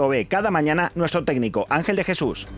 provee 0.00 0.24
cada 0.24 0.50
mañana 0.50 0.92
nuestro 0.94 1.24
técnico 1.24 1.66
Ángel 1.68 1.94
de 1.94 2.04
Jesús. 2.04 2.48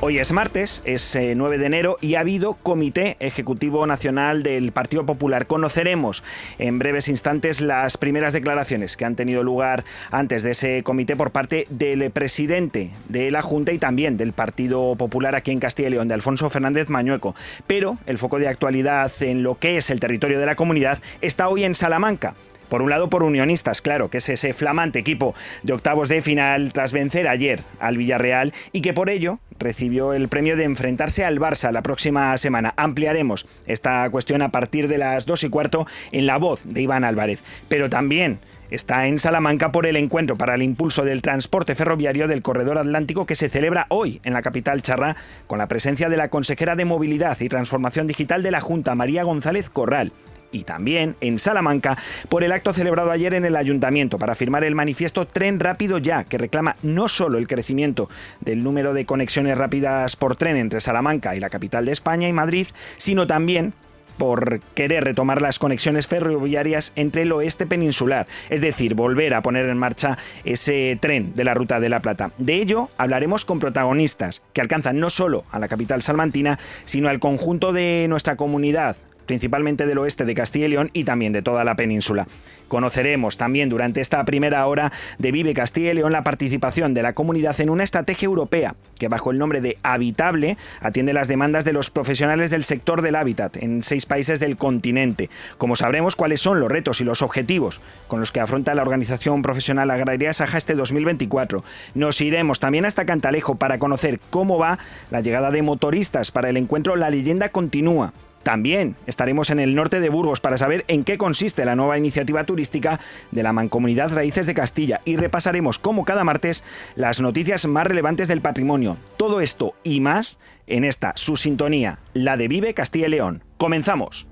Hoy 0.00 0.18
es 0.18 0.32
martes, 0.32 0.80
es 0.86 1.18
9 1.36 1.54
eh, 1.54 1.58
de 1.58 1.66
enero 1.66 1.98
y 2.00 2.14
ha 2.14 2.20
habido 2.20 2.54
Comité 2.54 3.18
Ejecutivo 3.20 3.86
Nacional 3.86 4.42
del 4.42 4.72
Partido 4.72 5.04
Popular. 5.04 5.46
Conoceremos 5.46 6.24
en 6.58 6.78
breves 6.78 7.08
instantes 7.08 7.60
las 7.60 7.98
primeras 7.98 8.32
declaraciones 8.32 8.96
que 8.96 9.04
han 9.04 9.16
tenido 9.16 9.42
lugar 9.42 9.84
antes 10.10 10.42
de 10.42 10.52
ese 10.52 10.82
comité 10.82 11.14
por 11.14 11.30
parte 11.30 11.66
del 11.68 12.10
presidente 12.10 12.90
de 13.10 13.30
la 13.30 13.42
Junta 13.42 13.72
y 13.72 13.78
también 13.78 14.16
del 14.16 14.32
Partido 14.32 14.96
Popular 14.96 15.36
aquí 15.36 15.50
en 15.50 15.60
Castilla 15.60 15.88
y 15.88 15.92
León, 15.92 16.08
de 16.08 16.14
Alfonso 16.14 16.48
Fernández 16.48 16.88
Mañueco. 16.88 17.34
Pero 17.66 17.98
el 18.06 18.16
foco 18.16 18.38
de 18.38 18.48
actualidad 18.48 19.12
en 19.20 19.42
lo 19.42 19.58
que 19.58 19.76
es 19.76 19.90
el 19.90 20.00
territorio 20.00 20.40
de 20.40 20.46
la 20.46 20.56
comunidad 20.56 21.00
está 21.20 21.50
hoy 21.50 21.64
en 21.64 21.74
Salamanca 21.74 22.32
por 22.72 22.80
un 22.80 22.88
lado 22.88 23.10
por 23.10 23.22
Unionistas, 23.22 23.82
claro, 23.82 24.08
que 24.08 24.16
es 24.16 24.30
ese 24.30 24.54
flamante 24.54 24.98
equipo 24.98 25.34
de 25.62 25.74
octavos 25.74 26.08
de 26.08 26.22
final 26.22 26.72
tras 26.72 26.94
vencer 26.94 27.28
ayer 27.28 27.60
al 27.78 27.98
Villarreal 27.98 28.54
y 28.72 28.80
que 28.80 28.94
por 28.94 29.10
ello 29.10 29.40
recibió 29.58 30.14
el 30.14 30.28
premio 30.28 30.56
de 30.56 30.64
enfrentarse 30.64 31.22
al 31.22 31.38
Barça 31.38 31.70
la 31.70 31.82
próxima 31.82 32.34
semana. 32.38 32.72
Ampliaremos 32.78 33.46
esta 33.66 34.08
cuestión 34.08 34.40
a 34.40 34.48
partir 34.48 34.88
de 34.88 34.96
las 34.96 35.26
dos 35.26 35.44
y 35.44 35.50
cuarto 35.50 35.86
en 36.12 36.24
la 36.24 36.38
voz 36.38 36.62
de 36.64 36.80
Iván 36.80 37.04
Álvarez. 37.04 37.44
Pero 37.68 37.90
también 37.90 38.38
está 38.70 39.06
en 39.06 39.18
Salamanca 39.18 39.70
por 39.70 39.84
el 39.84 39.98
encuentro 39.98 40.36
para 40.36 40.54
el 40.54 40.62
impulso 40.62 41.04
del 41.04 41.20
transporte 41.20 41.74
ferroviario 41.74 42.26
del 42.26 42.40
corredor 42.40 42.78
atlántico 42.78 43.26
que 43.26 43.34
se 43.34 43.50
celebra 43.50 43.84
hoy 43.90 44.22
en 44.24 44.32
la 44.32 44.40
capital 44.40 44.80
charra 44.80 45.16
con 45.46 45.58
la 45.58 45.68
presencia 45.68 46.08
de 46.08 46.16
la 46.16 46.30
consejera 46.30 46.74
de 46.74 46.86
Movilidad 46.86 47.38
y 47.38 47.50
Transformación 47.50 48.06
Digital 48.06 48.42
de 48.42 48.50
la 48.50 48.62
Junta, 48.62 48.94
María 48.94 49.24
González 49.24 49.68
Corral 49.68 50.12
y 50.52 50.64
también 50.64 51.16
en 51.20 51.38
Salamanca 51.38 51.98
por 52.28 52.44
el 52.44 52.52
acto 52.52 52.72
celebrado 52.72 53.10
ayer 53.10 53.34
en 53.34 53.44
el 53.44 53.56
ayuntamiento 53.56 54.18
para 54.18 54.34
firmar 54.34 54.64
el 54.64 54.74
manifiesto 54.74 55.26
Tren 55.26 55.58
Rápido 55.58 55.98
Ya, 55.98 56.24
que 56.24 56.38
reclama 56.38 56.76
no 56.82 57.08
solo 57.08 57.38
el 57.38 57.48
crecimiento 57.48 58.08
del 58.40 58.62
número 58.62 58.94
de 58.94 59.06
conexiones 59.06 59.58
rápidas 59.58 60.16
por 60.16 60.36
tren 60.36 60.56
entre 60.56 60.80
Salamanca 60.80 61.34
y 61.34 61.40
la 61.40 61.50
capital 61.50 61.84
de 61.84 61.92
España 61.92 62.28
y 62.28 62.32
Madrid, 62.32 62.66
sino 62.96 63.26
también 63.26 63.72
por 64.16 64.60
querer 64.74 65.04
retomar 65.04 65.42
las 65.42 65.58
conexiones 65.58 66.06
ferroviarias 66.06 66.92
entre 66.96 67.22
el 67.22 67.32
oeste 67.32 67.66
peninsular, 67.66 68.26
es 68.50 68.60
decir, 68.60 68.94
volver 68.94 69.34
a 69.34 69.42
poner 69.42 69.68
en 69.68 69.78
marcha 69.78 70.18
ese 70.44 70.98
tren 71.00 71.34
de 71.34 71.44
la 71.44 71.54
Ruta 71.54 71.80
de 71.80 71.88
la 71.88 72.02
Plata. 72.02 72.30
De 72.38 72.54
ello 72.54 72.90
hablaremos 72.98 73.44
con 73.44 73.58
protagonistas 73.58 74.42
que 74.52 74.60
alcanzan 74.60 75.00
no 75.00 75.10
solo 75.10 75.44
a 75.50 75.58
la 75.58 75.68
capital 75.68 76.02
salmantina, 76.02 76.58
sino 76.84 77.08
al 77.08 77.20
conjunto 77.20 77.72
de 77.72 78.06
nuestra 78.08 78.36
comunidad, 78.36 78.96
principalmente 79.26 79.86
del 79.86 79.98
oeste 79.98 80.24
de 80.24 80.34
Castilla 80.34 80.66
y 80.66 80.70
León 80.70 80.90
y 80.92 81.04
también 81.04 81.32
de 81.32 81.42
toda 81.42 81.64
la 81.64 81.76
península. 81.76 82.26
Conoceremos 82.68 83.36
también 83.36 83.68
durante 83.68 84.00
esta 84.00 84.24
primera 84.24 84.66
hora 84.66 84.92
de 85.18 85.30
Vive 85.30 85.52
Castilla 85.52 85.90
y 85.90 85.94
León 85.94 86.12
la 86.12 86.22
participación 86.22 86.94
de 86.94 87.02
la 87.02 87.12
comunidad 87.12 87.60
en 87.60 87.68
una 87.68 87.84
estrategia 87.84 88.24
europea 88.24 88.76
que 88.98 89.08
bajo 89.08 89.30
el 89.30 89.38
nombre 89.38 89.60
de 89.60 89.76
Habitable 89.82 90.56
atiende 90.80 91.12
las 91.12 91.28
demandas 91.28 91.66
de 91.66 91.74
los 91.74 91.90
profesionales 91.90 92.50
del 92.50 92.64
sector 92.64 93.02
del 93.02 93.16
hábitat 93.16 93.58
en 93.58 93.82
seis 93.82 94.06
países 94.06 94.40
del 94.40 94.56
continente. 94.56 95.28
Como 95.58 95.76
sabremos 95.76 96.16
cuáles 96.16 96.40
son 96.40 96.60
los 96.60 96.70
retos 96.70 97.02
y 97.02 97.04
los 97.04 97.20
objetivos 97.20 97.82
con 98.08 98.20
los 98.20 98.32
que 98.32 98.40
afronta 98.40 98.74
la 98.74 98.82
organización 98.82 99.42
profesional 99.42 99.90
agraria 99.90 100.32
Saja 100.32 100.56
este 100.56 100.74
2024. 100.74 101.62
Nos 101.94 102.22
iremos 102.22 102.58
también 102.58 102.86
hasta 102.86 103.04
Cantalejo 103.04 103.56
para 103.56 103.78
conocer 103.78 104.18
cómo 104.30 104.58
va 104.58 104.78
la 105.10 105.20
llegada 105.20 105.50
de 105.50 105.60
motoristas 105.60 106.30
para 106.30 106.48
el 106.48 106.56
encuentro 106.56 106.96
La 106.96 107.10
leyenda 107.10 107.50
continúa 107.50 108.14
también 108.42 108.96
estaremos 109.06 109.50
en 109.50 109.60
el 109.60 109.74
norte 109.74 110.00
de 110.00 110.08
Burgos 110.08 110.40
para 110.40 110.58
saber 110.58 110.84
en 110.88 111.04
qué 111.04 111.18
consiste 111.18 111.64
la 111.64 111.76
nueva 111.76 111.98
iniciativa 111.98 112.44
turística 112.44 113.00
de 113.30 113.42
la 113.42 113.52
Mancomunidad 113.52 114.12
Raíces 114.12 114.46
de 114.46 114.54
Castilla 114.54 115.00
y 115.04 115.16
repasaremos 115.16 115.78
como 115.78 116.04
cada 116.04 116.24
martes 116.24 116.64
las 116.96 117.20
noticias 117.20 117.66
más 117.66 117.86
relevantes 117.86 118.28
del 118.28 118.40
patrimonio. 118.40 118.96
Todo 119.16 119.40
esto 119.40 119.74
y 119.82 120.00
más 120.00 120.38
en 120.66 120.84
esta 120.84 121.12
su 121.16 121.36
sintonía, 121.36 121.98
la 122.14 122.36
de 122.36 122.48
Vive 122.48 122.74
Castilla 122.74 123.06
y 123.06 123.10
León. 123.10 123.42
Comenzamos. 123.58 124.26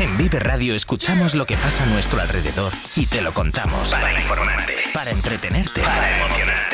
En 0.00 0.16
Vive 0.18 0.40
Radio 0.40 0.74
escuchamos 0.74 1.34
lo 1.34 1.46
que 1.46 1.56
pasa 1.56 1.84
a 1.84 1.86
nuestro 1.86 2.20
alrededor 2.20 2.72
y 2.96 3.06
te 3.06 3.22
lo 3.22 3.32
contamos. 3.32 3.90
Para 3.90 4.12
informarte. 4.12 4.74
Para 4.92 5.10
entretenerte. 5.12 5.82
Para 5.82 6.20
emocionarte. 6.20 6.73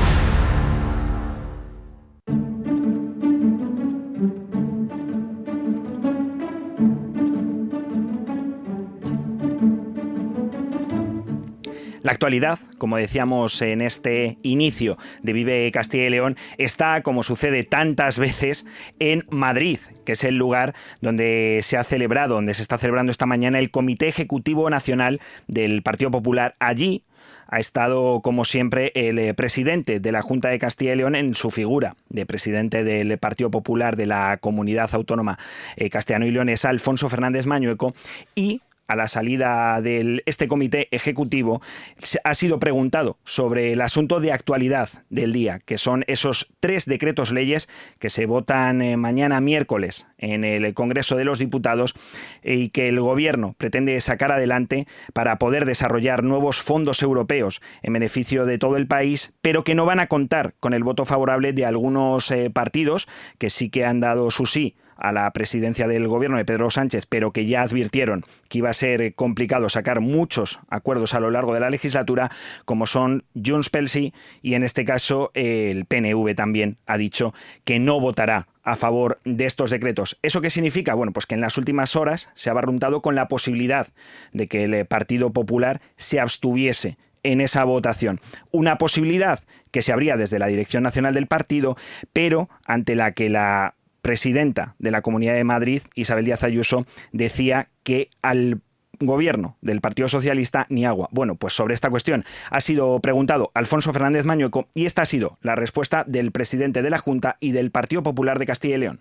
Actualidad, 12.11 12.59
como 12.77 12.97
decíamos 12.97 13.61
en 13.61 13.79
este 13.79 14.37
inicio 14.43 14.97
de 15.23 15.31
Vive 15.31 15.71
Castilla 15.71 16.07
y 16.07 16.09
León, 16.09 16.35
está, 16.57 17.03
como 17.03 17.23
sucede 17.23 17.63
tantas 17.63 18.19
veces, 18.19 18.65
en 18.99 19.23
Madrid, 19.29 19.79
que 20.03 20.11
es 20.11 20.25
el 20.25 20.35
lugar 20.35 20.75
donde 20.99 21.61
se 21.63 21.77
ha 21.77 21.85
celebrado, 21.85 22.35
donde 22.35 22.53
se 22.53 22.63
está 22.63 22.77
celebrando 22.77 23.11
esta 23.11 23.27
mañana 23.27 23.59
el 23.59 23.71
Comité 23.71 24.09
Ejecutivo 24.09 24.69
Nacional 24.69 25.21
del 25.47 25.83
Partido 25.83 26.11
Popular. 26.11 26.55
Allí 26.59 27.05
ha 27.47 27.59
estado, 27.59 28.19
como 28.19 28.43
siempre, 28.43 28.91
el 28.93 29.17
eh, 29.17 29.33
presidente 29.33 30.01
de 30.01 30.11
la 30.11 30.21
Junta 30.21 30.49
de 30.49 30.59
Castilla 30.59 30.91
y 30.91 30.97
León 30.97 31.15
en 31.15 31.33
su 31.33 31.49
figura 31.49 31.95
de 32.09 32.25
presidente 32.25 32.83
del 32.83 33.17
Partido 33.19 33.49
Popular 33.49 33.95
de 33.95 34.07
la 34.07 34.37
Comunidad 34.41 34.89
Autónoma 34.93 35.39
eh, 35.77 35.89
Castellano 35.89 36.25
y 36.25 36.31
Leonesa, 36.31 36.67
Alfonso 36.67 37.07
Fernández 37.07 37.45
Mañueco, 37.45 37.95
y 38.35 38.59
a 38.87 38.95
la 38.95 39.07
salida 39.07 39.79
de 39.81 40.21
este 40.25 40.47
comité 40.47 40.87
ejecutivo, 40.91 41.61
ha 42.23 42.33
sido 42.33 42.59
preguntado 42.59 43.17
sobre 43.23 43.71
el 43.71 43.81
asunto 43.81 44.19
de 44.19 44.31
actualidad 44.31 44.89
del 45.09 45.31
día, 45.31 45.59
que 45.65 45.77
son 45.77 46.03
esos 46.07 46.51
tres 46.59 46.85
decretos 46.85 47.31
leyes 47.31 47.69
que 47.99 48.09
se 48.09 48.25
votan 48.25 48.81
eh, 48.81 48.97
mañana 48.97 49.39
miércoles 49.39 50.07
en 50.17 50.43
el 50.43 50.73
Congreso 50.73 51.15
de 51.15 51.25
los 51.25 51.39
Diputados 51.39 51.95
y 52.43 52.69
que 52.69 52.89
el 52.89 52.99
Gobierno 52.99 53.55
pretende 53.57 53.99
sacar 54.01 54.31
adelante 54.31 54.87
para 55.13 55.37
poder 55.37 55.65
desarrollar 55.65 56.23
nuevos 56.23 56.61
fondos 56.61 57.01
europeos 57.01 57.61
en 57.81 57.93
beneficio 57.93 58.45
de 58.45 58.57
todo 58.57 58.77
el 58.77 58.87
país, 58.87 59.33
pero 59.41 59.63
que 59.63 59.75
no 59.75 59.85
van 59.85 59.99
a 59.99 60.07
contar 60.07 60.53
con 60.59 60.73
el 60.73 60.83
voto 60.83 61.05
favorable 61.05 61.53
de 61.53 61.65
algunos 61.65 62.29
eh, 62.31 62.49
partidos 62.49 63.07
que 63.37 63.49
sí 63.49 63.69
que 63.69 63.85
han 63.85 63.99
dado 63.99 64.31
su 64.31 64.45
sí 64.45 64.75
a 65.01 65.11
la 65.11 65.29
presidencia 65.31 65.87
del 65.87 66.07
gobierno 66.07 66.37
de 66.37 66.45
Pedro 66.45 66.69
Sánchez, 66.69 67.05
pero 67.07 67.31
que 67.31 67.45
ya 67.45 67.63
advirtieron 67.63 68.25
que 68.47 68.59
iba 68.59 68.69
a 68.69 68.73
ser 68.73 69.13
complicado 69.15 69.67
sacar 69.69 69.99
muchos 69.99 70.59
acuerdos 70.69 71.13
a 71.13 71.19
lo 71.19 71.31
largo 71.31 71.53
de 71.53 71.59
la 71.59 71.69
legislatura, 71.69 72.31
como 72.65 72.85
son 72.85 73.23
Junts 73.33 73.69
Pelsi 73.69 74.13
y 74.41 74.53
en 74.53 74.63
este 74.63 74.85
caso 74.85 75.31
el 75.33 75.85
PNV 75.85 76.35
también 76.35 76.77
ha 76.85 76.97
dicho 76.97 77.33
que 77.63 77.79
no 77.79 77.99
votará 77.99 78.47
a 78.63 78.75
favor 78.75 79.19
de 79.25 79.45
estos 79.45 79.71
decretos. 79.71 80.17
¿Eso 80.21 80.41
qué 80.41 80.49
significa? 80.49 80.93
Bueno, 80.93 81.11
pues 81.11 81.25
que 81.25 81.35
en 81.35 81.41
las 81.41 81.57
últimas 81.57 81.95
horas 81.95 82.29
se 82.35 82.49
ha 82.49 82.53
barruntado 82.53 83.01
con 83.01 83.15
la 83.15 83.27
posibilidad 83.27 83.87
de 84.33 84.47
que 84.47 84.65
el 84.65 84.85
Partido 84.85 85.31
Popular 85.31 85.81
se 85.97 86.19
abstuviese 86.19 86.97
en 87.23 87.41
esa 87.41 87.63
votación. 87.63 88.19
Una 88.51 88.77
posibilidad 88.77 89.39
que 89.71 89.81
se 89.81 89.93
abría 89.93 90.17
desde 90.17 90.39
la 90.39 90.47
Dirección 90.47 90.83
Nacional 90.83 91.13
del 91.13 91.27
Partido, 91.27 91.77
pero 92.13 92.49
ante 92.65 92.95
la 92.95 93.11
que 93.13 93.29
la 93.29 93.75
presidenta 94.01 94.75
de 94.79 94.91
la 94.91 95.01
Comunidad 95.01 95.35
de 95.35 95.43
Madrid, 95.43 95.81
Isabel 95.95 96.25
Díaz 96.25 96.43
Ayuso, 96.43 96.85
decía 97.11 97.69
que 97.83 98.09
al 98.21 98.61
gobierno 98.99 99.57
del 99.61 99.81
Partido 99.81 100.07
Socialista 100.07 100.65
ni 100.69 100.85
agua. 100.85 101.09
Bueno, 101.11 101.35
pues 101.35 101.53
sobre 101.53 101.73
esta 101.73 101.89
cuestión 101.89 102.23
ha 102.49 102.61
sido 102.61 102.99
preguntado 102.99 103.51
Alfonso 103.53 103.93
Fernández 103.93 104.25
Mañueco 104.25 104.67
y 104.73 104.85
esta 104.85 105.03
ha 105.03 105.05
sido 105.05 105.37
la 105.41 105.55
respuesta 105.55 106.03
del 106.07 106.31
presidente 106.31 106.81
de 106.81 106.89
la 106.89 106.99
Junta 106.99 107.37
y 107.39 107.51
del 107.51 107.71
Partido 107.71 108.03
Popular 108.03 108.39
de 108.39 108.45
Castilla 108.45 108.75
y 108.75 108.79
León. 108.79 108.99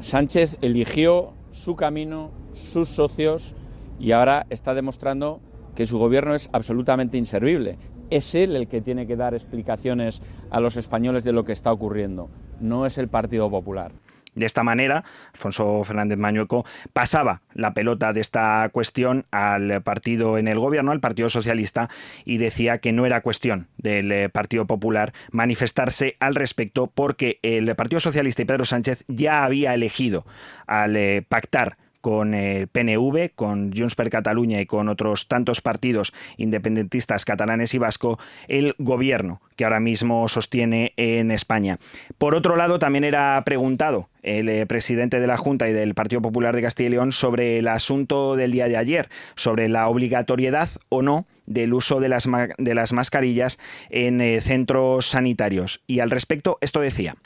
Sánchez 0.00 0.58
eligió 0.60 1.34
su 1.50 1.76
camino, 1.76 2.30
sus 2.52 2.88
socios 2.88 3.54
y 3.98 4.12
ahora 4.12 4.46
está 4.50 4.74
demostrando 4.74 5.40
que 5.74 5.86
su 5.86 5.98
gobierno 5.98 6.34
es 6.34 6.50
absolutamente 6.52 7.16
inservible. 7.16 7.78
Es 8.10 8.34
él 8.34 8.54
el 8.54 8.68
que 8.68 8.80
tiene 8.80 9.06
que 9.06 9.16
dar 9.16 9.34
explicaciones 9.34 10.22
a 10.50 10.60
los 10.60 10.76
españoles 10.76 11.24
de 11.24 11.32
lo 11.32 11.44
que 11.44 11.52
está 11.52 11.72
ocurriendo, 11.72 12.30
no 12.60 12.86
es 12.86 12.98
el 12.98 13.08
Partido 13.08 13.50
Popular. 13.50 13.92
De 14.36 14.46
esta 14.46 14.62
manera, 14.62 15.02
Alfonso 15.32 15.82
Fernández 15.82 16.18
Mañueco 16.18 16.64
pasaba 16.92 17.40
la 17.54 17.72
pelota 17.74 18.12
de 18.12 18.20
esta 18.20 18.68
cuestión 18.70 19.24
al 19.30 19.82
partido 19.82 20.38
en 20.38 20.46
el 20.46 20.58
gobierno, 20.58 20.92
al 20.92 21.00
Partido 21.00 21.28
Socialista, 21.30 21.88
y 22.24 22.36
decía 22.36 22.78
que 22.78 22.92
no 22.92 23.06
era 23.06 23.22
cuestión 23.22 23.66
del 23.78 24.12
eh, 24.12 24.28
Partido 24.28 24.66
Popular 24.66 25.14
manifestarse 25.30 26.16
al 26.20 26.34
respecto 26.34 26.86
porque 26.86 27.38
el 27.42 27.74
Partido 27.74 27.98
Socialista 27.98 28.42
y 28.42 28.44
Pedro 28.44 28.66
Sánchez 28.66 29.04
ya 29.08 29.42
había 29.42 29.72
elegido 29.72 30.26
al 30.66 30.96
eh, 30.96 31.24
pactar 31.26 31.76
con 32.06 32.34
el 32.34 32.68
PNV, 32.68 33.32
con 33.34 33.72
Junts 33.76 33.96
per 33.96 34.10
Cataluña 34.10 34.60
y 34.60 34.66
con 34.66 34.88
otros 34.88 35.26
tantos 35.26 35.60
partidos 35.60 36.12
independentistas 36.36 37.24
catalanes 37.24 37.74
y 37.74 37.78
vasco, 37.78 38.20
el 38.46 38.76
gobierno 38.78 39.40
que 39.56 39.64
ahora 39.64 39.80
mismo 39.80 40.28
sostiene 40.28 40.92
en 40.96 41.32
España. 41.32 41.80
Por 42.16 42.36
otro 42.36 42.54
lado, 42.54 42.78
también 42.78 43.02
era 43.02 43.42
preguntado 43.44 44.08
el 44.26 44.48
eh, 44.48 44.66
presidente 44.66 45.20
de 45.20 45.26
la 45.26 45.36
Junta 45.36 45.68
y 45.68 45.72
del 45.72 45.94
Partido 45.94 46.20
Popular 46.20 46.54
de 46.54 46.62
Castilla 46.62 46.88
y 46.88 46.92
León 46.92 47.12
sobre 47.12 47.58
el 47.58 47.68
asunto 47.68 48.36
del 48.36 48.50
día 48.50 48.68
de 48.68 48.76
ayer, 48.76 49.08
sobre 49.36 49.68
la 49.68 49.88
obligatoriedad 49.88 50.68
o 50.88 51.00
no 51.00 51.26
del 51.46 51.72
uso 51.72 52.00
de 52.00 52.08
las, 52.08 52.28
de 52.58 52.74
las 52.74 52.92
mascarillas 52.92 53.58
en 53.88 54.20
eh, 54.20 54.40
centros 54.40 55.06
sanitarios. 55.06 55.80
Y 55.86 56.00
al 56.00 56.10
respecto, 56.10 56.58
esto 56.60 56.80
decía. 56.80 57.16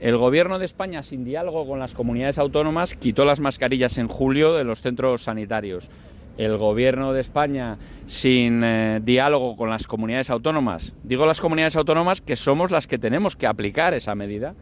El 0.00 0.16
Gobierno 0.16 0.58
de 0.58 0.64
España, 0.64 1.02
sin 1.02 1.24
diálogo 1.24 1.66
con 1.66 1.80
las 1.80 1.92
comunidades 1.92 2.38
autónomas, 2.38 2.94
quitó 2.94 3.24
las 3.24 3.40
mascarillas 3.40 3.98
en 3.98 4.08
julio 4.08 4.54
de 4.54 4.64
los 4.64 4.80
centros 4.80 5.22
sanitarios. 5.22 5.90
El 6.38 6.56
Gobierno 6.56 7.12
de 7.12 7.20
España, 7.20 7.78
sin 8.06 8.62
eh, 8.64 9.00
diálogo 9.02 9.56
con 9.56 9.68
las 9.68 9.86
comunidades 9.86 10.30
autónomas, 10.30 10.94
digo 11.02 11.26
las 11.26 11.40
comunidades 11.40 11.76
autónomas 11.76 12.20
que 12.20 12.36
somos 12.36 12.70
las 12.70 12.86
que 12.86 12.96
tenemos 12.96 13.34
que 13.34 13.48
aplicar 13.48 13.92
esa 13.92 14.14
medida, 14.14 14.54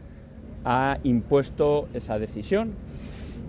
ha 0.65 0.97
impuesto 1.03 1.87
esa 1.93 2.19
decisión. 2.19 2.73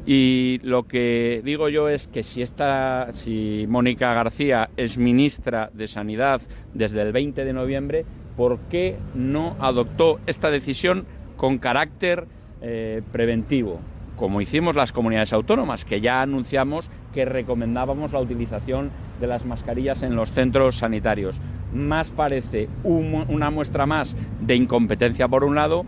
Y 0.06 0.60
lo 0.62 0.84
que 0.84 1.42
digo 1.44 1.68
yo 1.68 1.88
es 1.88 2.08
que 2.08 2.22
si, 2.22 2.40
esta, 2.40 3.12
si 3.12 3.66
Mónica 3.68 4.14
García 4.14 4.70
es 4.76 4.96
ministra 4.96 5.70
de 5.74 5.86
Sanidad 5.86 6.40
desde 6.72 7.02
el 7.02 7.12
20 7.12 7.44
de 7.44 7.52
noviembre, 7.52 8.06
¿por 8.36 8.58
qué 8.70 8.96
no 9.14 9.54
adoptó 9.60 10.18
esta 10.26 10.50
decisión 10.50 11.04
con 11.36 11.58
carácter 11.58 12.26
eh, 12.60 13.02
preventivo, 13.12 13.80
como 14.16 14.40
hicimos 14.40 14.74
las 14.74 14.92
comunidades 14.92 15.32
autónomas, 15.32 15.84
que 15.84 16.00
ya 16.00 16.22
anunciamos 16.22 16.90
que 17.14 17.24
recomendábamos 17.24 18.12
la 18.12 18.20
utilización 18.20 18.90
de 19.20 19.28
las 19.28 19.44
mascarillas 19.44 20.02
en 20.02 20.16
los 20.16 20.32
centros 20.32 20.76
sanitarios. 20.76 21.38
Más 21.72 22.10
parece 22.10 22.68
una 22.82 23.50
muestra 23.50 23.86
más 23.86 24.16
de 24.40 24.56
incompetencia 24.56 25.28
por 25.28 25.44
un 25.44 25.54
lado 25.54 25.84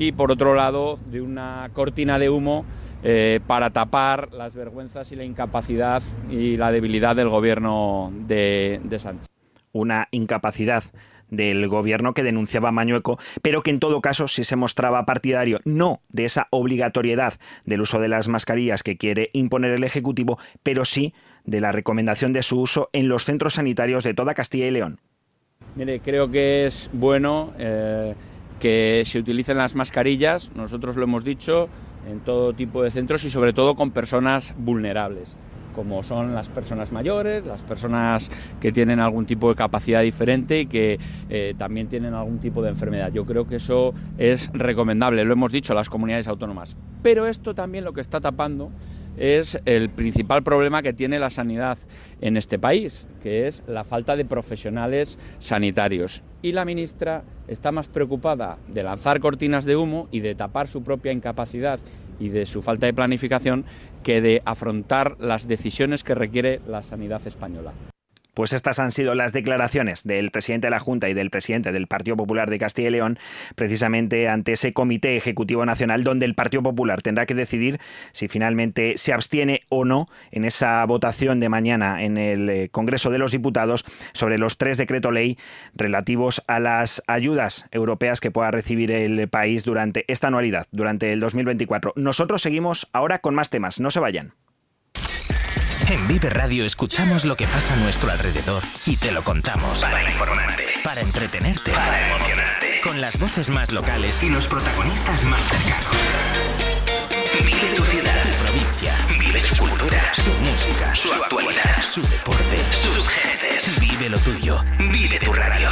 y 0.00 0.12
por 0.12 0.32
otro 0.32 0.54
lado 0.54 0.98
de 1.10 1.20
una 1.20 1.68
cortina 1.74 2.18
de 2.18 2.30
humo 2.30 2.64
eh, 3.02 3.38
para 3.46 3.68
tapar 3.68 4.32
las 4.32 4.54
vergüenzas 4.54 5.12
y 5.12 5.16
la 5.16 5.24
incapacidad 5.24 6.02
y 6.30 6.56
la 6.56 6.72
debilidad 6.72 7.14
del 7.14 7.28
gobierno 7.28 8.10
de, 8.26 8.80
de 8.82 8.98
Sánchez. 8.98 9.26
Una 9.72 10.08
incapacidad 10.10 10.84
del 11.28 11.68
gobierno 11.68 12.14
que 12.14 12.22
denunciaba 12.22 12.72
Mañueco, 12.72 13.18
pero 13.42 13.60
que 13.60 13.72
en 13.72 13.78
todo 13.78 14.00
caso 14.00 14.26
sí 14.26 14.42
se 14.42 14.56
mostraba 14.56 15.04
partidario 15.04 15.58
no 15.66 16.00
de 16.08 16.24
esa 16.24 16.48
obligatoriedad 16.50 17.34
del 17.66 17.82
uso 17.82 18.00
de 18.00 18.08
las 18.08 18.26
mascarillas 18.26 18.82
que 18.82 18.96
quiere 18.96 19.28
imponer 19.34 19.72
el 19.72 19.84
Ejecutivo, 19.84 20.38
pero 20.62 20.86
sí 20.86 21.12
de 21.44 21.60
la 21.60 21.72
recomendación 21.72 22.32
de 22.32 22.42
su 22.42 22.58
uso 22.58 22.88
en 22.94 23.10
los 23.10 23.26
centros 23.26 23.54
sanitarios 23.54 24.02
de 24.04 24.14
toda 24.14 24.32
Castilla 24.32 24.66
y 24.66 24.70
León. 24.70 24.98
Mire, 25.76 26.00
creo 26.00 26.30
que 26.30 26.64
es 26.64 26.88
bueno 26.92 27.52
eh, 27.58 28.14
que 28.60 29.02
se 29.04 29.18
utilicen 29.18 29.56
las 29.56 29.74
mascarillas, 29.74 30.52
nosotros 30.54 30.96
lo 30.96 31.04
hemos 31.04 31.24
dicho, 31.24 31.68
en 32.08 32.20
todo 32.20 32.52
tipo 32.52 32.82
de 32.82 32.90
centros 32.90 33.24
y 33.24 33.30
sobre 33.30 33.52
todo 33.52 33.74
con 33.74 33.90
personas 33.90 34.54
vulnerables 34.56 35.36
como 35.74 36.02
son 36.02 36.34
las 36.34 36.48
personas 36.48 36.92
mayores, 36.92 37.46
las 37.46 37.62
personas 37.62 38.30
que 38.60 38.72
tienen 38.72 39.00
algún 39.00 39.26
tipo 39.26 39.48
de 39.48 39.54
capacidad 39.54 40.02
diferente 40.02 40.60
y 40.60 40.66
que 40.66 40.98
eh, 41.28 41.54
también 41.56 41.88
tienen 41.88 42.12
algún 42.12 42.38
tipo 42.38 42.62
de 42.62 42.70
enfermedad. 42.70 43.12
Yo 43.12 43.24
creo 43.24 43.46
que 43.46 43.56
eso 43.56 43.94
es 44.18 44.50
recomendable, 44.52 45.24
lo 45.24 45.32
hemos 45.32 45.52
dicho 45.52 45.72
las 45.72 45.88
comunidades 45.88 46.28
autónomas. 46.28 46.76
Pero 47.02 47.26
esto 47.26 47.54
también 47.54 47.84
lo 47.84 47.92
que 47.92 48.00
está 48.00 48.20
tapando 48.20 48.70
es 49.16 49.60
el 49.64 49.90
principal 49.90 50.42
problema 50.42 50.82
que 50.82 50.92
tiene 50.92 51.18
la 51.18 51.30
sanidad 51.30 51.78
en 52.20 52.36
este 52.36 52.58
país, 52.58 53.06
que 53.22 53.46
es 53.46 53.62
la 53.66 53.84
falta 53.84 54.16
de 54.16 54.24
profesionales 54.24 55.18
sanitarios. 55.38 56.22
Y 56.42 56.52
la 56.52 56.64
ministra 56.64 57.22
está 57.48 57.72
más 57.72 57.88
preocupada 57.88 58.58
de 58.68 58.82
lanzar 58.82 59.20
cortinas 59.20 59.64
de 59.64 59.76
humo 59.76 60.08
y 60.10 60.20
de 60.20 60.34
tapar 60.34 60.68
su 60.68 60.82
propia 60.82 61.12
incapacidad 61.12 61.80
y 62.18 62.28
de 62.28 62.46
su 62.46 62.62
falta 62.62 62.86
de 62.86 62.94
planificación 62.94 63.64
que 64.02 64.20
de 64.20 64.42
afrontar 64.44 65.16
las 65.20 65.48
decisiones 65.48 66.04
que 66.04 66.14
requiere 66.14 66.60
la 66.66 66.82
sanidad 66.82 67.26
española. 67.26 67.72
Pues 68.40 68.54
estas 68.54 68.78
han 68.78 68.90
sido 68.90 69.14
las 69.14 69.34
declaraciones 69.34 70.02
del 70.02 70.30
presidente 70.30 70.68
de 70.68 70.70
la 70.70 70.78
Junta 70.78 71.10
y 71.10 71.12
del 71.12 71.28
presidente 71.28 71.72
del 71.72 71.86
Partido 71.86 72.16
Popular 72.16 72.48
de 72.48 72.58
Castilla 72.58 72.88
y 72.88 72.92
León, 72.92 73.18
precisamente 73.54 74.30
ante 74.30 74.52
ese 74.52 74.72
Comité 74.72 75.14
Ejecutivo 75.14 75.66
Nacional, 75.66 76.04
donde 76.04 76.24
el 76.24 76.34
Partido 76.34 76.62
Popular 76.62 77.02
tendrá 77.02 77.26
que 77.26 77.34
decidir 77.34 77.80
si 78.12 78.28
finalmente 78.28 78.96
se 78.96 79.12
abstiene 79.12 79.60
o 79.68 79.84
no 79.84 80.06
en 80.30 80.46
esa 80.46 80.82
votación 80.86 81.38
de 81.38 81.50
mañana 81.50 82.02
en 82.02 82.16
el 82.16 82.48
eh, 82.48 82.68
Congreso 82.70 83.10
de 83.10 83.18
los 83.18 83.32
Diputados 83.32 83.84
sobre 84.14 84.38
los 84.38 84.56
tres 84.56 84.78
decretos 84.78 85.12
ley 85.12 85.36
relativos 85.74 86.42
a 86.46 86.60
las 86.60 87.02
ayudas 87.06 87.68
europeas 87.72 88.20
que 88.20 88.30
pueda 88.30 88.50
recibir 88.50 88.90
el 88.90 89.28
país 89.28 89.66
durante 89.66 90.06
esta 90.08 90.28
anualidad, 90.28 90.66
durante 90.70 91.12
el 91.12 91.20
2024. 91.20 91.92
Nosotros 91.96 92.40
seguimos 92.40 92.88
ahora 92.94 93.18
con 93.18 93.34
más 93.34 93.50
temas. 93.50 93.80
No 93.80 93.90
se 93.90 94.00
vayan. 94.00 94.32
En 95.90 96.06
Vive 96.06 96.30
Radio 96.30 96.64
escuchamos 96.64 97.24
lo 97.24 97.36
que 97.36 97.48
pasa 97.48 97.74
a 97.74 97.76
nuestro 97.78 98.12
alrededor 98.12 98.62
y 98.86 98.96
te 98.96 99.10
lo 99.10 99.24
contamos. 99.24 99.80
Para 99.80 100.08
informarte. 100.08 100.64
Para 100.84 101.00
entretenerte. 101.00 101.72
Para 101.72 102.06
emocionarte. 102.06 102.80
Con 102.84 103.00
las 103.00 103.18
voces 103.18 103.50
más 103.50 103.72
locales 103.72 104.22
y 104.22 104.28
los 104.28 104.46
protagonistas 104.46 105.24
más 105.24 105.42
cercanos. 105.42 105.96
Vive 107.44 107.74
tu 107.74 107.82
ciudad. 107.82 108.22
Tu 108.22 108.36
provincia. 108.36 108.94
Vive 109.18 109.40
su 109.40 109.56
cultura. 109.56 110.14
Su 110.14 110.30
música. 110.30 110.94
Su 110.94 111.12
actualidad. 111.12 111.82
Su 111.82 112.02
deporte. 112.02 112.56
Sus 112.70 113.08
gentes. 113.08 113.80
Vive 113.80 114.10
lo 114.10 114.18
tuyo. 114.20 114.62
Vive 114.78 115.18
tu 115.18 115.32
radio. 115.32 115.70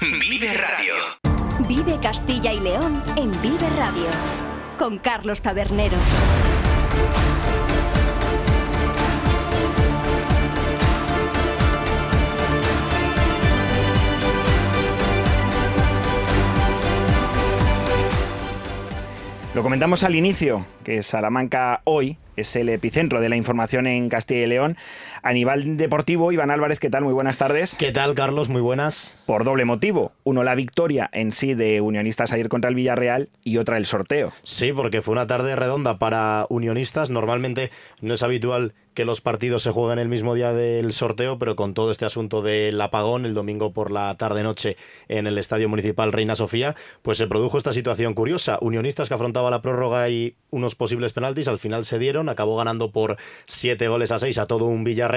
Vive 0.00 0.54
Radio. 0.54 0.94
Vive 1.68 1.98
Castilla 2.00 2.54
y 2.54 2.60
León 2.60 3.04
en 3.16 3.30
Vive 3.42 3.68
Radio 3.76 4.51
con 4.82 4.98
Carlos 4.98 5.40
Tabernero. 5.42 5.96
Lo 19.54 19.62
comentamos 19.62 20.02
al 20.02 20.16
inicio, 20.16 20.66
que 20.82 21.04
Salamanca 21.04 21.82
hoy 21.84 22.16
es 22.36 22.56
el 22.56 22.68
epicentro 22.68 23.20
de 23.20 23.28
la 23.28 23.36
información 23.36 23.86
en 23.86 24.08
Castilla 24.08 24.40
y 24.40 24.46
León. 24.46 24.76
A 25.24 25.32
nivel 25.32 25.76
deportivo, 25.76 26.32
Iván 26.32 26.50
Álvarez, 26.50 26.80
¿qué 26.80 26.90
tal? 26.90 27.04
Muy 27.04 27.12
buenas 27.12 27.38
tardes. 27.38 27.76
¿Qué 27.78 27.92
tal, 27.92 28.16
Carlos? 28.16 28.48
Muy 28.48 28.60
buenas. 28.60 29.16
Por 29.24 29.44
doble 29.44 29.64
motivo. 29.64 30.10
Uno, 30.24 30.42
la 30.42 30.56
victoria 30.56 31.08
en 31.12 31.30
sí 31.30 31.54
de 31.54 31.80
Unionistas 31.80 32.32
ayer 32.32 32.48
contra 32.48 32.68
el 32.68 32.74
Villarreal 32.74 33.28
y 33.44 33.58
otra, 33.58 33.76
el 33.76 33.86
sorteo. 33.86 34.32
Sí, 34.42 34.72
porque 34.72 35.00
fue 35.00 35.12
una 35.12 35.28
tarde 35.28 35.54
redonda 35.54 36.00
para 36.00 36.46
Unionistas. 36.48 37.08
Normalmente 37.08 37.70
no 38.00 38.14
es 38.14 38.24
habitual 38.24 38.74
que 38.94 39.04
los 39.06 39.20
partidos 39.22 39.62
se 39.62 39.70
jueguen 39.70 40.00
el 40.00 40.08
mismo 40.08 40.34
día 40.34 40.52
del 40.52 40.92
sorteo, 40.92 41.38
pero 41.38 41.56
con 41.56 41.72
todo 41.72 41.92
este 41.92 42.04
asunto 42.04 42.42
del 42.42 42.78
apagón 42.78 43.24
el 43.24 43.32
domingo 43.32 43.72
por 43.72 43.90
la 43.90 44.14
tarde-noche 44.18 44.76
en 45.08 45.26
el 45.26 45.38
Estadio 45.38 45.68
Municipal 45.68 46.12
Reina 46.12 46.34
Sofía, 46.34 46.74
pues 47.00 47.16
se 47.16 47.26
produjo 47.26 47.56
esta 47.56 47.72
situación 47.72 48.12
curiosa. 48.12 48.58
Unionistas 48.60 49.08
que 49.08 49.14
afrontaba 49.14 49.50
la 49.50 49.62
prórroga 49.62 50.10
y 50.10 50.34
unos 50.50 50.74
posibles 50.74 51.14
penaltis, 51.14 51.48
al 51.48 51.58
final 51.58 51.86
se 51.86 51.98
dieron, 51.98 52.28
acabó 52.28 52.56
ganando 52.56 52.90
por 52.90 53.16
siete 53.46 53.88
goles 53.88 54.10
a 54.10 54.18
seis 54.18 54.36
a 54.36 54.44
todo 54.44 54.66
un 54.66 54.84
Villarreal 54.84 55.11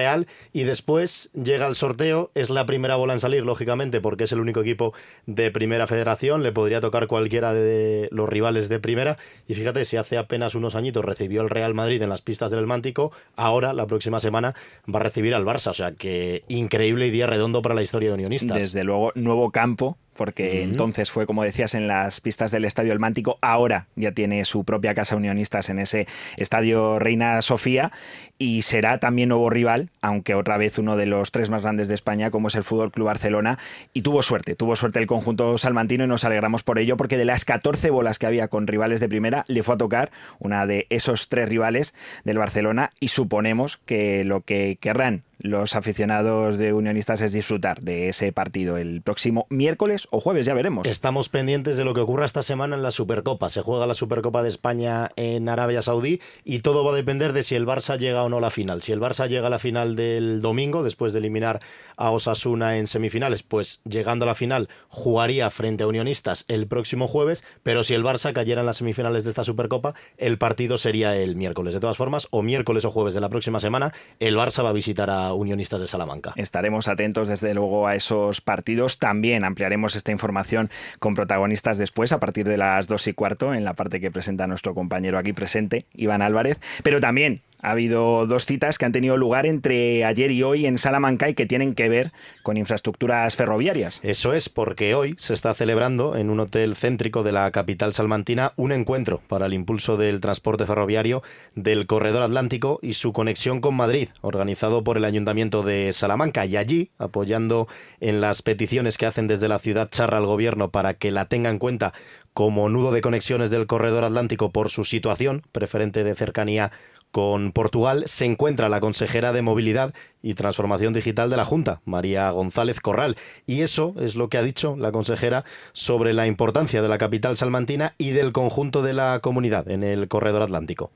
y 0.51 0.63
después 0.63 1.29
llega 1.33 1.67
el 1.67 1.75
sorteo, 1.75 2.31
es 2.35 2.49
la 2.49 2.65
primera 2.65 2.95
bola 2.95 3.13
en 3.13 3.19
salir, 3.19 3.45
lógicamente, 3.45 4.01
porque 4.01 4.25
es 4.25 4.31
el 4.31 4.39
único 4.39 4.61
equipo 4.61 4.93
de 5.25 5.51
primera 5.51 5.87
federación, 5.87 6.43
le 6.43 6.51
podría 6.51 6.81
tocar 6.81 7.07
cualquiera 7.07 7.53
de 7.53 8.07
los 8.11 8.27
rivales 8.27 8.69
de 8.69 8.79
primera 8.79 9.17
y 9.47 9.55
fíjate, 9.55 9.85
si 9.85 9.97
hace 9.97 10.17
apenas 10.17 10.55
unos 10.55 10.75
añitos 10.75 11.05
recibió 11.05 11.41
el 11.41 11.49
Real 11.49 11.73
Madrid 11.73 12.01
en 12.01 12.09
las 12.09 12.21
pistas 12.21 12.51
del 12.51 12.67
Mántico, 12.67 13.11
ahora 13.35 13.73
la 13.73 13.87
próxima 13.87 14.19
semana 14.19 14.53
va 14.93 14.99
a 14.99 15.03
recibir 15.03 15.33
al 15.33 15.45
Barça. 15.45 15.69
O 15.69 15.73
sea 15.73 15.93
que 15.93 16.43
increíble 16.47 17.07
y 17.07 17.11
día 17.11 17.27
redondo 17.27 17.61
para 17.61 17.75
la 17.75 17.83
historia 17.83 18.09
de 18.09 18.15
Unionistas. 18.15 18.57
Desde 18.57 18.83
luego, 18.83 19.11
nuevo 19.15 19.51
campo 19.51 19.97
porque 20.15 20.63
entonces 20.63 21.11
fue, 21.11 21.25
como 21.25 21.43
decías, 21.43 21.73
en 21.75 21.87
las 21.87 22.21
pistas 22.21 22.51
del 22.51 22.65
Estadio 22.65 22.93
El 22.93 22.99
Mántico, 22.99 23.37
ahora 23.41 23.87
ya 23.95 24.11
tiene 24.11 24.45
su 24.45 24.63
propia 24.63 24.93
casa 24.93 25.15
unionistas 25.15 25.69
en 25.69 25.79
ese 25.79 26.07
Estadio 26.37 26.99
Reina 26.99 27.41
Sofía 27.41 27.91
y 28.37 28.63
será 28.63 28.97
también 28.99 29.29
nuevo 29.29 29.49
rival, 29.49 29.89
aunque 30.01 30.35
otra 30.35 30.57
vez 30.57 30.77
uno 30.77 30.97
de 30.97 31.05
los 31.05 31.31
tres 31.31 31.49
más 31.49 31.61
grandes 31.61 31.87
de 31.87 31.93
España, 31.93 32.31
como 32.31 32.47
es 32.47 32.55
el 32.55 32.63
Fútbol 32.63 32.91
Club 32.91 33.07
Barcelona, 33.07 33.57
y 33.93 34.01
tuvo 34.01 34.21
suerte, 34.21 34.55
tuvo 34.55 34.75
suerte 34.75 34.99
el 34.99 35.07
conjunto 35.07 35.57
salmantino 35.57 36.03
y 36.03 36.07
nos 36.07 36.25
alegramos 36.25 36.63
por 36.63 36.79
ello, 36.79 36.97
porque 36.97 37.17
de 37.17 37.25
las 37.25 37.45
14 37.45 37.89
bolas 37.89 38.19
que 38.19 38.27
había 38.27 38.47
con 38.47 38.67
rivales 38.67 38.99
de 38.99 39.09
primera, 39.09 39.45
le 39.47 39.63
fue 39.63 39.75
a 39.75 39.77
tocar 39.77 40.11
una 40.39 40.65
de 40.65 40.87
esos 40.89 41.29
tres 41.29 41.49
rivales 41.49 41.93
del 42.23 42.37
Barcelona 42.37 42.91
y 42.99 43.09
suponemos 43.09 43.77
que 43.85 44.23
lo 44.23 44.41
que 44.41 44.77
querrán 44.79 45.23
los 45.45 45.75
aficionados 45.75 46.57
de 46.57 46.73
Unionistas 46.73 47.21
es 47.21 47.31
disfrutar 47.31 47.79
de 47.81 48.09
ese 48.09 48.31
partido 48.31 48.77
el 48.77 49.01
próximo 49.01 49.45
miércoles 49.49 50.07
o 50.11 50.19
jueves, 50.19 50.45
ya 50.45 50.53
veremos. 50.53 50.87
Estamos 50.87 51.29
pendientes 51.29 51.77
de 51.77 51.85
lo 51.85 51.93
que 51.93 52.01
ocurra 52.01 52.25
esta 52.25 52.41
semana 52.41 52.75
en 52.75 52.81
la 52.81 52.91
Supercopa. 52.91 53.49
Se 53.49 53.61
juega 53.61 53.85
la 53.85 53.93
Supercopa 53.93 54.41
de 54.41 54.49
España 54.49 55.11
en 55.15 55.47
Arabia 55.47 55.83
Saudí 55.83 56.19
y 56.43 56.59
todo 56.59 56.83
va 56.83 56.91
a 56.91 56.95
depender 56.95 57.31
de 57.31 57.43
si 57.43 57.55
el 57.55 57.67
Barça 57.67 57.97
llega 57.97 58.23
o 58.23 58.29
no 58.29 58.37
a 58.37 58.41
la 58.41 58.49
final. 58.49 58.81
Si 58.81 58.91
el 58.91 58.99
Barça 58.99 59.27
llega 59.27 59.47
a 59.47 59.51
la 59.51 59.59
final 59.59 59.95
del 59.95 60.41
domingo, 60.41 60.83
después 60.83 61.13
de 61.13 61.19
eliminar 61.19 61.61
a 61.95 62.09
Osasuna 62.09 62.77
en 62.77 62.87
semifinales, 62.87 63.43
pues 63.43 63.81
llegando 63.87 64.25
a 64.25 64.27
la 64.27 64.35
final 64.35 64.67
jugaría 64.89 65.49
frente 65.51 65.83
a 65.83 65.87
Unionistas 65.87 66.45
el 66.47 66.67
próximo 66.67 67.07
jueves, 67.07 67.43
pero 67.61 67.83
si 67.83 67.93
el 67.93 68.03
Barça 68.03 68.33
cayera 68.33 68.61
en 68.61 68.65
las 68.65 68.77
semifinales 68.77 69.23
de 69.23 69.29
esta 69.29 69.43
Supercopa, 69.43 69.93
el 70.17 70.39
partido 70.39 70.79
sería 70.79 71.15
el 71.15 71.35
miércoles. 71.35 71.75
De 71.75 71.79
todas 71.79 71.97
formas, 71.97 72.27
o 72.31 72.41
miércoles 72.41 72.83
o 72.85 72.91
jueves 72.91 73.13
de 73.13 73.21
la 73.21 73.29
próxima 73.29 73.59
semana, 73.59 73.93
el 74.19 74.35
Barça 74.35 74.63
va 74.63 74.69
a 74.69 74.73
visitar 74.73 75.11
a 75.11 75.34
Unionistas 75.35 75.81
de 75.81 75.87
Salamanca. 75.87 76.33
Estaremos 76.35 76.87
atentos 76.87 77.27
desde 77.27 77.53
luego 77.53 77.87
a 77.87 77.95
esos 77.95 78.41
partidos. 78.41 78.99
También 78.99 79.43
ampliaremos 79.43 79.95
esta 79.95 80.11
información 80.11 80.69
con 80.99 81.15
protagonistas 81.15 81.77
después, 81.77 82.11
a 82.11 82.19
partir 82.19 82.47
de 82.47 82.57
las 82.57 82.87
dos 82.87 83.07
y 83.07 83.13
cuarto, 83.13 83.53
en 83.53 83.65
la 83.65 83.73
parte 83.73 83.99
que 83.99 84.11
presenta 84.11 84.47
nuestro 84.47 84.73
compañero 84.73 85.17
aquí 85.17 85.33
presente, 85.33 85.85
Iván 85.93 86.21
Álvarez. 86.21 86.59
Pero 86.83 86.99
también 86.99 87.41
ha 87.65 87.71
habido 87.71 88.27
dos 88.27 88.45
citas 88.45 88.77
que 88.77 88.85
han 88.85 88.91
tenido 88.91 89.17
lugar 89.17 89.45
entre 89.47 90.05
ayer 90.05 90.29
y 90.29 90.43
hoy 90.43 90.67
en 90.67 90.77
Salamanca 90.77 91.29
y 91.29 91.33
que 91.33 91.47
tienen 91.47 91.73
que 91.73 91.89
ver 91.89 92.11
con 92.43 92.57
infraestructuras 92.57 93.35
ferroviarias. 93.35 93.99
Eso 94.03 94.33
es, 94.33 94.49
porque 94.49 94.93
hoy 94.93 95.15
se 95.17 95.33
está 95.33 95.53
celebrando 95.55 96.15
en 96.15 96.29
un 96.29 96.39
hotel 96.39 96.75
céntrico 96.75 97.23
de 97.23 97.31
la 97.31 97.49
capital 97.49 97.93
salmantina 97.93 98.53
un 98.55 98.71
encuentro 98.71 99.19
para 99.27 99.47
el 99.47 99.53
impulso 99.53 99.97
del 99.97 100.21
transporte 100.21 100.65
ferroviario 100.65 101.23
del 101.55 101.87
Corredor 101.87 102.21
Atlántico 102.21 102.79
y 102.83 102.93
su 102.93 103.13
conexión 103.13 103.61
con 103.61 103.75
Madrid, 103.75 104.09
organizado 104.21 104.83
por 104.83 104.97
el 104.97 105.05
Ayuntamiento 105.05 105.63
de 105.63 105.91
Salamanca. 105.91 106.45
Y 106.45 106.57
allí, 106.57 106.91
apoyando 106.99 107.67
en 107.99 108.21
las 108.21 108.43
peticiones 108.43 108.97
que 108.99 109.07
hacen 109.07 109.25
desde 109.25 109.47
la 109.47 109.57
ciudad 109.57 109.89
charra 109.89 110.19
al 110.19 110.27
gobierno 110.27 110.69
para 110.69 110.93
que 110.93 111.09
la 111.09 111.25
tenga 111.25 111.49
en 111.49 111.57
cuenta 111.57 111.93
como 112.35 112.67
nudo 112.67 112.91
de 112.91 112.99
conexiones 112.99 113.49
del 113.49 113.65
Corredor 113.65 114.03
Atlántico 114.03 114.51
por 114.51 114.69
su 114.69 114.83
situación 114.83 115.43
preferente 115.53 116.03
de 116.03 116.15
cercanía 116.15 116.73
con 117.15 117.53
Portugal 117.53 118.03
se 118.07 118.25
encuentra 118.25 118.67
la 118.67 118.81
consejera 118.81 119.31
de 119.31 119.41
Movilidad 119.41 119.93
y 120.21 120.33
Transformación 120.33 120.91
Digital 120.91 121.29
de 121.29 121.37
la 121.37 121.45
Junta, 121.45 121.79
María 121.85 122.29
González 122.31 122.81
Corral. 122.81 123.15
Y 123.47 123.61
eso 123.61 123.95
es 123.97 124.17
lo 124.17 124.27
que 124.27 124.37
ha 124.37 124.43
dicho 124.43 124.75
la 124.75 124.91
consejera 124.91 125.45
sobre 125.71 126.11
la 126.11 126.27
importancia 126.27 126.81
de 126.81 126.89
la 126.89 126.97
capital 126.97 127.37
salmantina 127.37 127.95
y 127.97 128.09
del 128.09 128.33
conjunto 128.33 128.81
de 128.81 128.91
la 128.91 129.21
comunidad 129.21 129.69
en 129.69 129.85
el 129.85 130.09
corredor 130.09 130.41
atlántico. 130.41 130.91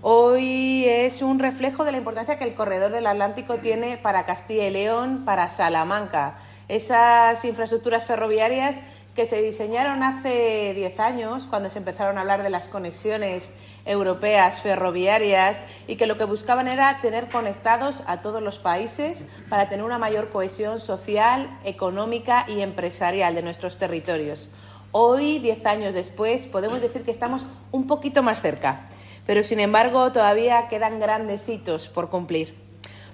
Hoy 0.00 0.86
es 0.86 1.20
un 1.20 1.38
reflejo 1.38 1.84
de 1.84 1.92
la 1.92 1.98
importancia 1.98 2.38
que 2.38 2.44
el 2.44 2.54
corredor 2.54 2.90
del 2.90 3.06
Atlántico 3.06 3.58
tiene 3.58 3.98
para 3.98 4.24
Castilla 4.24 4.68
y 4.68 4.70
León, 4.70 5.26
para 5.26 5.50
Salamanca. 5.50 6.38
Esas 6.68 7.44
infraestructuras 7.44 8.06
ferroviarias 8.06 8.80
que 9.14 9.26
se 9.26 9.42
diseñaron 9.42 10.02
hace 10.02 10.72
10 10.74 10.98
años, 10.98 11.46
cuando 11.46 11.68
se 11.68 11.78
empezaron 11.78 12.16
a 12.16 12.22
hablar 12.22 12.42
de 12.42 12.48
las 12.48 12.68
conexiones 12.68 13.52
europeas 13.88 14.60
ferroviarias 14.60 15.62
y 15.86 15.96
que 15.96 16.06
lo 16.06 16.16
que 16.16 16.24
buscaban 16.24 16.68
era 16.68 17.00
tener 17.00 17.28
conectados 17.28 18.04
a 18.06 18.18
todos 18.22 18.42
los 18.42 18.58
países 18.58 19.26
para 19.48 19.66
tener 19.66 19.84
una 19.84 19.98
mayor 19.98 20.28
cohesión 20.28 20.78
social, 20.78 21.58
económica 21.64 22.44
y 22.46 22.60
empresarial 22.60 23.34
de 23.34 23.42
nuestros 23.42 23.78
territorios. 23.78 24.50
Hoy, 24.92 25.38
diez 25.38 25.64
años 25.66 25.94
después, 25.94 26.46
podemos 26.46 26.80
decir 26.80 27.02
que 27.02 27.10
estamos 27.10 27.44
un 27.72 27.86
poquito 27.86 28.22
más 28.22 28.40
cerca, 28.40 28.88
pero 29.26 29.42
sin 29.42 29.60
embargo 29.60 30.12
todavía 30.12 30.68
quedan 30.68 31.00
grandes 31.00 31.48
hitos 31.48 31.88
por 31.88 32.08
cumplir. 32.08 32.68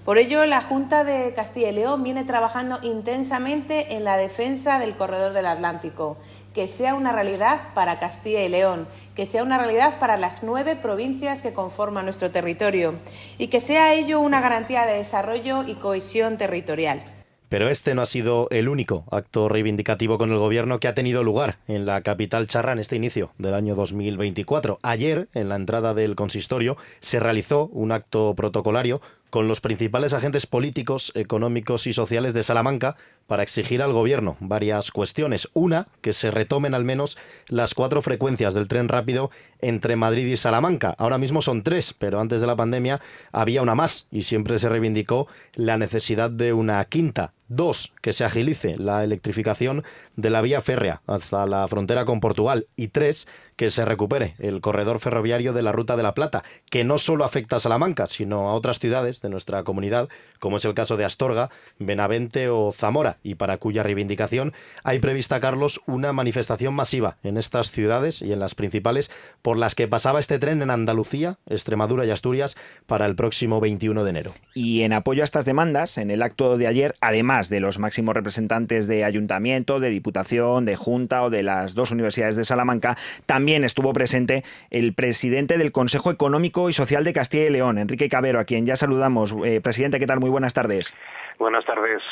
Por 0.04 0.18
ello, 0.18 0.44
la 0.44 0.60
Junta 0.60 1.02
de 1.02 1.32
Castilla 1.32 1.70
y 1.70 1.72
León 1.72 2.02
viene 2.02 2.24
trabajando 2.24 2.78
intensamente 2.82 3.94
en 3.94 4.04
la 4.04 4.18
defensa 4.18 4.78
del 4.78 4.96
corredor 4.96 5.32
del 5.32 5.46
Atlántico 5.46 6.18
que 6.54 6.68
sea 6.68 6.94
una 6.94 7.12
realidad 7.12 7.74
para 7.74 7.98
Castilla 7.98 8.42
y 8.44 8.48
León, 8.48 8.86
que 9.14 9.26
sea 9.26 9.42
una 9.42 9.58
realidad 9.58 9.98
para 9.98 10.16
las 10.16 10.42
nueve 10.42 10.76
provincias 10.76 11.42
que 11.42 11.52
conforman 11.52 12.04
nuestro 12.04 12.30
territorio 12.30 12.94
y 13.38 13.48
que 13.48 13.60
sea 13.60 13.92
ello 13.92 14.20
una 14.20 14.40
garantía 14.40 14.86
de 14.86 14.94
desarrollo 14.94 15.64
y 15.66 15.74
cohesión 15.74 16.38
territorial. 16.38 17.02
Pero 17.48 17.68
este 17.68 17.94
no 17.94 18.02
ha 18.02 18.06
sido 18.06 18.48
el 18.50 18.68
único 18.68 19.04
acto 19.12 19.48
reivindicativo 19.48 20.18
con 20.18 20.32
el 20.32 20.38
gobierno 20.38 20.80
que 20.80 20.88
ha 20.88 20.94
tenido 20.94 21.22
lugar 21.22 21.58
en 21.68 21.86
la 21.86 22.00
capital 22.00 22.46
charra 22.46 22.72
en 22.72 22.78
este 22.78 22.96
inicio 22.96 23.30
del 23.38 23.54
año 23.54 23.76
2024. 23.76 24.78
Ayer, 24.82 25.28
en 25.34 25.48
la 25.48 25.56
entrada 25.56 25.94
del 25.94 26.16
consistorio, 26.16 26.76
se 27.00 27.20
realizó 27.20 27.66
un 27.66 27.92
acto 27.92 28.34
protocolario 28.34 29.00
con 29.34 29.48
los 29.48 29.60
principales 29.60 30.12
agentes 30.12 30.46
políticos, 30.46 31.10
económicos 31.16 31.88
y 31.88 31.92
sociales 31.92 32.34
de 32.34 32.44
Salamanca 32.44 32.94
para 33.26 33.42
exigir 33.42 33.82
al 33.82 33.92
gobierno 33.92 34.36
varias 34.38 34.92
cuestiones. 34.92 35.48
Una, 35.54 35.88
que 36.02 36.12
se 36.12 36.30
retomen 36.30 36.72
al 36.72 36.84
menos 36.84 37.18
las 37.48 37.74
cuatro 37.74 38.00
frecuencias 38.00 38.54
del 38.54 38.68
tren 38.68 38.86
rápido 38.86 39.32
entre 39.58 39.96
Madrid 39.96 40.26
y 40.26 40.36
Salamanca. 40.36 40.94
Ahora 40.98 41.18
mismo 41.18 41.42
son 41.42 41.64
tres, 41.64 41.96
pero 41.98 42.20
antes 42.20 42.40
de 42.42 42.46
la 42.46 42.54
pandemia 42.54 43.00
había 43.32 43.60
una 43.60 43.74
más 43.74 44.06
y 44.12 44.22
siempre 44.22 44.56
se 44.60 44.68
reivindicó 44.68 45.26
la 45.56 45.78
necesidad 45.78 46.30
de 46.30 46.52
una 46.52 46.84
quinta. 46.84 47.32
Dos, 47.48 47.92
que 48.00 48.14
se 48.14 48.24
agilice 48.24 48.76
la 48.78 49.04
electrificación 49.04 49.84
de 50.16 50.30
la 50.30 50.40
vía 50.40 50.62
férrea 50.62 51.02
hasta 51.06 51.44
la 51.46 51.68
frontera 51.68 52.06
con 52.06 52.20
Portugal. 52.20 52.66
Y 52.74 52.88
tres, 52.88 53.26
que 53.56 53.70
se 53.70 53.84
recupere 53.84 54.34
el 54.38 54.60
corredor 54.60 54.98
ferroviario 54.98 55.52
de 55.52 55.62
la 55.62 55.72
Ruta 55.72 55.96
de 55.96 56.02
la 56.02 56.14
Plata, 56.14 56.42
que 56.70 56.84
no 56.84 56.98
solo 56.98 57.24
afecta 57.24 57.56
a 57.56 57.60
Salamanca, 57.60 58.06
sino 58.06 58.48
a 58.48 58.54
otras 58.54 58.78
ciudades 58.78 59.20
de 59.20 59.28
nuestra 59.28 59.62
comunidad, 59.62 60.08
como 60.40 60.56
es 60.56 60.64
el 60.64 60.74
caso 60.74 60.96
de 60.96 61.04
Astorga, 61.04 61.50
Benavente 61.78 62.48
o 62.48 62.72
Zamora, 62.72 63.18
y 63.22 63.34
para 63.34 63.58
cuya 63.58 63.82
reivindicación 63.82 64.52
hay 64.82 64.98
prevista, 64.98 65.38
Carlos, 65.38 65.82
una 65.86 66.12
manifestación 66.12 66.74
masiva 66.74 67.18
en 67.22 67.36
estas 67.36 67.70
ciudades 67.70 68.22
y 68.22 68.32
en 68.32 68.40
las 68.40 68.54
principales 68.54 69.10
por 69.42 69.58
las 69.58 69.74
que 69.74 69.86
pasaba 69.86 70.18
este 70.18 70.38
tren 70.38 70.62
en 70.62 70.70
Andalucía, 70.70 71.38
Extremadura 71.46 72.06
y 72.06 72.10
Asturias 72.10 72.56
para 72.86 73.06
el 73.06 73.14
próximo 73.14 73.60
21 73.60 74.02
de 74.02 74.10
enero. 74.10 74.34
Y 74.54 74.82
en 74.82 74.92
apoyo 74.92 75.22
a 75.22 75.24
estas 75.24 75.44
demandas, 75.44 75.98
en 75.98 76.10
el 76.10 76.22
acto 76.22 76.56
de 76.56 76.66
ayer, 76.66 76.96
además 77.00 77.33
además 77.34 77.48
de 77.48 77.60
los 77.60 77.78
máximos 77.78 78.14
representantes 78.14 78.86
de 78.86 79.04
ayuntamiento, 79.04 79.80
de 79.80 79.90
diputación, 79.90 80.64
de 80.64 80.76
junta 80.76 81.22
o 81.24 81.30
de 81.30 81.42
las 81.42 81.74
dos 81.74 81.90
universidades 81.90 82.36
de 82.36 82.44
Salamanca, 82.44 82.96
también 83.26 83.64
estuvo 83.64 83.92
presente 83.92 84.44
el 84.70 84.94
presidente 84.94 85.58
del 85.58 85.72
Consejo 85.72 86.12
Económico 86.12 86.68
y 86.68 86.72
Social 86.72 87.02
de 87.02 87.12
Castilla 87.12 87.46
y 87.46 87.50
León, 87.50 87.78
Enrique 87.78 88.08
Cabero, 88.08 88.38
a 88.38 88.44
quien 88.44 88.66
ya 88.66 88.76
saludamos. 88.76 89.34
Eh, 89.44 89.60
presidente, 89.60 89.98
¿qué 89.98 90.06
tal? 90.06 90.20
Muy 90.20 90.30
buenas 90.30 90.54
tardes. 90.54 90.94
Buenas 91.38 91.64
tardes. 91.64 92.02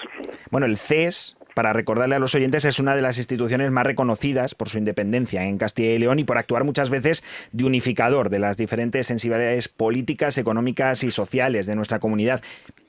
Bueno, 0.50 0.66
el 0.66 0.76
CES, 0.76 1.36
para 1.54 1.72
recordarle 1.72 2.16
a 2.16 2.18
los 2.18 2.34
oyentes, 2.34 2.64
es 2.64 2.78
una 2.78 2.94
de 2.94 3.02
las 3.02 3.18
instituciones 3.18 3.70
más 3.70 3.86
reconocidas 3.86 4.54
por 4.54 4.68
su 4.68 4.78
independencia 4.78 5.44
en 5.44 5.58
Castilla 5.58 5.92
y 5.92 5.98
León 5.98 6.18
y 6.18 6.24
por 6.24 6.38
actuar 6.38 6.64
muchas 6.64 6.90
veces 6.90 7.22
de 7.52 7.64
unificador 7.64 8.30
de 8.30 8.38
las 8.38 8.56
diferentes 8.56 9.06
sensibilidades 9.06 9.68
políticas, 9.68 10.38
económicas 10.38 11.04
y 11.04 11.10
sociales 11.10 11.66
de 11.66 11.76
nuestra 11.76 11.98
comunidad. 11.98 12.42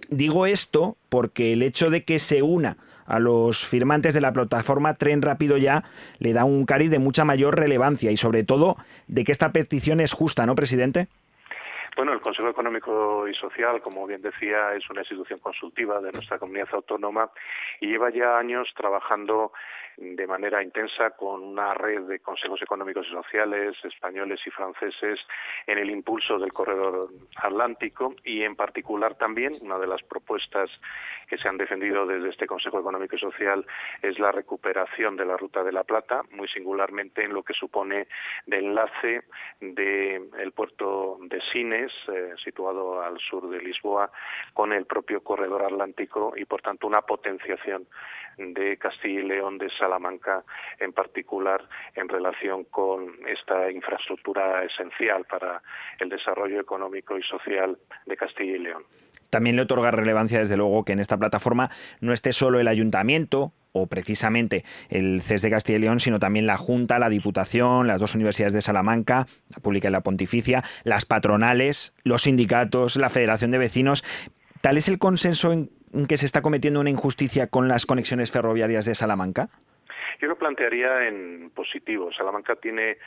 Digo 0.09 0.45
esto 0.45 0.97
porque 1.09 1.53
el 1.53 1.61
hecho 1.61 1.89
de 1.89 2.03
que 2.03 2.19
se 2.19 2.41
una 2.41 2.77
a 3.05 3.19
los 3.19 3.65
firmantes 3.65 4.13
de 4.13 4.21
la 4.21 4.33
plataforma 4.33 4.93
Tren 4.95 5.21
Rápido 5.21 5.57
Ya 5.57 5.83
le 6.19 6.33
da 6.33 6.45
un 6.45 6.65
cariz 6.65 6.89
de 6.89 6.99
mucha 6.99 7.25
mayor 7.25 7.57
relevancia 7.57 8.11
y 8.11 8.17
sobre 8.17 8.43
todo 8.43 8.77
de 9.07 9.23
que 9.23 9.31
esta 9.31 9.51
petición 9.51 9.99
es 9.99 10.13
justa, 10.13 10.45
¿no, 10.45 10.55
presidente? 10.55 11.07
Bueno, 11.95 12.11
el 12.11 12.21
Consejo 12.21 12.49
Económico 12.49 13.27
y 13.27 13.35
Social, 13.35 13.79
como 13.79 14.07
bien 14.07 14.21
decía, 14.23 14.73
es 14.73 14.89
una 14.89 15.01
institución 15.01 15.39
consultiva 15.39 16.01
de 16.01 16.11
nuestra 16.11 16.39
comunidad 16.39 16.69
autónoma 16.71 17.29
y 17.79 17.87
lleva 17.87 18.09
ya 18.09 18.35
años 18.35 18.73
trabajando 18.75 19.51
de 19.97 20.27
manera 20.27 20.63
intensa 20.63 21.11
con 21.11 21.43
una 21.43 21.73
red 21.73 22.01
de 22.03 22.19
consejos 22.19 22.61
económicos 22.61 23.05
y 23.07 23.11
sociales 23.11 23.77
españoles 23.83 24.39
y 24.45 24.49
franceses 24.49 25.19
en 25.67 25.77
el 25.77 25.89
impulso 25.89 26.39
del 26.39 26.51
corredor 26.51 27.09
atlántico 27.35 28.15
y 28.23 28.41
en 28.43 28.55
particular 28.55 29.15
también 29.15 29.57
una 29.61 29.77
de 29.77 29.87
las 29.87 30.01
propuestas 30.03 30.69
que 31.27 31.37
se 31.37 31.47
han 31.47 31.57
defendido 31.57 32.05
desde 32.05 32.29
este 32.29 32.47
Consejo 32.47 32.79
Económico 32.79 33.15
y 33.15 33.19
Social 33.19 33.65
es 34.01 34.17
la 34.19 34.31
recuperación 34.31 35.15
de 35.15 35.25
la 35.25 35.37
Ruta 35.37 35.63
de 35.63 35.71
la 35.71 35.83
Plata, 35.83 36.23
muy 36.31 36.47
singularmente 36.47 37.23
en 37.23 37.33
lo 37.33 37.43
que 37.43 37.53
supone 37.53 38.07
de 38.45 38.57
enlace 38.57 39.23
del 39.59 40.51
puerto 40.53 41.17
de 41.21 41.39
Sines, 41.51 41.82
eh, 42.07 42.33
situado 42.43 43.01
al 43.01 43.19
sur 43.19 43.49
de 43.49 43.59
Lisboa, 43.59 44.11
con 44.53 44.73
el 44.73 44.85
propio 44.85 45.21
corredor 45.21 45.63
atlántico 45.63 46.33
y 46.35 46.45
por 46.45 46.61
tanto 46.61 46.87
una 46.87 47.01
potenciación 47.01 47.87
de 48.37 48.77
Castilla 48.77 49.19
y 49.19 49.23
León, 49.23 49.57
de 49.57 49.69
Salamanca 49.69 50.43
en 50.79 50.93
particular, 50.93 51.67
en 51.95 52.09
relación 52.09 52.63
con 52.65 53.15
esta 53.27 53.71
infraestructura 53.71 54.63
esencial 54.63 55.25
para 55.25 55.61
el 55.99 56.09
desarrollo 56.09 56.59
económico 56.59 57.17
y 57.17 57.23
social 57.23 57.77
de 58.05 58.17
Castilla 58.17 58.55
y 58.55 58.59
León. 58.59 58.83
También 59.33 59.55
le 59.55 59.63
otorga 59.63 59.89
relevancia, 59.89 60.37
desde 60.37 60.57
luego, 60.57 60.85
que 60.85 60.93
en 60.93 60.99
esta 60.99 61.17
plataforma 61.17 61.71
no 62.01 62.13
esté 62.13 62.33
solo 62.33 62.59
el 62.59 62.67
ayuntamiento 62.67 63.51
o 63.71 63.87
precisamente 63.87 64.63
el 64.89 65.23
CES 65.23 65.41
de 65.41 65.49
Castilla 65.49 65.79
y 65.79 65.81
León, 65.81 65.99
sino 65.99 66.19
también 66.19 66.45
la 66.45 66.55
Junta, 66.55 66.99
la 66.99 67.09
Diputación, 67.09 67.87
las 67.87 67.99
dos 67.99 68.13
universidades 68.13 68.53
de 68.53 68.61
Salamanca, 68.61 69.25
la 69.49 69.59
Pública 69.59 69.87
y 69.87 69.91
la 69.91 70.01
Pontificia, 70.01 70.61
las 70.83 71.07
patronales, 71.07 71.95
los 72.03 72.21
sindicatos, 72.21 72.95
la 72.95 73.09
Federación 73.09 73.49
de 73.49 73.57
Vecinos. 73.57 74.03
¿Tal 74.61 74.77
es 74.77 74.87
el 74.87 74.99
consenso 74.99 75.51
en 75.51 75.71
que 76.07 76.17
se 76.17 76.27
está 76.27 76.43
cometiendo 76.43 76.79
una 76.79 76.91
injusticia 76.91 77.47
con 77.47 77.67
las 77.67 77.87
conexiones 77.87 78.29
ferroviarias 78.31 78.85
de 78.85 78.93
Salamanca? 78.93 79.47
Yo 80.21 80.27
lo 80.27 80.37
plantearía 80.37 81.07
en 81.07 81.49
positivo. 81.55 82.13
Salamanca 82.13 82.55
tiene 82.57 82.97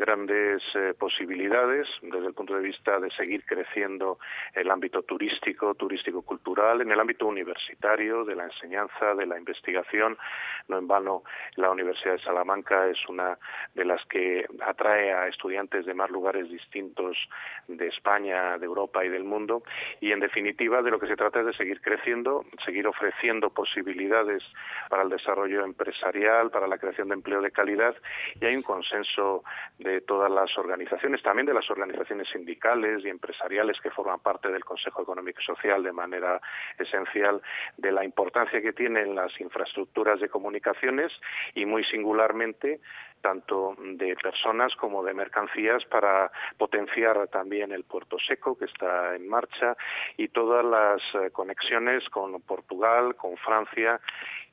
grandes 0.00 0.62
eh, 0.74 0.94
posibilidades 0.98 1.86
desde 2.02 2.26
el 2.26 2.34
punto 2.34 2.54
de 2.56 2.62
vista 2.62 2.98
de 2.98 3.10
seguir 3.10 3.44
creciendo 3.44 4.18
el 4.54 4.70
ámbito 4.70 5.02
turístico, 5.02 5.74
turístico-cultural, 5.74 6.80
en 6.80 6.90
el 6.90 6.98
ámbito 6.98 7.26
universitario, 7.26 8.24
de 8.24 8.34
la 8.34 8.44
enseñanza, 8.44 9.14
de 9.14 9.26
la 9.26 9.38
investigación. 9.38 10.16
No 10.68 10.78
en 10.78 10.88
vano, 10.88 11.22
la 11.56 11.70
Universidad 11.70 12.14
de 12.14 12.20
Salamanca 12.20 12.88
es 12.88 12.98
una 13.08 13.38
de 13.74 13.84
las 13.84 14.04
que 14.06 14.46
atrae 14.66 15.12
a 15.12 15.28
estudiantes 15.28 15.84
de 15.84 15.94
más 15.94 16.10
lugares 16.10 16.48
distintos 16.48 17.16
de 17.68 17.86
España, 17.88 18.56
de 18.56 18.64
Europa 18.66 19.04
y 19.04 19.10
del 19.10 19.24
mundo. 19.24 19.62
Y, 20.00 20.12
en 20.12 20.20
definitiva, 20.20 20.82
de 20.82 20.90
lo 20.90 20.98
que 20.98 21.08
se 21.08 21.16
trata 21.16 21.40
es 21.40 21.46
de 21.46 21.52
seguir 21.52 21.80
creciendo, 21.82 22.44
seguir 22.64 22.86
ofreciendo 22.86 23.50
posibilidades 23.50 24.42
para 24.88 25.02
el 25.02 25.10
desarrollo 25.10 25.64
empresarial, 25.64 26.50
para 26.50 26.66
la 26.66 26.78
creación 26.78 27.08
de 27.08 27.14
empleo 27.14 27.42
de 27.42 27.50
calidad. 27.50 27.94
Y 28.40 28.46
hay 28.46 28.56
un 28.56 28.62
consenso 28.62 29.44
de 29.78 29.89
todas 30.06 30.30
las 30.30 30.56
organizaciones, 30.58 31.22
también 31.22 31.46
de 31.46 31.54
las 31.54 31.70
organizaciones 31.70 32.28
sindicales 32.28 33.04
y 33.04 33.08
empresariales 33.08 33.80
que 33.80 33.90
forman 33.90 34.20
parte 34.20 34.50
del 34.50 34.64
Consejo 34.64 35.02
Económico 35.02 35.40
y 35.40 35.44
Social 35.44 35.82
de 35.82 35.92
manera 35.92 36.40
esencial, 36.78 37.42
de 37.76 37.92
la 37.92 38.04
importancia 38.04 38.62
que 38.62 38.72
tienen 38.72 39.14
las 39.14 39.38
infraestructuras 39.40 40.20
de 40.20 40.28
comunicaciones 40.28 41.12
y 41.54 41.66
muy 41.66 41.84
singularmente 41.84 42.80
tanto 43.20 43.76
de 43.78 44.16
personas 44.16 44.74
como 44.76 45.04
de 45.04 45.14
mercancías 45.14 45.84
para 45.86 46.30
potenciar 46.56 47.28
también 47.28 47.72
el 47.72 47.84
puerto 47.84 48.18
seco 48.18 48.56
que 48.56 48.64
está 48.64 49.14
en 49.14 49.28
marcha 49.28 49.76
y 50.16 50.28
todas 50.28 50.64
las 50.64 51.02
eh, 51.14 51.30
conexiones 51.30 52.08
con 52.10 52.40
Portugal, 52.42 53.14
con 53.16 53.36
Francia 53.36 54.00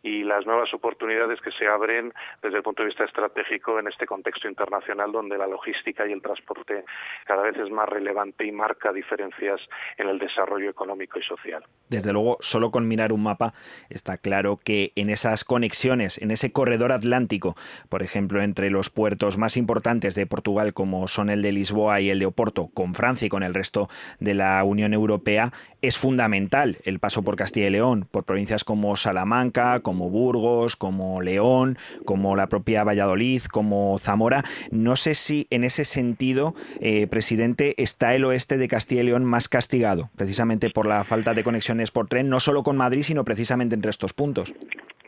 y 0.07 0.23
las 0.23 0.45
nuevas 0.45 0.73
oportunidades 0.73 1.41
que 1.41 1.51
se 1.51 1.67
abren 1.67 2.13
desde 2.41 2.57
el 2.57 2.63
punto 2.63 2.81
de 2.81 2.87
vista 2.87 3.03
estratégico 3.03 3.77
en 3.77 3.87
este 3.87 4.05
contexto 4.05 4.47
internacional 4.47 5.11
donde 5.11 5.37
la 5.37 5.47
logística 5.47 6.07
y 6.07 6.13
el 6.13 6.21
transporte 6.21 6.85
cada 7.25 7.43
vez 7.43 7.57
es 7.57 7.69
más 7.69 7.89
relevante 7.89 8.45
y 8.45 8.51
marca 8.51 8.93
diferencias 8.93 9.59
en 9.97 10.07
el 10.07 10.17
desarrollo 10.17 10.69
económico 10.69 11.19
y 11.19 11.23
social. 11.23 11.63
Desde 11.89 12.13
luego, 12.13 12.37
solo 12.39 12.71
con 12.71 12.87
mirar 12.87 13.11
un 13.11 13.23
mapa 13.23 13.53
está 13.89 14.17
claro 14.17 14.57
que 14.63 14.93
en 14.95 15.09
esas 15.09 15.43
conexiones, 15.43 16.21
en 16.21 16.31
ese 16.31 16.51
corredor 16.53 16.93
atlántico, 16.93 17.55
por 17.89 18.01
ejemplo, 18.01 18.41
entre 18.41 18.69
los 18.69 18.89
puertos 18.89 19.37
más 19.37 19.57
importantes 19.57 20.15
de 20.15 20.25
Portugal 20.25 20.73
como 20.73 21.07
son 21.07 21.29
el 21.29 21.41
de 21.41 21.51
Lisboa 21.51 21.99
y 21.99 22.09
el 22.09 22.19
de 22.19 22.25
Oporto, 22.27 22.69
con 22.73 22.93
Francia 22.93 23.25
y 23.25 23.29
con 23.29 23.43
el 23.43 23.53
resto 23.53 23.89
de 24.19 24.33
la 24.33 24.63
Unión 24.63 24.93
Europea, 24.93 25.51
es 25.81 25.97
fundamental 25.97 26.77
el 26.83 26.99
paso 26.99 27.23
por 27.23 27.35
Castilla 27.35 27.67
y 27.67 27.71
León, 27.71 28.07
por 28.09 28.23
provincias 28.23 28.63
como 28.63 28.95
Salamanca, 28.95 29.81
como 29.81 29.96
Burgos, 30.09 30.75
como 30.75 31.21
León, 31.21 31.77
como 32.05 32.35
la 32.35 32.47
propia 32.47 32.83
Valladolid, 32.83 33.41
como 33.51 33.97
Zamora. 33.97 34.43
No 34.71 34.95
sé 34.95 35.13
si 35.13 35.47
en 35.49 35.63
ese 35.63 35.83
sentido, 35.85 36.53
eh, 36.79 37.07
presidente, 37.07 37.73
está 37.81 38.15
el 38.15 38.25
oeste 38.25 38.57
de 38.57 38.67
Castilla 38.67 39.01
y 39.01 39.05
León 39.05 39.25
más 39.25 39.49
castigado, 39.49 40.09
precisamente 40.15 40.69
por 40.69 40.87
la 40.87 41.03
falta 41.03 41.33
de 41.33 41.43
conexiones 41.43 41.91
por 41.91 42.07
tren, 42.07 42.29
no 42.29 42.39
solo 42.39 42.63
con 42.63 42.77
Madrid, 42.77 43.01
sino 43.01 43.25
precisamente 43.25 43.75
entre 43.75 43.89
estos 43.89 44.13
puntos. 44.13 44.53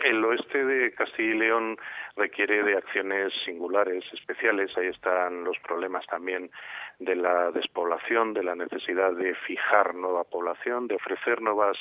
El 0.04 0.24
oeste 0.24 0.64
de 0.64 0.92
Castilla 0.94 1.36
y 1.36 1.38
León 1.38 1.78
requiere 2.16 2.64
de 2.64 2.78
acciones 2.78 3.34
singulares, 3.46 4.04
especiales. 4.14 4.76
Ahí 4.78 4.88
están 4.88 5.44
los 5.44 5.58
problemas 5.60 6.06
también 6.08 6.50
de 7.00 7.16
la 7.16 7.52
despoblación, 7.52 8.34
de 8.34 8.44
la 8.44 8.56
necesidad 8.56 9.14
de 9.14 9.34
fijar 9.36 9.96
nueva 9.96 10.26
población, 10.26 10.88
de 10.88 10.96
ofrecer 10.96 11.42
nuevas 11.42 11.78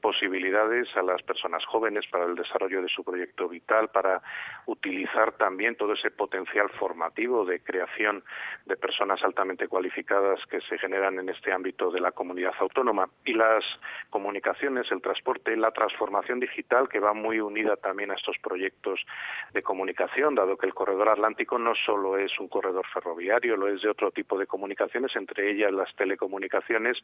posibilidades 0.00 0.88
a 0.96 1.02
las 1.02 1.22
personas 1.22 1.64
jóvenes 1.66 2.06
para 2.08 2.24
el 2.24 2.34
desarrollo 2.34 2.82
de 2.82 2.88
su 2.88 3.04
proyecto 3.04 3.48
vital, 3.48 3.88
para 3.88 4.22
utilizar 4.66 5.32
también 5.32 5.76
todo 5.76 5.92
ese 5.92 6.10
potencial 6.10 6.68
formativo 6.70 7.44
de 7.44 7.62
creación 7.62 8.24
de 8.66 8.76
personas 8.76 9.22
altamente 9.22 9.68
cualificadas 9.68 10.44
que 10.46 10.60
se 10.62 10.78
generan 10.78 11.18
en 11.18 11.28
este 11.28 11.52
ámbito 11.52 11.90
de 11.90 12.00
la 12.00 12.12
comunidad 12.12 12.54
autónoma 12.58 13.08
y 13.24 13.34
las 13.34 13.64
comunicaciones, 14.10 14.90
el 14.90 15.02
transporte, 15.02 15.56
la 15.56 15.70
transformación 15.70 16.40
digital 16.40 16.88
que 16.88 17.00
va 17.00 17.12
muy 17.12 17.40
unida 17.40 17.76
también 17.76 18.10
a 18.10 18.14
estos 18.14 18.36
proyectos 18.38 19.04
de 19.52 19.62
comunicación, 19.62 20.34
dado 20.34 20.56
que 20.56 20.66
el 20.66 20.74
corredor 20.74 21.08
atlántico 21.08 21.58
no 21.58 21.74
solo 21.74 22.16
es 22.16 22.38
un 22.38 22.48
corredor 22.48 22.86
ferroviario, 22.92 23.56
lo 23.56 23.68
es 23.68 23.82
de 23.82 23.88
otro 23.88 24.10
tipo 24.10 24.38
de 24.38 24.46
comunicaciones, 24.46 25.14
entre 25.16 25.50
ellas 25.50 25.72
las 25.72 25.94
telecomunicaciones 25.96 27.02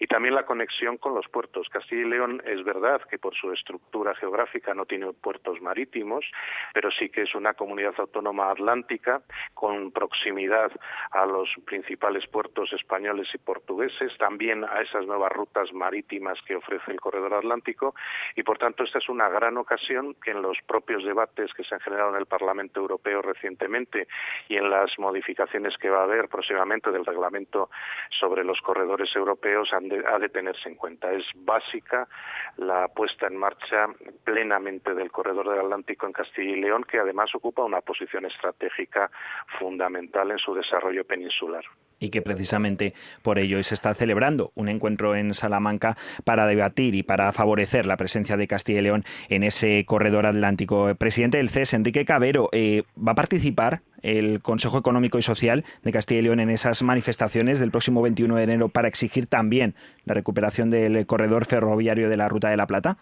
y 0.00 0.06
también 0.06 0.34
la 0.34 0.46
conexión 0.46 0.96
con 0.98 1.14
los 1.14 1.28
puertos. 1.28 1.68
Castilla 1.68 2.02
y 2.02 2.08
León 2.08 2.35
es 2.44 2.64
verdad 2.64 3.00
que 3.08 3.18
por 3.18 3.34
su 3.34 3.52
estructura 3.52 4.14
geográfica 4.14 4.74
no 4.74 4.86
tiene 4.86 5.12
puertos 5.12 5.60
marítimos, 5.60 6.24
pero 6.72 6.90
sí 6.90 7.08
que 7.08 7.22
es 7.22 7.34
una 7.34 7.54
comunidad 7.54 7.94
autónoma 7.98 8.50
atlántica 8.50 9.22
con 9.54 9.92
proximidad 9.92 10.70
a 11.10 11.26
los 11.26 11.48
principales 11.64 12.26
puertos 12.26 12.72
españoles 12.72 13.28
y 13.34 13.38
portugueses, 13.38 14.16
también 14.18 14.64
a 14.64 14.80
esas 14.80 15.06
nuevas 15.06 15.32
rutas 15.32 15.72
marítimas 15.72 16.40
que 16.42 16.56
ofrece 16.56 16.92
el 16.92 17.00
corredor 17.00 17.34
atlántico 17.34 17.94
y 18.34 18.42
por 18.42 18.58
tanto 18.58 18.84
esta 18.84 18.98
es 18.98 19.08
una 19.08 19.28
gran 19.28 19.56
ocasión 19.56 20.14
que 20.14 20.32
en 20.32 20.42
los 20.42 20.58
propios 20.66 21.04
debates 21.04 21.52
que 21.54 21.64
se 21.64 21.74
han 21.74 21.80
generado 21.80 22.10
en 22.10 22.16
el 22.16 22.26
Parlamento 22.26 22.80
Europeo 22.80 23.22
recientemente 23.22 24.08
y 24.48 24.56
en 24.56 24.70
las 24.70 24.98
modificaciones 24.98 25.76
que 25.78 25.90
va 25.90 26.00
a 26.00 26.04
haber 26.04 26.28
próximamente 26.28 26.90
del 26.90 27.04
reglamento 27.04 27.70
sobre 28.10 28.44
los 28.44 28.60
corredores 28.60 29.14
europeos 29.14 29.72
ha 29.72 30.18
de 30.18 30.28
tenerse 30.28 30.68
en 30.68 30.74
cuenta. 30.74 31.12
Es 31.12 31.24
básica 31.34 32.08
la 32.56 32.88
puesta 32.88 33.26
en 33.26 33.36
marcha 33.36 33.86
plenamente 34.24 34.94
del 34.94 35.10
corredor 35.10 35.50
del 35.50 35.60
Atlántico 35.60 36.06
en 36.06 36.12
Castilla 36.12 36.56
y 36.56 36.60
León, 36.60 36.84
que 36.84 36.98
además 36.98 37.34
ocupa 37.34 37.64
una 37.64 37.80
posición 37.80 38.24
estratégica 38.24 39.10
fundamental 39.58 40.30
en 40.30 40.38
su 40.38 40.54
desarrollo 40.54 41.04
peninsular. 41.04 41.64
Y 41.98 42.10
que 42.10 42.22
precisamente 42.22 42.94
por 43.22 43.38
ello 43.38 43.62
se 43.62 43.74
está 43.74 43.94
celebrando 43.94 44.52
un 44.54 44.68
encuentro 44.68 45.16
en 45.16 45.34
Salamanca 45.34 45.96
para 46.24 46.46
debatir 46.46 46.94
y 46.94 47.02
para 47.02 47.32
favorecer 47.32 47.86
la 47.86 47.96
presencia 47.96 48.36
de 48.36 48.46
Castilla 48.46 48.80
y 48.80 48.82
León 48.82 49.04
en 49.28 49.44
ese 49.44 49.84
corredor 49.86 50.26
atlántico. 50.26 50.88
El 50.88 50.96
presidente 50.96 51.38
del 51.38 51.48
CES, 51.48 51.74
Enrique 51.74 52.04
Cabero, 52.04 52.48
eh, 52.52 52.82
¿va 52.96 53.12
a 53.12 53.16
participar 53.16 53.82
el 54.02 54.40
Consejo 54.40 54.78
Económico 54.78 55.18
y 55.18 55.22
Social 55.22 55.64
de 55.82 55.92
Castilla 55.92 56.20
y 56.20 56.24
León 56.24 56.40
en 56.40 56.50
esas 56.50 56.82
manifestaciones 56.82 57.58
del 57.58 57.70
próximo 57.70 58.02
21 58.02 58.36
de 58.36 58.42
enero 58.42 58.68
para 58.68 58.88
exigir 58.88 59.26
también 59.26 59.74
la 60.04 60.14
recuperación 60.14 60.70
del 60.70 61.06
corredor 61.06 61.44
ferroviario 61.46 62.08
de 62.08 62.16
la 62.16 62.28
Ruta 62.28 62.50
de 62.50 62.56
la 62.56 62.66
Plata? 62.66 62.98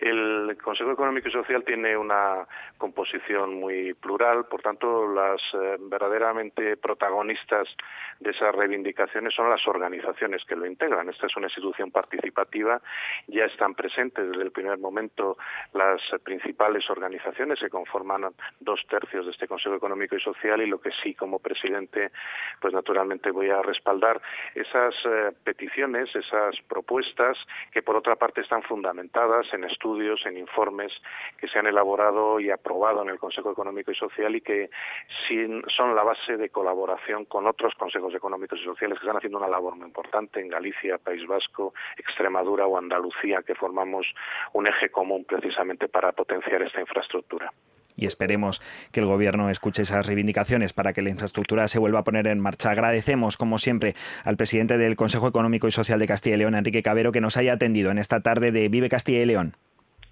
El 0.00 0.56
Consejo 0.62 0.92
Económico 0.92 1.28
y 1.28 1.32
Social 1.32 1.64
tiene 1.64 1.96
una 1.96 2.46
composición 2.78 3.54
muy 3.54 3.94
plural, 3.94 4.46
por 4.46 4.62
tanto, 4.62 5.12
las 5.12 5.40
eh, 5.54 5.76
verdaderamente 5.80 6.76
protagonistas 6.76 7.68
de 8.20 8.30
esas 8.30 8.54
reivindicaciones 8.54 9.34
son 9.34 9.50
las 9.50 9.66
organizaciones 9.66 10.44
que 10.44 10.56
lo 10.56 10.66
integran. 10.66 11.08
Esta 11.08 11.26
es 11.26 11.36
una 11.36 11.46
institución 11.46 11.90
participativa, 11.90 12.80
ya 13.26 13.44
están 13.44 13.74
presentes 13.74 14.28
desde 14.28 14.42
el 14.42 14.52
primer 14.52 14.78
momento 14.78 15.36
las 15.72 16.00
principales 16.22 16.88
organizaciones 16.90 17.60
que 17.60 17.70
conforman 17.70 18.26
dos 18.60 18.84
tercios 18.88 19.26
de 19.26 19.32
este 19.32 19.48
Consejo 19.48 19.74
Económico 19.76 20.16
y 20.16 20.20
Social 20.20 20.62
y 20.62 20.66
lo 20.66 20.80
que 20.80 20.90
sí 21.02 21.14
como 21.14 21.38
presidente, 21.38 22.10
pues 22.60 22.72
naturalmente 22.74 23.30
voy 23.30 23.50
a 23.50 23.62
respaldar 23.62 24.20
esas 24.54 24.94
eh, 25.04 25.32
peticiones, 25.42 26.14
esas 26.14 26.60
propuestas 26.68 27.38
que 27.72 27.82
por 27.82 27.96
otra 27.96 28.16
parte 28.16 28.40
están 28.40 28.62
fundamentadas 28.62 29.52
en 29.52 29.64
estudios, 29.64 29.83
en 29.84 30.38
informes 30.38 30.92
que 31.36 31.46
se 31.46 31.58
han 31.58 31.66
elaborado 31.66 32.40
y 32.40 32.50
aprobado 32.50 33.02
en 33.02 33.10
el 33.10 33.18
Consejo 33.18 33.52
Económico 33.52 33.90
y 33.90 33.94
Social 33.94 34.34
y 34.34 34.40
que 34.40 34.70
son 35.76 35.94
la 35.94 36.02
base 36.02 36.38
de 36.38 36.48
colaboración 36.48 37.26
con 37.26 37.46
otros 37.46 37.74
consejos 37.74 38.14
económicos 38.14 38.58
y 38.60 38.64
sociales 38.64 38.98
que 38.98 39.04
están 39.04 39.18
haciendo 39.18 39.38
una 39.38 39.48
labor 39.48 39.76
muy 39.76 39.86
importante 39.86 40.40
en 40.40 40.48
Galicia, 40.48 40.96
País 40.96 41.26
Vasco, 41.26 41.74
Extremadura 41.98 42.66
o 42.66 42.78
Andalucía, 42.78 43.42
que 43.42 43.54
formamos 43.54 44.06
un 44.54 44.66
eje 44.66 44.90
común 44.90 45.24
precisamente 45.24 45.88
para 45.88 46.12
potenciar 46.12 46.62
esta 46.62 46.80
infraestructura 46.80 47.52
y 47.96 48.06
esperemos 48.06 48.60
que 48.92 49.00
el 49.00 49.06
Gobierno 49.06 49.50
escuche 49.50 49.82
esas 49.82 50.06
reivindicaciones 50.06 50.72
para 50.72 50.92
que 50.92 51.02
la 51.02 51.10
infraestructura 51.10 51.68
se 51.68 51.78
vuelva 51.78 52.00
a 52.00 52.04
poner 52.04 52.26
en 52.26 52.40
marcha. 52.40 52.70
Agradecemos, 52.70 53.36
como 53.36 53.58
siempre, 53.58 53.94
al 54.24 54.36
presidente 54.36 54.78
del 54.78 54.96
Consejo 54.96 55.28
Económico 55.28 55.68
y 55.68 55.70
Social 55.70 55.98
de 55.98 56.06
Castilla 56.06 56.36
y 56.36 56.38
León, 56.38 56.54
Enrique 56.54 56.82
Cabero, 56.82 57.12
que 57.12 57.20
nos 57.20 57.36
haya 57.36 57.54
atendido 57.54 57.90
en 57.90 57.98
esta 57.98 58.20
tarde 58.20 58.52
de 58.52 58.68
Vive 58.68 58.88
Castilla 58.88 59.22
y 59.22 59.26
León. 59.26 59.56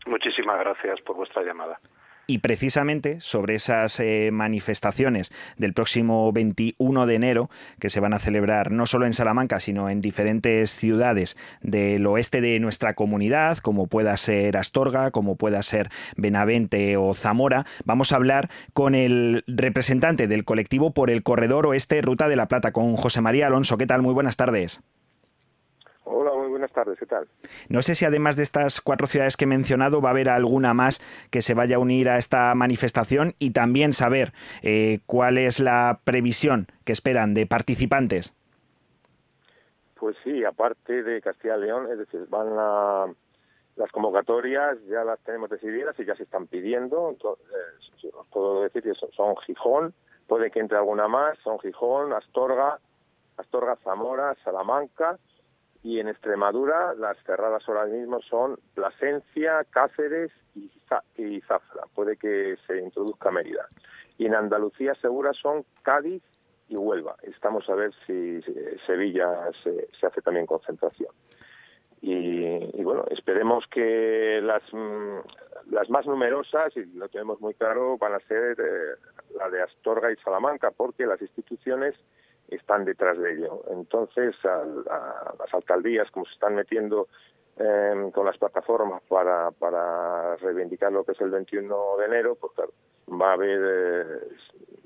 Muchísimas 0.06 0.58
gracias 0.58 1.00
por 1.00 1.16
vuestra 1.16 1.42
llamada. 1.42 1.78
Y 2.26 2.38
precisamente 2.38 3.20
sobre 3.20 3.56
esas 3.56 3.98
eh, 3.98 4.30
manifestaciones 4.32 5.32
del 5.56 5.74
próximo 5.74 6.32
21 6.32 7.06
de 7.06 7.14
enero, 7.14 7.50
que 7.80 7.90
se 7.90 7.98
van 7.98 8.14
a 8.14 8.20
celebrar 8.20 8.70
no 8.70 8.86
solo 8.86 9.06
en 9.06 9.12
Salamanca, 9.12 9.58
sino 9.58 9.90
en 9.90 10.00
diferentes 10.00 10.70
ciudades 10.70 11.36
del 11.62 12.06
oeste 12.06 12.40
de 12.40 12.60
nuestra 12.60 12.94
comunidad, 12.94 13.58
como 13.58 13.88
pueda 13.88 14.16
ser 14.16 14.56
Astorga, 14.56 15.10
como 15.10 15.36
pueda 15.36 15.62
ser 15.62 15.88
Benavente 16.16 16.96
o 16.96 17.12
Zamora, 17.12 17.64
vamos 17.84 18.12
a 18.12 18.16
hablar 18.16 18.50
con 18.72 18.94
el 18.94 19.42
representante 19.48 20.28
del 20.28 20.44
colectivo 20.44 20.92
por 20.92 21.10
el 21.10 21.24
Corredor 21.24 21.66
Oeste 21.66 22.00
Ruta 22.02 22.28
de 22.28 22.36
la 22.36 22.46
Plata, 22.46 22.70
con 22.70 22.94
José 22.94 23.20
María 23.20 23.48
Alonso. 23.48 23.76
¿Qué 23.76 23.86
tal? 23.86 24.00
Muy 24.00 24.14
buenas 24.14 24.36
tardes. 24.36 24.80
Buenas 26.62 26.75
tardes, 26.77 26.96
¿qué 26.96 27.07
tal? 27.07 27.27
No 27.68 27.83
sé 27.83 27.96
si 27.96 28.05
además 28.05 28.37
de 28.37 28.44
estas 28.44 28.81
cuatro 28.81 29.09
ciudades 29.09 29.37
que 29.37 29.46
he 29.46 29.48
mencionado 29.48 30.01
va 30.01 30.11
a 30.11 30.12
haber 30.12 30.31
alguna 30.31 30.75
más 30.75 31.01
que 31.33 31.42
se 31.42 31.55
vaya 31.55 31.75
a 31.75 31.79
unir 31.81 32.09
a 32.09 32.18
esta 32.18 32.55
manifestación 32.55 33.35
y 33.40 33.51
también 33.51 33.92
saber 33.92 34.33
eh, 34.62 35.01
cuál 35.07 35.38
es 35.38 35.59
la 35.59 35.98
previsión 36.05 36.68
que 36.85 36.92
esperan 36.92 37.35
de 37.35 37.46
participantes. 37.46 38.33
Pues 39.96 40.16
sí, 40.22 40.44
aparte 40.44 41.03
de 41.03 41.20
Castilla 41.20 41.57
y 41.57 41.62
León, 41.62 41.88
es 41.90 41.98
decir, 41.98 42.27
van 42.29 42.51
a, 42.57 43.07
las 43.75 43.90
convocatorias 43.90 44.79
ya 44.88 45.03
las 45.03 45.18
tenemos 45.25 45.51
decididas 45.51 45.98
y 45.98 46.05
ya 46.05 46.14
se 46.14 46.22
están 46.22 46.46
pidiendo. 46.46 47.11
Entonces, 47.11 47.44
os 48.14 48.27
puedo 48.29 48.62
decir 48.62 48.85
que 48.85 48.94
son 48.94 49.37
Gijón, 49.38 49.94
puede 50.29 50.53
que 50.53 50.61
entre 50.61 50.79
alguna 50.79 51.09
más, 51.09 51.37
son 51.42 51.59
Gijón, 51.59 52.12
Astorga, 52.12 52.79
Astorga, 53.37 53.75
Zamora, 53.83 54.37
Salamanca, 54.44 55.18
y 55.82 55.98
en 55.98 56.08
Extremadura 56.08 56.94
las 56.94 57.16
cerradas 57.24 57.68
ahora 57.68 57.86
mismo 57.86 58.20
son 58.22 58.58
Plasencia, 58.74 59.64
Cáceres 59.70 60.30
y, 60.54 60.70
Zafra. 61.40 61.84
Puede 61.94 62.16
que 62.16 62.56
se 62.66 62.78
introduzca 62.78 63.30
Mérida. 63.30 63.66
Y 64.18 64.26
en 64.26 64.34
Andalucía 64.34 64.94
segura 64.94 65.32
son 65.32 65.64
Cádiz 65.82 66.22
y 66.68 66.76
Huelva. 66.76 67.16
Estamos 67.22 67.68
a 67.68 67.74
ver 67.74 67.92
si, 68.06 68.40
Sevilla 68.86 69.50
se, 69.62 70.06
hace 70.06 70.22
también 70.22 70.46
concentración. 70.46 71.10
Y, 72.00 72.82
bueno, 72.82 73.04
esperemos 73.10 73.64
que 73.68 74.40
las, 74.42 74.62
mm, 74.72 75.18
las 75.70 75.88
más 75.88 76.04
numerosas, 76.06 76.76
y 76.76 76.84
lo 76.96 77.08
tenemos 77.08 77.40
muy 77.40 77.54
claro, 77.54 77.96
van 77.96 78.14
a 78.14 78.20
ser 78.20 78.56
eh, 78.58 78.96
la 79.36 79.48
de 79.48 79.62
Astorga 79.62 80.10
y 80.10 80.16
Salamanca, 80.16 80.72
porque 80.72 81.06
las 81.06 81.22
instituciones 81.22 81.94
están 82.54 82.84
detrás 82.84 83.18
de 83.18 83.32
ello. 83.32 83.62
Entonces, 83.70 84.36
las 84.44 85.54
alcaldías, 85.54 86.10
como 86.10 86.26
se 86.26 86.32
están 86.32 86.54
metiendo 86.54 87.08
em, 87.56 88.10
con 88.10 88.26
las 88.26 88.38
plataformas 88.38 89.02
para, 89.08 89.50
para 89.52 90.36
reivindicar 90.36 90.92
lo 90.92 91.04
que 91.04 91.12
es 91.12 91.20
el 91.20 91.30
21 91.30 91.96
de 91.98 92.04
enero, 92.04 92.36
pues 92.36 92.52
va 93.08 93.30
a 93.30 93.32
haber, 93.34 93.60
eh, 93.62 94.28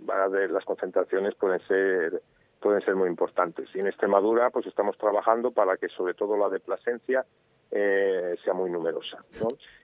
va 0.08 0.22
a 0.22 0.24
haber 0.24 0.50
las 0.50 0.64
concentraciones 0.64 1.34
pueden 1.34 1.60
ser 1.60 2.22
pueden 2.60 2.80
ser 2.80 2.96
muy 2.96 3.08
importantes. 3.08 3.68
Y 3.74 3.80
en 3.80 3.86
Extremadura, 3.86 4.50
pues 4.50 4.66
estamos 4.66 4.96
trabajando 4.98 5.52
para 5.52 5.76
que 5.76 5.88
sobre 5.88 6.14
todo 6.14 6.36
la 6.36 6.48
de 6.48 6.58
Plasencia 6.58 7.24
eh, 7.76 8.36
sea 8.42 8.54
muy 8.54 8.70
numerosa. 8.70 9.18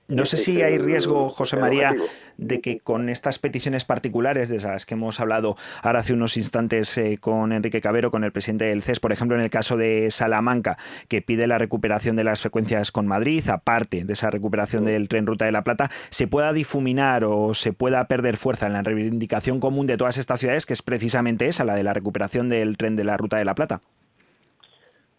¿no? 0.09 0.25
sé 0.25 0.37
si 0.37 0.63
hay 0.63 0.79
riesgo, 0.79 1.29
José 1.29 1.57
María, 1.57 1.95
de 2.37 2.61
que 2.61 2.79
con 2.79 3.09
estas 3.09 3.39
peticiones 3.39 3.85
particulares 3.85 4.49
de 4.49 4.59
las 4.61 4.87
que 4.87 4.95
hemos 4.95 5.21
hablado 5.21 5.57
ahora 5.83 6.01
hace 6.01 6.13
unos 6.13 6.37
instantes 6.37 6.97
eh, 6.99 7.19
con 7.21 7.53
Enrique 7.53 7.81
Cabero, 7.81 8.11
con 8.11 8.25
el 8.25 8.33
presidente 8.33 8.67
del 8.67 8.83
CES, 8.83 9.01
por 9.01 9.13
ejemplo, 9.13 9.37
en 9.37 9.43
el 9.43 9.51
caso 9.51 9.77
de 9.77 10.11
Salamanca, 10.11 10.77
que 11.09 11.23
pide 11.23 11.47
la 11.47 11.59
recuperación 11.59 12.17
de 12.17 12.25
las 12.25 12.41
frecuencias 12.41 12.93
con 12.93 13.07
Madrid, 13.07 13.49
aparte 13.49 14.05
de 14.05 14.13
esa 14.13 14.31
recuperación 14.31 14.85
del 14.85 15.09
tren 15.09 15.27
Ruta 15.27 15.45
de 15.45 15.53
la 15.53 15.65
Plata, 15.65 15.91
se 16.11 16.27
pueda 16.27 16.53
difuminar 16.53 17.25
o 17.25 17.55
se 17.55 17.73
pueda 17.73 18.07
perder 18.07 18.37
fuerza 18.37 18.67
en 18.67 18.73
la 18.73 18.83
reivindicación 18.83 19.61
común 19.61 19.87
de 19.87 19.97
todas 19.97 20.19
estas 20.19 20.41
ciudades, 20.41 20.67
que 20.67 20.73
es 20.73 20.83
precisamente 20.83 21.47
esa, 21.47 21.65
la 21.65 21.75
de 21.75 21.83
la 21.83 21.95
recuperación 21.95 22.49
del 22.49 22.77
tren 22.77 22.97
de 22.97 23.05
la 23.05 23.17
Ruta 23.17 23.37
de 23.37 23.45
la 23.45 23.55
Plata? 23.55 23.81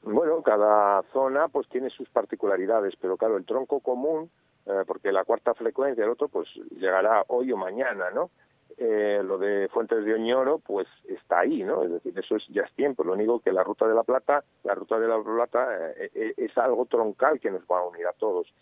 Bueno, 0.04 0.42
cada 0.44 1.02
zona 1.13 1.48
pues 1.48 1.68
tiene 1.70 1.89
sus 1.89 2.10
particularidades, 2.10 2.96
pero 3.00 3.16
claro, 3.16 3.38
el 3.38 3.46
tronco 3.46 3.80
común, 3.80 4.30
eh, 4.66 4.84
porque 4.86 5.13
la 5.13 5.24
cuarta 5.24 5.54
frecuencia, 5.54 6.04
el 6.04 6.10
otro, 6.10 6.28
pues 6.28 6.50
llegará 6.72 7.24
hoy 7.28 7.54
o 7.54 7.58
mañana, 7.58 8.12
¿no? 8.12 8.30
Eh, 8.78 9.22
lo 9.24 9.38
de 9.38 9.70
Fuentes 9.70 10.04
de 10.04 10.13
Oñoro, 10.13 10.60
pues 10.60 10.88
está 11.08 11.39
ahí, 11.39 11.63
¿no? 11.63 11.84
Es 11.84 11.92
decir, 11.92 12.20
eso 12.20 12.36
es, 12.36 12.46
ya 12.50 12.63
es 12.63 12.74
tiempo. 12.74 13.04
Lo 13.04 13.13
único 13.13 13.39
que 13.39 13.54
la 13.54 13.63
Ruta 13.63 13.88
de 13.88 13.96
la 13.96 14.04
Plata, 14.04 14.44
la 14.63 14.76
Ruta 14.76 15.00
de 15.00 15.08
la 15.08 15.22
Plata 15.22 15.68
eh, 15.96 16.34
es 16.36 16.58
algo 16.58 16.86
troncal 16.86 17.39
que 17.39 17.52
nos 17.52 17.62
va 17.62 17.80
a 17.80 17.88
unir 17.88 18.06
a 18.08 18.13
todos. 18.13 18.54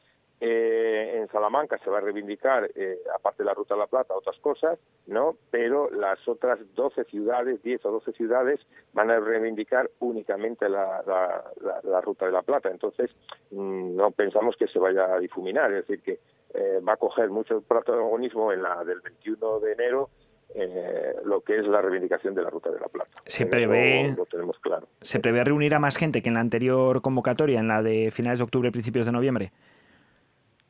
Eh, 0.44 1.20
en 1.20 1.28
Salamanca 1.28 1.78
se 1.78 1.90
va 1.92 2.00
a 2.00 2.02
reivindicar, 2.02 2.68
eh, 2.74 2.98
aparte 3.14 3.44
de 3.44 3.46
la 3.46 3.54
Ruta 3.54 3.76
de 3.76 3.82
la 3.82 3.86
Plata, 3.86 4.16
otras 4.16 4.40
cosas, 4.40 4.80
¿no? 5.06 5.36
Pero 5.52 5.92
las 5.92 6.28
otras 6.28 6.58
12 6.74 7.04
ciudades, 7.04 7.62
10 7.62 7.86
o 7.86 7.92
12 7.92 8.12
ciudades, 8.14 8.60
van 8.92 9.12
a 9.12 9.20
reivindicar 9.20 9.92
únicamente 10.00 10.68
la, 10.68 11.44
Ruta 12.04 12.26
de 12.26 12.32
la 12.32 12.42
Plata. 12.42 12.72
Entonces, 12.72 13.12
mm, 13.52 13.96
no 13.96 14.10
pensamos 14.10 14.58
que 14.58 14.68
se 14.68 14.80
vaya 14.80 15.14
a 15.14 15.20
difuminar, 15.20 15.72
es 15.74 15.88
decir, 15.88 16.02
que 16.02 16.20
eh, 16.56 16.80
va 16.80 16.94
a 16.94 16.98
coger 16.98 17.30
mucho 17.30 17.62
protagonismo 17.62 18.52
en 18.52 18.64
la 18.64 18.84
del 18.84 19.00
21 19.02 19.60
de 19.60 19.74
enero 19.74 20.10
lo 21.24 21.40
que 21.40 21.60
es 21.60 21.66
la 21.66 21.82
reivindicación 21.82 22.36
de 22.36 22.42
la 22.42 22.50
Ruta 22.50 22.70
de 22.72 22.80
la 22.80 22.88
Plata. 22.88 23.12
Se 23.26 23.46
prevé, 23.46 24.14
lo 24.18 24.26
tenemos 24.26 24.60
claro. 24.60 24.86
¿Se 25.00 25.22
prevé 25.22 25.46
reunir 25.46 25.74
a 25.76 25.80
más 25.80 25.96
gente 25.96 26.22
que 26.22 26.28
en 26.28 26.36
la 26.36 26.42
anterior 26.42 27.02
convocatoria, 27.02 27.60
en 27.60 27.70
la 27.70 27.82
de 27.82 28.12
finales 28.12 28.40
de 28.40 28.44
octubre, 28.44 28.70
principios 28.70 29.06
de 29.06 29.14
noviembre? 29.14 29.54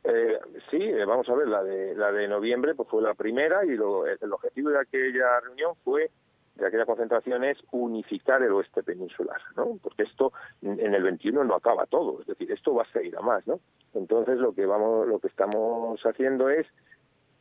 Eh, 0.04 0.40
sí, 0.70 0.78
eh, 0.82 1.06
vamos 1.06 1.30
a 1.30 1.36
ver, 1.36 1.48
la 1.48 1.64
de, 1.64 1.96
la 1.96 2.12
de 2.12 2.28
noviembre 2.28 2.74
pues 2.74 2.90
fue 2.90 3.02
la 3.02 3.14
primera 3.14 3.64
y 3.66 3.70
el, 3.70 3.82
objetivo 3.82 4.72
de 4.72 4.80
aquella 4.80 5.40
reunión 5.42 5.76
fue, 5.84 6.10
de 6.56 6.68
aquella 6.68 6.86
concentración 6.86 7.44
es 7.44 7.58
unificar 7.72 8.42
el 8.42 8.52
oeste 8.52 8.82
peninsular, 8.82 9.42
¿no? 9.56 9.78
Porque 9.82 10.04
esto 10.04 10.34
en 10.62 10.94
el 10.94 11.04
21 11.04 11.44
no 11.44 11.56
acaba 11.56 11.86
todo, 11.86 12.20
es 12.22 12.28
decir, 12.28 12.52
esto 12.52 12.74
va 12.74 12.84
a 12.84 12.92
seguir 12.92 13.16
a 13.16 13.22
más, 13.22 13.46
¿no? 13.46 13.60
Entonces 13.94 14.38
lo 14.40 14.54
que 14.54 14.66
vamos, 14.66 15.08
lo 15.08 15.20
que 15.20 15.28
estamos 15.28 16.04
haciendo 16.04 16.50
es 16.50 16.66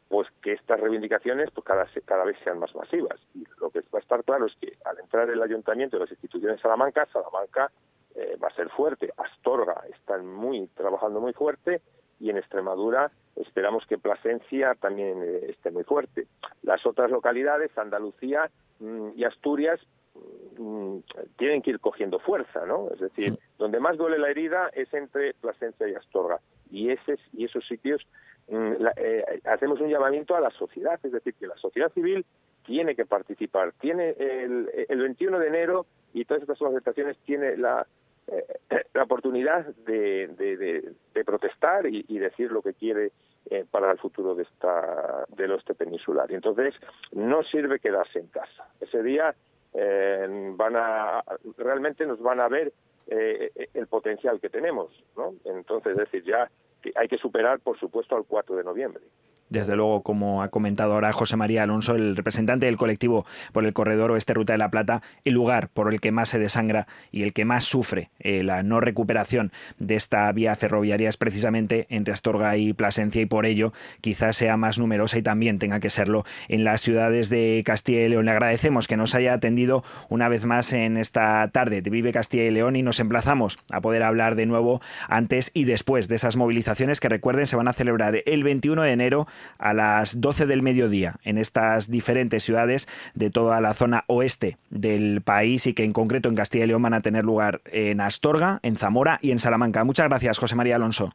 pues 0.08 0.26
que 0.42 0.52
estas 0.54 0.80
reivindicaciones 0.80 1.50
pues 1.52 1.64
cada, 1.64 1.86
cada 2.04 2.24
vez 2.24 2.36
sean 2.42 2.58
más 2.58 2.74
masivas. 2.74 3.18
Y 3.32 3.44
lo 3.60 3.70
que 3.70 3.80
va 3.94 4.00
a 4.00 4.02
estar 4.02 4.24
claro 4.24 4.46
es 4.46 4.56
que 4.56 4.76
al 4.84 4.98
entrar 4.98 5.30
el 5.30 5.40
ayuntamiento 5.40 5.96
y 5.96 6.00
las 6.00 6.10
instituciones 6.10 6.56
de 6.56 6.62
Salamanca, 6.62 7.06
Salamanca 7.12 7.70
eh, 8.16 8.36
va 8.42 8.48
a 8.48 8.54
ser 8.54 8.68
fuerte, 8.70 9.12
Astorga 9.16 9.84
están 9.88 10.26
muy 10.26 10.66
trabajando 10.74 11.20
muy 11.20 11.32
fuerte, 11.32 11.80
y 12.20 12.30
en 12.30 12.36
Extremadura 12.36 13.10
esperamos 13.36 13.86
que 13.86 13.98
Plasencia 13.98 14.74
también 14.74 15.22
eh, 15.22 15.46
esté 15.48 15.70
muy 15.70 15.84
fuerte. 15.84 16.26
Las 16.62 16.84
otras 16.86 17.10
localidades, 17.10 17.76
Andalucía 17.76 18.50
mm, 18.78 19.10
y 19.16 19.24
Asturias, 19.24 19.80
mm, 20.58 20.62
mm, 20.62 21.02
tienen 21.36 21.62
que 21.62 21.70
ir 21.70 21.80
cogiendo 21.80 22.18
fuerza, 22.18 22.66
¿no? 22.66 22.90
Es 22.92 23.00
decir, 23.00 23.38
donde 23.58 23.80
más 23.80 23.96
duele 23.96 24.18
la 24.18 24.30
herida 24.30 24.70
es 24.74 24.92
entre 24.92 25.34
Plasencia 25.34 25.88
y 25.88 25.94
Astorga. 25.94 26.40
Y, 26.70 26.90
ese, 26.90 27.16
y 27.32 27.44
esos 27.44 27.66
sitios 27.66 28.06
eh, 28.48 29.40
hacemos 29.44 29.80
un 29.80 29.88
llamamiento 29.88 30.36
a 30.36 30.40
la 30.40 30.50
sociedad, 30.50 31.00
es 31.02 31.12
decir, 31.12 31.34
que 31.34 31.46
la 31.46 31.56
sociedad 31.56 31.90
civil 31.92 32.24
tiene 32.64 32.94
que 32.94 33.06
participar. 33.06 33.72
Tiene 33.80 34.10
el, 34.18 34.68
el 34.88 34.98
21 34.98 35.38
de 35.38 35.48
enero 35.48 35.86
y 36.12 36.24
todas 36.24 36.42
estas 36.42 36.60
manifestaciones 36.60 37.16
tiene 37.18 37.56
la, 37.56 37.86
eh, 38.30 38.84
la 38.94 39.02
oportunidad 39.02 39.66
de, 39.86 40.28
de, 40.28 41.24
protestar 41.24 41.86
y, 41.86 42.18
decir 42.18 42.50
lo 42.50 42.62
que 42.62 42.74
quiere 42.74 43.12
eh, 43.50 43.64
para 43.70 43.90
el 43.92 43.98
futuro 43.98 44.34
de 44.34 44.44
esta 44.44 45.24
del 45.28 45.52
oeste 45.52 45.74
peninsular. 45.74 46.30
Y 46.30 46.34
entonces 46.34 46.74
no 47.12 47.42
sirve 47.42 47.78
quedarse 47.78 48.18
en 48.18 48.28
casa. 48.28 48.68
Ese 48.80 49.02
día 49.02 49.34
eh, 49.74 50.52
van 50.56 50.76
a 50.76 51.22
realmente 51.58 52.06
nos 52.06 52.20
van 52.20 52.40
a 52.40 52.48
ver 52.48 52.72
el 53.06 53.86
potencial 53.88 54.40
que 54.40 54.48
tenemos, 54.48 54.92
¿no? 55.16 55.34
Entonces, 55.44 55.92
es 55.92 55.98
decir, 55.98 56.22
ya 56.22 56.48
hay 56.94 57.08
que 57.08 57.18
superar, 57.18 57.58
por 57.58 57.76
supuesto, 57.76 58.14
al 58.14 58.24
4 58.24 58.54
de 58.54 58.62
noviembre 58.62 59.02
desde 59.50 59.76
luego, 59.76 60.02
como 60.02 60.42
ha 60.42 60.48
comentado 60.48 60.94
ahora 60.94 61.12
José 61.12 61.36
María 61.36 61.64
Alonso, 61.64 61.94
el 61.94 62.16
representante 62.16 62.66
del 62.66 62.76
colectivo 62.76 63.26
por 63.52 63.64
el 63.64 63.72
corredor 63.72 64.12
oeste 64.12 64.32
Ruta 64.32 64.54
de 64.54 64.58
la 64.58 64.70
Plata, 64.70 65.02
el 65.24 65.34
lugar 65.34 65.68
por 65.68 65.92
el 65.92 66.00
que 66.00 66.12
más 66.12 66.30
se 66.30 66.38
desangra 66.38 66.86
y 67.10 67.22
el 67.22 67.32
que 67.32 67.44
más 67.44 67.64
sufre 67.64 68.10
eh, 68.20 68.42
la 68.42 68.62
no 68.62 68.80
recuperación 68.80 69.52
de 69.78 69.96
esta 69.96 70.30
vía 70.32 70.54
ferroviaria 70.56 71.08
es 71.08 71.16
precisamente 71.16 71.86
entre 71.90 72.14
Astorga 72.14 72.56
y 72.56 72.72
Plasencia 72.72 73.20
y 73.20 73.26
por 73.26 73.44
ello 73.44 73.72
quizás 74.00 74.36
sea 74.36 74.56
más 74.56 74.78
numerosa 74.78 75.18
y 75.18 75.22
también 75.22 75.58
tenga 75.58 75.80
que 75.80 75.90
serlo 75.90 76.24
en 76.48 76.64
las 76.64 76.80
ciudades 76.80 77.28
de 77.28 77.62
Castilla 77.64 78.02
y 78.02 78.08
León. 78.08 78.26
Le 78.26 78.30
agradecemos 78.30 78.86
que 78.86 78.96
nos 78.96 79.14
haya 79.14 79.34
atendido 79.34 79.82
una 80.08 80.28
vez 80.28 80.46
más 80.46 80.72
en 80.72 80.96
esta 80.96 81.48
tarde 81.48 81.82
de 81.82 81.90
Vive 81.90 82.12
Castilla 82.12 82.44
y 82.44 82.50
León 82.50 82.76
y 82.76 82.82
nos 82.82 83.00
emplazamos 83.00 83.58
a 83.72 83.80
poder 83.80 84.04
hablar 84.04 84.36
de 84.36 84.46
nuevo 84.46 84.80
antes 85.08 85.50
y 85.54 85.64
después 85.64 86.08
de 86.08 86.16
esas 86.16 86.36
movilizaciones 86.36 87.00
que 87.00 87.08
recuerden 87.08 87.46
se 87.46 87.56
van 87.56 87.68
a 87.68 87.72
celebrar 87.72 88.22
el 88.24 88.44
21 88.44 88.82
de 88.82 88.92
enero 88.92 89.26
a 89.58 89.74
las 89.74 90.20
12 90.20 90.46
del 90.46 90.62
mediodía 90.62 91.16
en 91.24 91.38
estas 91.38 91.90
diferentes 91.90 92.42
ciudades 92.42 92.88
de 93.14 93.30
toda 93.30 93.60
la 93.60 93.74
zona 93.74 94.04
oeste 94.06 94.58
del 94.70 95.22
país 95.22 95.66
y 95.66 95.74
que 95.74 95.84
en 95.84 95.92
concreto 95.92 96.28
en 96.28 96.36
Castilla 96.36 96.64
y 96.64 96.68
León 96.68 96.82
van 96.82 96.94
a 96.94 97.00
tener 97.00 97.24
lugar 97.24 97.60
en 97.66 98.00
Astorga, 98.00 98.60
en 98.62 98.76
Zamora 98.76 99.18
y 99.20 99.30
en 99.30 99.38
Salamanca. 99.38 99.84
Muchas 99.84 100.08
gracias, 100.08 100.38
José 100.38 100.56
María 100.56 100.76
Alonso. 100.76 101.12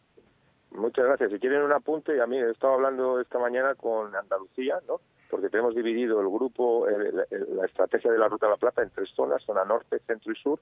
Muchas 0.72 1.06
gracias. 1.06 1.32
Si 1.32 1.40
quieren 1.40 1.62
un 1.62 1.72
apunte, 1.72 2.22
a 2.22 2.28
mí 2.28 2.38
he 2.38 2.52
estado 2.52 2.74
hablando 2.74 3.20
esta 3.22 3.40
mañana 3.40 3.76
con 3.76 4.14
Andalucía, 4.16 4.76
¿no? 4.88 5.00
Porque 5.36 5.50
tenemos 5.50 5.76
dividido 5.76 6.22
el 6.22 6.30
grupo, 6.30 6.88
la 6.88 7.66
estrategia 7.66 8.10
de 8.10 8.18
la 8.18 8.30
Ruta 8.30 8.46
de 8.46 8.54
la 8.54 8.58
Plata 8.58 8.82
en 8.82 8.90
tres 8.90 9.10
zonas, 9.10 9.44
zona 9.44 9.66
norte, 9.66 10.00
centro 10.08 10.32
y 10.32 10.36
sur, 10.38 10.62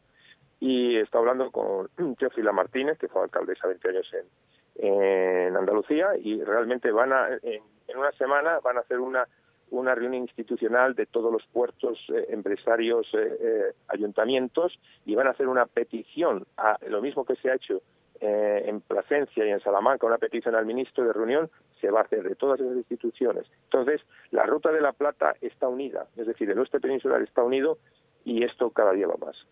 y 0.60 0.96
estado 0.98 1.20
hablando 1.20 1.52
con 1.52 1.90
Teofila 2.18 2.52
Martínez, 2.52 2.98
que 2.98 3.08
fue 3.08 3.22
alcaldesa 3.22 3.68
20 3.68 3.90
años 3.90 4.12
en, 4.16 4.88
en 4.88 5.56
Andalucía 5.56 6.18
y 6.18 6.44
realmente 6.44 6.90
van 6.90 7.14
a, 7.14 7.28
en, 7.44 7.62
una 7.96 8.12
semana 8.14 8.60
van 8.64 8.78
a 8.78 8.80
hacer 8.80 9.00
una, 9.00 9.28
una 9.70 9.94
reunión 9.94 10.24
institucional 10.24 10.96
de 10.96 11.06
todos 11.06 11.32
los 11.32 11.46
puertos, 11.46 12.04
eh, 12.10 12.26
empresarios, 12.30 13.14
eh, 13.14 13.38
eh, 13.40 13.74
ayuntamientos 13.90 14.80
y 15.06 15.14
van 15.14 15.28
a 15.28 15.32
hacer 15.32 15.48
una 15.48 15.68
petición 15.68 16.48
a 16.58 16.80
lo 16.88 17.00
mismo 17.00 17.26
que 17.26 17.36
se 17.36 17.52
ha 17.52 17.54
hecho 17.54 17.84
en 18.24 18.82
Plasencia 18.82 19.46
y 19.46 19.50
en 19.50 19.60
Salamanca, 19.60 20.08
una 20.08 20.18
petición 20.18 20.56
al 20.56 20.66
ministro 20.66 21.04
de 21.04 21.14
reunión, 21.14 21.50
se 21.82 21.92
va 21.92 22.02
a 22.02 22.04
hacer 22.04 22.24
de 22.24 22.36
todas 22.36 22.60
esas 22.60 22.78
instituciones. 22.78 23.46
Entonces, 23.66 24.02
la 24.32 24.46
ruta 24.46 24.72
de 24.72 24.82
la 24.82 24.94
Plata 24.94 25.36
está 25.42 25.68
unida, 25.68 26.08
es 26.16 26.28
decir, 26.28 26.50
el 26.50 26.60
oeste 26.60 26.80
peninsular 26.80 27.22
está 27.22 27.44
unido 27.44 27.78
y 28.24 28.44
esto 28.44 28.70
cada 28.70 28.94
día 28.94 29.08
va 29.08 29.18
más. 29.18 29.46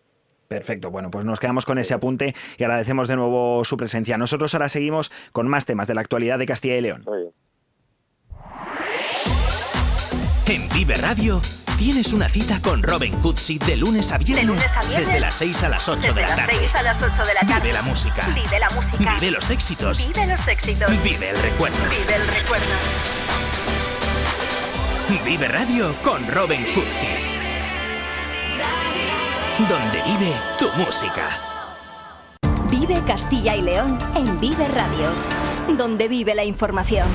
Perfecto, 0.48 0.90
bueno, 0.90 1.10
pues 1.10 1.24
nos 1.24 1.40
quedamos 1.40 1.64
con 1.64 1.78
ese 1.78 1.94
apunte 1.94 2.34
y 2.58 2.64
agradecemos 2.64 3.08
de 3.08 3.16
nuevo 3.16 3.64
su 3.64 3.76
presencia. 3.76 4.18
Nosotros 4.18 4.54
ahora 4.54 4.68
seguimos 4.68 5.10
con 5.32 5.48
más 5.48 5.66
temas 5.66 5.88
de 5.88 5.94
la 5.94 6.00
actualidad 6.00 6.38
de 6.38 6.46
Castilla 6.46 6.76
y 6.76 6.80
León. 6.82 7.04
En 10.46 10.68
Vive 10.74 10.94
Radio 10.94 11.40
tienes 11.82 12.12
una 12.12 12.28
cita 12.28 12.62
con 12.62 12.80
Robin 12.80 13.12
Cutsi 13.14 13.58
de 13.58 13.76
lunes 13.76 14.12
a 14.12 14.18
viernes. 14.18 14.56
Desde 14.88 15.18
las 15.18 15.34
6 15.34 15.64
a 15.64 15.68
las 15.68 15.88
8 15.88 16.12
de 16.12 16.22
la 16.22 16.36
tarde. 16.36 16.54
a 16.74 16.82
las 16.82 17.02
8 17.02 17.10
de 17.24 17.34
la 17.34 17.40
tarde. 17.40 17.60
Vive 17.60 17.72
la 17.72 17.82
música. 17.82 18.24
Vive 18.28 18.60
la 18.60 18.70
música. 18.70 19.14
Vive 19.14 19.30
los 19.32 19.50
éxitos. 19.50 20.06
Vive 20.06 20.26
los 20.28 20.46
éxitos. 20.46 21.02
Vive 21.02 21.30
el 21.30 21.42
recuerdo. 21.42 21.76
Vive 21.90 22.14
el 22.14 22.26
recuerdo. 22.28 22.66
Vive 25.24 25.48
Radio 25.48 25.96
con 26.02 26.28
Robin 26.28 26.64
Cutsi 26.72 27.08
donde 29.68 30.02
vive 30.02 30.32
tu 30.58 30.68
música. 30.78 31.28
Vive 32.70 33.02
Castilla 33.06 33.56
y 33.56 33.62
León 33.62 33.98
en 34.14 34.40
Vive 34.40 34.66
Radio, 34.68 35.08
donde 35.76 36.08
vive 36.08 36.34
la 36.34 36.44
información. 36.44 37.08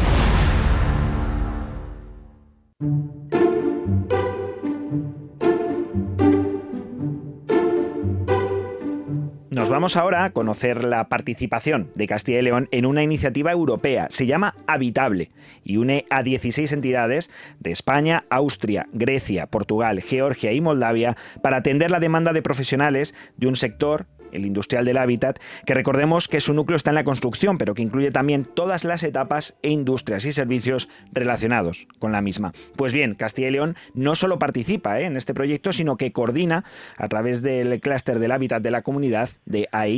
Nos 9.57 9.69
vamos 9.69 9.97
ahora 9.97 10.23
a 10.23 10.29
conocer 10.29 10.83
la 10.83 11.09
participación 11.09 11.89
de 11.95 12.05
Castilla 12.05 12.37
y 12.37 12.41
León 12.43 12.69
en 12.69 12.85
una 12.85 13.01
iniciativa 13.01 13.51
europea. 13.51 14.05
Se 14.11 14.27
llama 14.27 14.53
Habitable 14.67 15.31
y 15.63 15.77
une 15.77 16.05
a 16.11 16.21
16 16.21 16.73
entidades 16.73 17.31
de 17.59 17.71
España, 17.71 18.25
Austria, 18.29 18.85
Grecia, 18.93 19.47
Portugal, 19.47 19.99
Georgia 20.01 20.51
y 20.51 20.61
Moldavia 20.61 21.17
para 21.41 21.57
atender 21.57 21.89
la 21.89 21.99
demanda 21.99 22.33
de 22.33 22.43
profesionales 22.43 23.15
de 23.37 23.47
un 23.47 23.55
sector 23.55 24.05
el 24.37 24.45
industrial 24.45 24.85
del 24.85 24.97
hábitat, 24.97 25.39
que 25.65 25.73
recordemos 25.73 26.27
que 26.27 26.39
su 26.39 26.53
núcleo 26.53 26.77
está 26.77 26.91
en 26.91 26.95
la 26.95 27.03
construcción, 27.03 27.57
pero 27.57 27.73
que 27.73 27.81
incluye 27.81 28.11
también 28.11 28.45
todas 28.45 28.83
las 28.83 29.03
etapas 29.03 29.55
e 29.61 29.69
industrias 29.69 30.25
y 30.25 30.31
servicios 30.31 30.89
relacionados 31.11 31.87
con 31.99 32.11
la 32.11 32.21
misma. 32.21 32.53
Pues 32.75 32.93
bien, 32.93 33.15
Castilla 33.15 33.49
y 33.49 33.51
León 33.51 33.75
no 33.93 34.15
solo 34.15 34.39
participa 34.39 34.99
¿eh? 34.99 35.05
en 35.05 35.17
este 35.17 35.33
proyecto, 35.33 35.73
sino 35.73 35.97
que 35.97 36.11
coordina 36.11 36.63
a 36.97 37.07
través 37.07 37.41
del 37.41 37.79
clúster 37.81 38.19
del 38.19 38.31
hábitat 38.31 38.63
de 38.63 38.71
la 38.71 38.81
comunidad 38.81 39.29
de 39.45 39.67
AEIC 39.71 39.97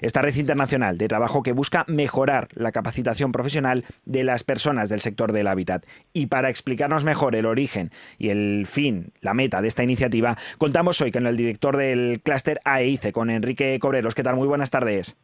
esta 0.00 0.22
red 0.22 0.34
internacional 0.34 0.98
de 0.98 1.08
trabajo 1.08 1.42
que 1.42 1.52
busca 1.52 1.84
mejorar 1.88 2.48
la 2.54 2.72
capacitación 2.72 3.32
profesional 3.32 3.84
de 4.04 4.24
las 4.24 4.44
personas 4.44 4.88
del 4.88 5.00
sector 5.00 5.32
del 5.32 5.46
hábitat. 5.46 5.84
Y 6.12 6.26
para 6.26 6.50
explicarnos 6.50 7.04
mejor 7.04 7.36
el 7.36 7.46
origen 7.46 7.90
y 8.18 8.30
el 8.30 8.66
fin, 8.66 9.12
la 9.20 9.34
meta 9.34 9.62
de 9.62 9.68
esta 9.68 9.82
iniciativa, 9.82 10.36
contamos 10.58 11.00
hoy 11.00 11.12
con 11.12 11.26
el 11.26 11.36
director 11.36 11.76
del 11.76 12.20
clúster 12.22 12.60
AEIC, 12.64 13.12
con 13.12 13.30
Enrique 13.30 13.75
Cobreros. 13.78 14.14
¿Qué 14.14 14.22
tal? 14.22 14.36
Muy 14.36 14.48
buenas 14.48 14.70
tardes. 14.70 15.16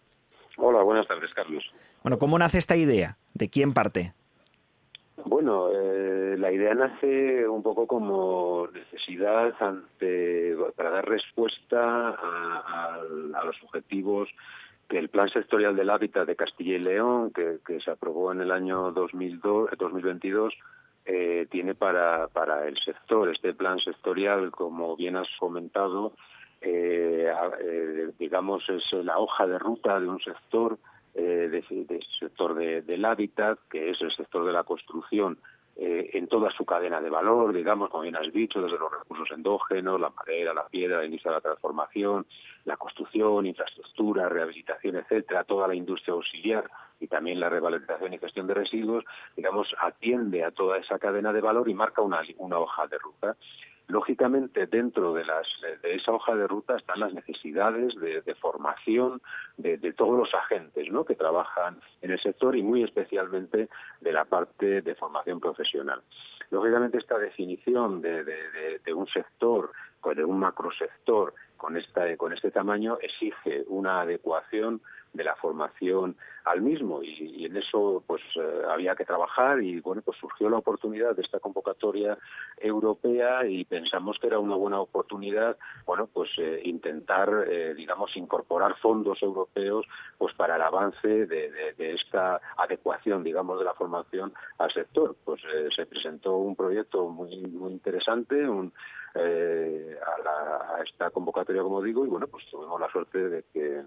Hola, 0.56 0.82
buenas 0.82 1.06
tardes, 1.06 1.32
Carlos. 1.34 1.64
Bueno, 2.02 2.18
¿cómo 2.18 2.38
nace 2.38 2.58
esta 2.58 2.76
idea? 2.76 3.16
¿De 3.34 3.48
quién 3.48 3.72
parte? 3.72 4.12
Bueno, 5.24 5.68
eh, 5.72 6.36
la 6.38 6.50
idea 6.50 6.74
nace 6.74 7.46
un 7.46 7.62
poco 7.62 7.86
como 7.86 8.68
necesidad 8.72 9.54
ante, 9.60 10.56
para 10.76 10.90
dar 10.90 11.08
respuesta 11.08 12.10
a, 12.10 13.00
los 13.44 13.62
objetivos 13.62 14.28
del 14.88 15.08
Plan 15.08 15.28
Sectorial 15.28 15.76
del 15.76 15.90
Hábitat 15.90 16.26
de 16.26 16.36
Castilla 16.36 16.76
y 16.76 16.80
León, 16.80 17.32
que, 17.32 17.80
se 17.80 17.90
aprobó 17.90 18.32
en 18.32 18.40
el 18.40 18.50
año 18.50 18.92
2002, 18.92 19.70
2022, 19.78 20.54
eh, 21.04 21.46
tiene 21.50 21.74
para, 21.74 22.28
para 22.28 22.66
el 22.66 22.76
sector. 22.78 23.30
Este 23.30 23.54
plan 23.54 23.78
sectorial, 23.78 24.50
como 24.50 24.96
bien 24.96 25.16
has 25.16 25.28
comentado, 25.38 26.08
eh, 26.08 26.10
eh, 26.12 26.16
digamos, 28.18 28.68
es 28.68 28.92
la 28.92 29.18
hoja 29.18 29.46
de 29.46 29.58
ruta 29.58 29.98
de 29.98 30.08
un 30.08 30.20
sector, 30.20 30.78
eh, 31.14 31.48
de, 31.50 32.00
sector 32.18 32.54
del 32.54 33.04
hábitat, 33.04 33.58
que 33.70 33.90
es 33.90 34.00
el 34.00 34.12
sector 34.12 34.44
de 34.44 34.52
la 34.52 34.64
construcción 34.64 35.38
eh, 35.74 36.10
en 36.12 36.28
toda 36.28 36.50
su 36.50 36.66
cadena 36.66 37.00
de 37.00 37.08
valor, 37.08 37.54
digamos, 37.54 37.88
como 37.88 38.02
bien 38.02 38.16
has 38.16 38.30
dicho, 38.30 38.60
desde 38.60 38.78
los 38.78 38.92
recursos 38.92 39.30
endógenos, 39.30 39.98
la 39.98 40.10
madera, 40.10 40.52
la 40.52 40.66
piedra, 40.66 40.98
la 40.98 41.06
industria 41.06 41.32
de 41.32 41.36
la 41.38 41.40
transformación, 41.40 42.26
la 42.66 42.76
construcción, 42.76 43.46
infraestructura, 43.46 44.28
rehabilitación, 44.28 44.96
etcétera, 44.96 45.44
toda 45.44 45.66
la 45.66 45.74
industria 45.74 46.12
auxiliar 46.12 46.70
y 47.00 47.06
también 47.06 47.40
la 47.40 47.48
revalorización 47.48 48.12
y 48.12 48.18
gestión 48.18 48.46
de 48.46 48.54
residuos, 48.54 49.04
digamos, 49.34 49.74
atiende 49.80 50.44
a 50.44 50.50
toda 50.50 50.76
esa 50.76 50.98
cadena 50.98 51.32
de 51.32 51.40
valor 51.40 51.68
y 51.68 51.74
marca 51.74 52.02
una, 52.02 52.20
una 52.36 52.58
hoja 52.58 52.86
de 52.86 52.98
ruta. 52.98 53.36
Lógicamente, 53.88 54.66
dentro 54.66 55.12
de, 55.12 55.24
las, 55.24 55.46
de 55.82 55.94
esa 55.94 56.12
hoja 56.12 56.34
de 56.34 56.46
ruta 56.46 56.76
están 56.76 57.00
las 57.00 57.12
necesidades 57.12 57.94
de, 57.96 58.34
formación 58.36 59.20
de, 59.56 59.92
todos 59.92 60.18
los 60.18 60.32
agentes 60.34 60.90
¿no? 60.90 61.04
que 61.04 61.14
trabajan 61.14 61.80
en 62.00 62.10
el 62.10 62.20
sector 62.20 62.56
y 62.56 62.62
muy 62.62 62.82
especialmente 62.82 63.68
de 64.00 64.12
la 64.12 64.24
parte 64.24 64.82
de 64.82 64.94
formación 64.94 65.40
profesional. 65.40 66.00
Lógicamente, 66.50 66.98
esta 66.98 67.18
definición 67.18 68.00
de, 68.00 68.80
un 68.94 69.06
sector 69.08 69.72
de 70.14 70.24
un 70.24 70.38
macrosector 70.38 71.34
con, 71.56 71.76
esta, 71.76 72.16
con 72.16 72.32
este 72.32 72.50
tamaño 72.50 72.98
exige 73.00 73.64
una 73.68 74.00
adecuación 74.00 74.80
de 75.12 75.24
la 75.24 75.36
formación 75.36 76.16
al 76.44 76.60
mismo. 76.60 77.02
Y, 77.02 77.44
en 77.46 77.56
eso 77.56 78.02
pues 78.06 78.22
eh, 78.36 78.62
había 78.68 78.94
que 78.94 79.04
trabajar 79.04 79.62
y 79.62 79.80
bueno 79.80 80.02
pues 80.02 80.16
surgió 80.18 80.48
la 80.48 80.58
oportunidad 80.58 81.14
de 81.14 81.22
esta 81.22 81.40
convocatoria 81.40 82.18
europea 82.56 83.46
y 83.46 83.64
pensamos 83.64 84.18
que 84.18 84.28
era 84.28 84.38
una 84.38 84.56
buena 84.56 84.80
oportunidad 84.80 85.56
bueno 85.86 86.08
pues 86.12 86.30
eh, 86.38 86.60
intentar 86.64 87.46
eh, 87.48 87.74
digamos 87.74 88.16
incorporar 88.16 88.76
fondos 88.78 89.22
europeos 89.22 89.86
pues 90.18 90.34
para 90.34 90.56
el 90.56 90.62
avance 90.62 91.26
de, 91.26 91.52
esta 91.78 92.40
adecuación 92.56 93.22
digamos 93.22 93.58
de 93.58 93.64
la 93.64 93.74
formación 93.74 94.32
al 94.58 94.72
sector. 94.72 95.16
Pues 95.24 95.40
se 95.74 95.86
presentó 95.86 96.36
un 96.36 96.56
proyecto 96.56 97.08
muy 97.08 97.36
muy 97.48 97.72
interesante 97.72 98.48
un 98.48 98.72
a, 99.14 100.76
a 100.76 100.82
esta 100.82 101.10
convocatoria 101.10 101.62
como 101.62 101.82
digo 101.82 102.04
y 102.06 102.08
bueno 102.08 102.26
pues 102.28 102.46
tuvimos 102.50 102.80
la 102.80 102.90
suerte 102.90 103.28
de 103.28 103.44
que 103.52 103.82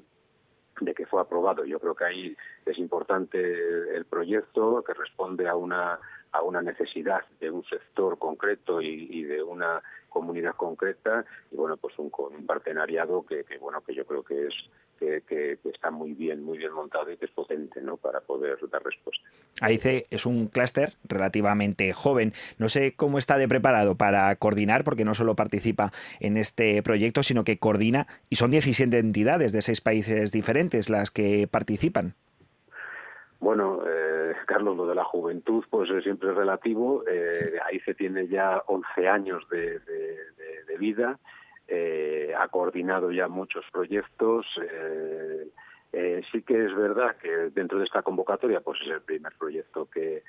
de 0.82 0.94
que 0.94 1.06
fue 1.06 1.22
aprobado. 1.22 1.66
Yo 1.66 1.80
creo 1.80 1.96
que 1.96 2.06
ahí 2.06 2.38
es 2.66 2.78
importante 2.78 3.96
el 3.96 4.06
proyecto 4.06 4.84
que 4.84 4.94
responde 4.94 5.48
a 5.48 5.56
una 5.56 6.00
a 6.36 6.42
una 6.42 6.62
necesidad 6.62 7.22
de 7.40 7.50
un 7.50 7.64
sector 7.64 8.20
concreto 8.20 8.82
y, 8.82 9.24
de 9.24 9.42
una 9.42 9.82
comunidad 10.10 10.56
concreta 10.56 11.26
y 11.50 11.56
bueno 11.56 11.78
pues 11.78 11.98
un, 11.98 12.12
un 12.18 12.46
partenariado 12.46 13.26
que, 13.26 13.46
bueno 13.60 13.82
que 13.82 13.96
yo 13.96 14.06
creo 14.06 14.24
que 14.24 14.48
es 14.48 14.54
que, 15.00 15.58
está 15.66 15.92
muy 15.92 16.14
bien 16.14 16.44
muy 16.44 16.58
bien 16.58 16.72
montado 16.72 17.12
y 17.12 17.18
que 17.18 17.26
es 17.26 17.32
potente 17.32 17.82
¿no? 17.82 17.98
para 17.98 18.22
poder 18.22 18.58
dar 18.70 18.84
respuesta. 18.84 19.24
AICE 19.62 20.06
es 20.10 20.26
un 20.26 20.48
clúster 20.48 20.94
relativamente 21.04 21.92
joven. 21.94 22.34
No 22.58 22.70
sé 22.70 22.94
cómo 22.96 23.18
está 23.18 23.38
de 23.38 23.48
preparado 23.48 23.96
para 23.96 24.36
coordinar, 24.36 24.84
porque 24.84 25.06
no 25.06 25.14
solo 25.14 25.36
participa 25.36 25.92
en 26.20 26.38
este 26.38 26.82
proyecto, 26.84 27.24
sino 27.24 27.44
que 27.44 27.58
coordina, 27.58 28.08
y 28.30 28.36
son 28.36 28.52
17 28.52 28.98
entidades 28.98 29.54
de 29.54 29.62
seis 29.62 29.82
países 29.82 30.32
diferentes 30.32 30.90
las 30.90 31.12
que 31.12 31.48
participan. 31.50 32.16
Bueno, 33.40 33.82
eh, 33.88 34.34
Carlos, 34.46 34.76
lo 34.76 34.88
de 34.88 34.96
la 34.96 35.04
juventud 35.04 35.64
pues 35.70 35.90
siempre 36.04 36.30
es 36.30 36.36
relativo. 36.36 37.04
Eh, 37.08 37.58
AICE 37.66 37.94
tiene 37.94 38.28
ya 38.28 38.64
11 38.68 39.08
años 39.08 39.48
de, 39.50 39.80
de 39.80 40.78
vida 40.78 41.20
eh, 41.68 42.34
ha 42.38 42.48
coordinado 42.50 43.12
ya 43.12 43.28
muchos 43.28 43.66
proyectos. 43.72 44.46
Eh, 44.62 45.50
eh, 45.98 46.22
sí 46.30 46.42
que 46.42 46.66
es 46.66 46.76
verdad 46.76 47.16
que 47.16 47.30
dentro 47.52 47.80
de 47.80 47.86
esta 47.86 48.02
convocatoria 48.02 48.60
pues 48.60 48.82
es 48.82 48.90
el 48.90 49.02
primer 49.02 49.32
proyecto 49.38 49.90
que, 49.90 50.24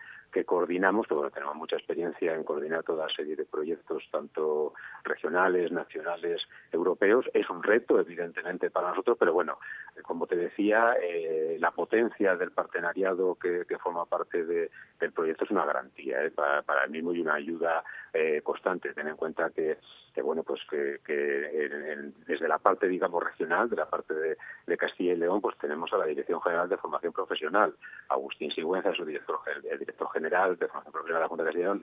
coordinamos, 0.44 1.07
pero 1.09 1.31
tenemos 1.31 1.57
mucha 1.57 1.77
experiencia 1.77 2.35
en 2.35 2.44
coordinar 2.44 2.83
toda 2.83 3.09
serie 3.09 3.37
de 3.37 3.46
proyectos, 3.46 4.07
tanto 4.12 4.75
regionales, 5.03 5.72
nacionales, 5.72 6.46
europeos. 6.70 7.25
Es 7.33 7.49
un 7.49 7.62
reto, 7.62 7.99
evidentemente, 7.99 8.68
para 8.68 8.90
nosotros, 8.90 9.16
pero 9.18 9.33
bueno, 9.33 9.59
como 10.03 10.27
te 10.27 10.37
decía, 10.37 10.94
eh, 11.03 11.57
la 11.59 11.70
potencia 11.70 12.37
del 12.37 12.51
partenariado 12.51 13.37
que, 13.37 13.64
forma 13.83 14.05
parte 14.05 14.44
del 14.44 15.12
proyecto 15.14 15.44
es 15.44 15.51
una 15.51 15.64
garantía 15.64 16.22
eh, 16.22 16.31
para, 16.31 16.61
para, 16.61 16.85
el 16.85 16.90
mismo 16.90 17.14
y 17.14 17.22
una 17.22 17.37
ayuda 17.37 17.83
eh, 18.19 18.41
constante. 18.43 18.95
Ten 18.95 19.09
en 19.09 19.17
cuenta 19.17 19.51
que, 19.51 19.79
bueno, 20.23 20.43
pues 20.43 20.61
que, 20.71 21.01
desde 22.27 22.49
la 22.49 22.59
parte, 22.59 22.89
digamos, 22.89 23.23
regional, 23.23 23.69
de 23.69 23.77
la 23.77 23.89
parte 23.89 24.15
de, 24.15 24.77
Castilla 24.77 25.13
y 25.13 25.17
León, 25.17 25.41
pues 25.41 25.57
tenemos 25.59 25.93
a 25.93 25.99
la 25.99 26.07
Dirección 26.07 26.41
General 26.41 26.69
de 26.69 26.77
Formación 26.77 27.13
Profesional, 27.13 27.75
Agustín 28.09 28.51
Sigüenza, 28.51 28.95
su 28.95 29.05
director, 29.05 29.41
el 29.71 29.79
director 29.79 30.11
general 30.13 30.57
de 30.57 30.67
formación 30.67 30.93
profesional 30.93 31.21
de 31.21 31.25
la 31.25 31.29
Junta 31.29 31.45
de 31.45 31.51
Castilla 31.51 31.81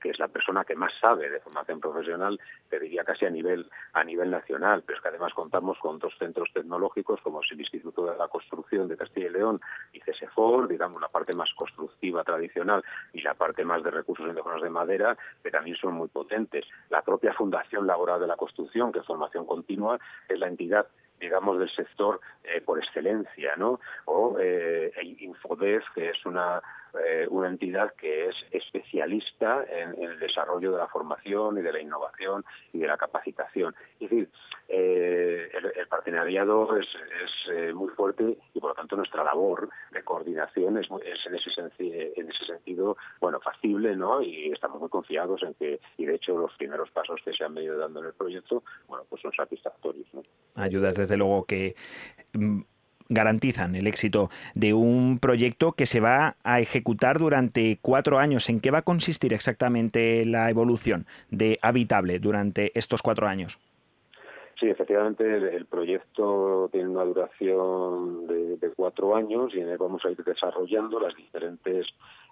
que 0.00 0.10
es 0.10 0.18
la 0.18 0.28
persona 0.28 0.64
que 0.64 0.76
más 0.76 0.92
sabe 1.00 1.28
de 1.30 1.40
formación 1.40 1.80
profesional, 1.80 2.40
te 2.68 2.78
diría 2.78 3.04
casi 3.04 3.26
a 3.26 3.30
nivel 3.30 3.68
a 3.92 4.04
nivel 4.04 4.30
nacional, 4.30 4.82
pero 4.86 4.98
es 4.98 5.02
que 5.02 5.08
además 5.08 5.34
contamos 5.34 5.78
con 5.78 5.98
dos 5.98 6.14
centros 6.18 6.48
tecnológicos 6.52 7.20
como 7.22 7.42
es 7.42 7.50
el 7.52 7.60
Instituto 7.60 8.06
de 8.06 8.16
la 8.16 8.28
Construcción 8.28 8.88
de 8.88 8.96
Castilla 8.96 9.26
y 9.26 9.30
León 9.30 9.60
y 9.92 10.00
CESEFOR, 10.00 10.68
digamos 10.68 11.00
la 11.00 11.08
parte 11.08 11.34
más 11.34 11.52
constructiva 11.54 12.24
tradicional 12.24 12.84
y 13.12 13.20
la 13.22 13.34
parte 13.34 13.64
más 13.64 13.82
de 13.82 13.90
recursos 13.90 14.28
endógenos 14.28 14.62
de 14.62 14.70
madera, 14.70 15.16
que 15.42 15.50
también 15.50 15.76
son 15.76 15.94
muy 15.94 16.08
potentes. 16.08 16.64
La 16.90 17.02
propia 17.02 17.32
Fundación 17.34 17.86
Laboral 17.86 18.20
de 18.20 18.26
la 18.26 18.36
Construcción, 18.36 18.92
que 18.92 19.00
es 19.00 19.06
formación 19.06 19.46
continua, 19.46 19.98
es 20.28 20.38
la 20.38 20.48
entidad 20.48 20.86
digamos, 21.18 21.58
del 21.58 21.70
sector 21.70 22.20
eh, 22.44 22.60
por 22.60 22.78
excelencia, 22.78 23.56
¿no? 23.56 23.80
O 24.04 24.36
eh, 24.40 24.92
Infodef, 25.20 25.84
que 25.94 26.10
es 26.10 26.26
una 26.26 26.62
eh, 26.94 27.26
una 27.28 27.48
entidad 27.48 27.92
que 27.94 28.28
es 28.28 28.36
especialista 28.50 29.64
en, 29.68 30.02
el 30.02 30.18
desarrollo 30.18 30.72
de 30.72 30.78
la 30.78 30.88
formación 30.88 31.58
y 31.58 31.62
de 31.62 31.72
la 31.72 31.80
innovación 31.80 32.44
y 32.72 32.78
de 32.78 32.86
la 32.86 32.96
capacitación. 32.96 33.74
Es 34.00 34.08
decir, 34.08 34.30
eh, 34.68 35.50
el, 35.52 35.86
partenariado 35.88 36.76
es, 36.76 36.86
muy 37.74 37.88
fuerte 37.90 38.38
y 38.54 38.60
por 38.60 38.70
lo 38.70 38.74
tanto 38.74 38.96
nuestra 38.96 39.24
labor 39.24 39.68
de 39.90 40.02
coordinación 40.02 40.78
es, 40.78 40.88
en, 40.90 41.34
ese, 41.34 42.12
en 42.16 42.28
ese 42.28 42.44
sentido 42.44 42.96
bueno 43.20 43.40
factible 43.40 43.96
¿no? 43.96 44.20
y 44.20 44.52
estamos 44.52 44.80
muy 44.80 44.90
confiados 44.90 45.42
en 45.42 45.54
que 45.54 45.80
y 45.96 46.04
de 46.04 46.14
hecho 46.14 46.36
los 46.36 46.54
primeros 46.56 46.90
pasos 46.90 47.20
que 47.24 47.32
se 47.32 47.44
han 47.44 47.54
venido 47.54 47.78
dando 47.78 48.00
en 48.00 48.06
el 48.06 48.12
proyecto 48.12 48.62
bueno 48.86 49.04
pues 49.08 49.22
son 49.22 49.32
satisfactorios. 49.32 50.07
Ayudas 50.58 50.96
desde 50.96 51.16
luego 51.16 51.44
que 51.44 51.74
mm, 52.34 52.60
garantizan 53.08 53.74
el 53.74 53.86
éxito 53.86 54.30
de 54.54 54.74
un 54.74 55.18
proyecto 55.18 55.72
que 55.72 55.86
se 55.86 56.00
va 56.00 56.36
a 56.44 56.60
ejecutar 56.60 57.18
durante 57.18 57.78
cuatro 57.80 58.18
años. 58.18 58.48
¿En 58.48 58.60
qué 58.60 58.70
va 58.70 58.78
a 58.78 58.82
consistir 58.82 59.32
exactamente 59.32 60.24
la 60.24 60.50
evolución 60.50 61.06
de 61.30 61.58
Habitable 61.62 62.18
durante 62.18 62.76
estos 62.78 63.02
cuatro 63.02 63.26
años? 63.26 63.58
Sí, 64.60 64.68
efectivamente, 64.68 65.24
el, 65.54 65.66
proyecto 65.66 66.68
tiene 66.72 66.88
una 66.88 67.04
duración 67.04 68.26
de, 68.26 68.58
cuatro 68.74 69.14
años 69.14 69.54
y 69.54 69.60
en 69.60 69.68
él 69.68 69.78
vamos 69.78 70.04
a 70.04 70.10
ir 70.10 70.22
desarrollando 70.24 70.98
las 70.98 71.14
diferentes 71.14 71.86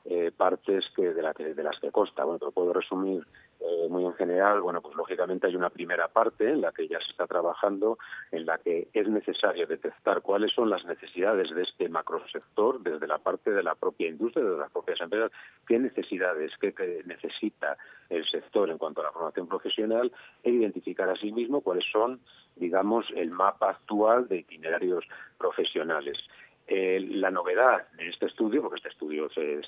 eh, 0.09 0.31
partes 0.37 0.89
que 0.95 1.13
de, 1.13 1.55
de 1.55 1.63
las 1.63 1.81
que 1.81 1.91
consta. 1.91 2.25
Bueno, 2.25 2.39
te 2.39 2.47
lo 2.47 2.53
puedo 2.53 2.73
resumir 2.73 3.27
eh, 3.59 3.89
muy 3.89 4.05
en 4.05 4.13
general, 4.15 4.61
bueno, 4.61 4.83
pues 4.83 4.95
lógicamente 4.97 5.47
hay 5.47 5.57
una 5.57 5.71
primera 5.71 6.09
parte 6.09 6.51
en 6.51 6.61
la 6.61 6.73
que 6.73 6.87
ya 6.87 7.01
se 7.01 7.11
está 7.11 7.27
trabajando, 7.27 7.99
en 8.31 8.45
la 8.45 8.59
que 8.59 8.89
es 8.93 9.09
necesario 9.09 9.67
detectar 9.67 10.21
cuáles 10.21 10.53
son 10.53 10.69
las 10.69 10.85
necesidades 10.85 11.51
de 11.55 11.63
este 11.63 11.89
macrosector, 11.89 12.81
desde 12.81 13.07
la 13.07 13.19
parte 13.19 13.51
de 13.51 13.63
la 13.63 13.75
propia 13.75 14.09
industria, 14.09 14.45
de 14.45 14.59
las 14.59 14.71
propias 14.71 15.01
empresas, 15.01 15.33
qué 15.67 15.79
necesidades, 15.79 16.53
qué, 16.61 17.03
necesita 17.07 17.79
el 18.11 18.27
sector 18.27 18.69
en 18.69 18.77
cuanto 18.77 19.01
a 19.01 19.05
la 19.05 19.13
formación 19.13 19.49
profesional, 19.49 20.13
e 20.43 20.51
identificar 20.51 21.09
asimismo 21.09 21.63
cuáles 21.63 21.87
son, 21.91 22.21
digamos, 22.57 23.07
el 23.17 23.31
mapa 23.31 23.71
actual 23.71 24.29
de 24.29 24.37
itinerarios 24.37 25.05
profesionales. 25.39 26.19
Eh, 26.69 26.99
la 27.01 27.31
novedad 27.31 27.87
de 27.93 28.09
este 28.09 28.27
estudio, 28.27 28.61
porque 28.61 28.79
este 28.79 28.89
estudio 28.89 29.31
se, 29.31 29.61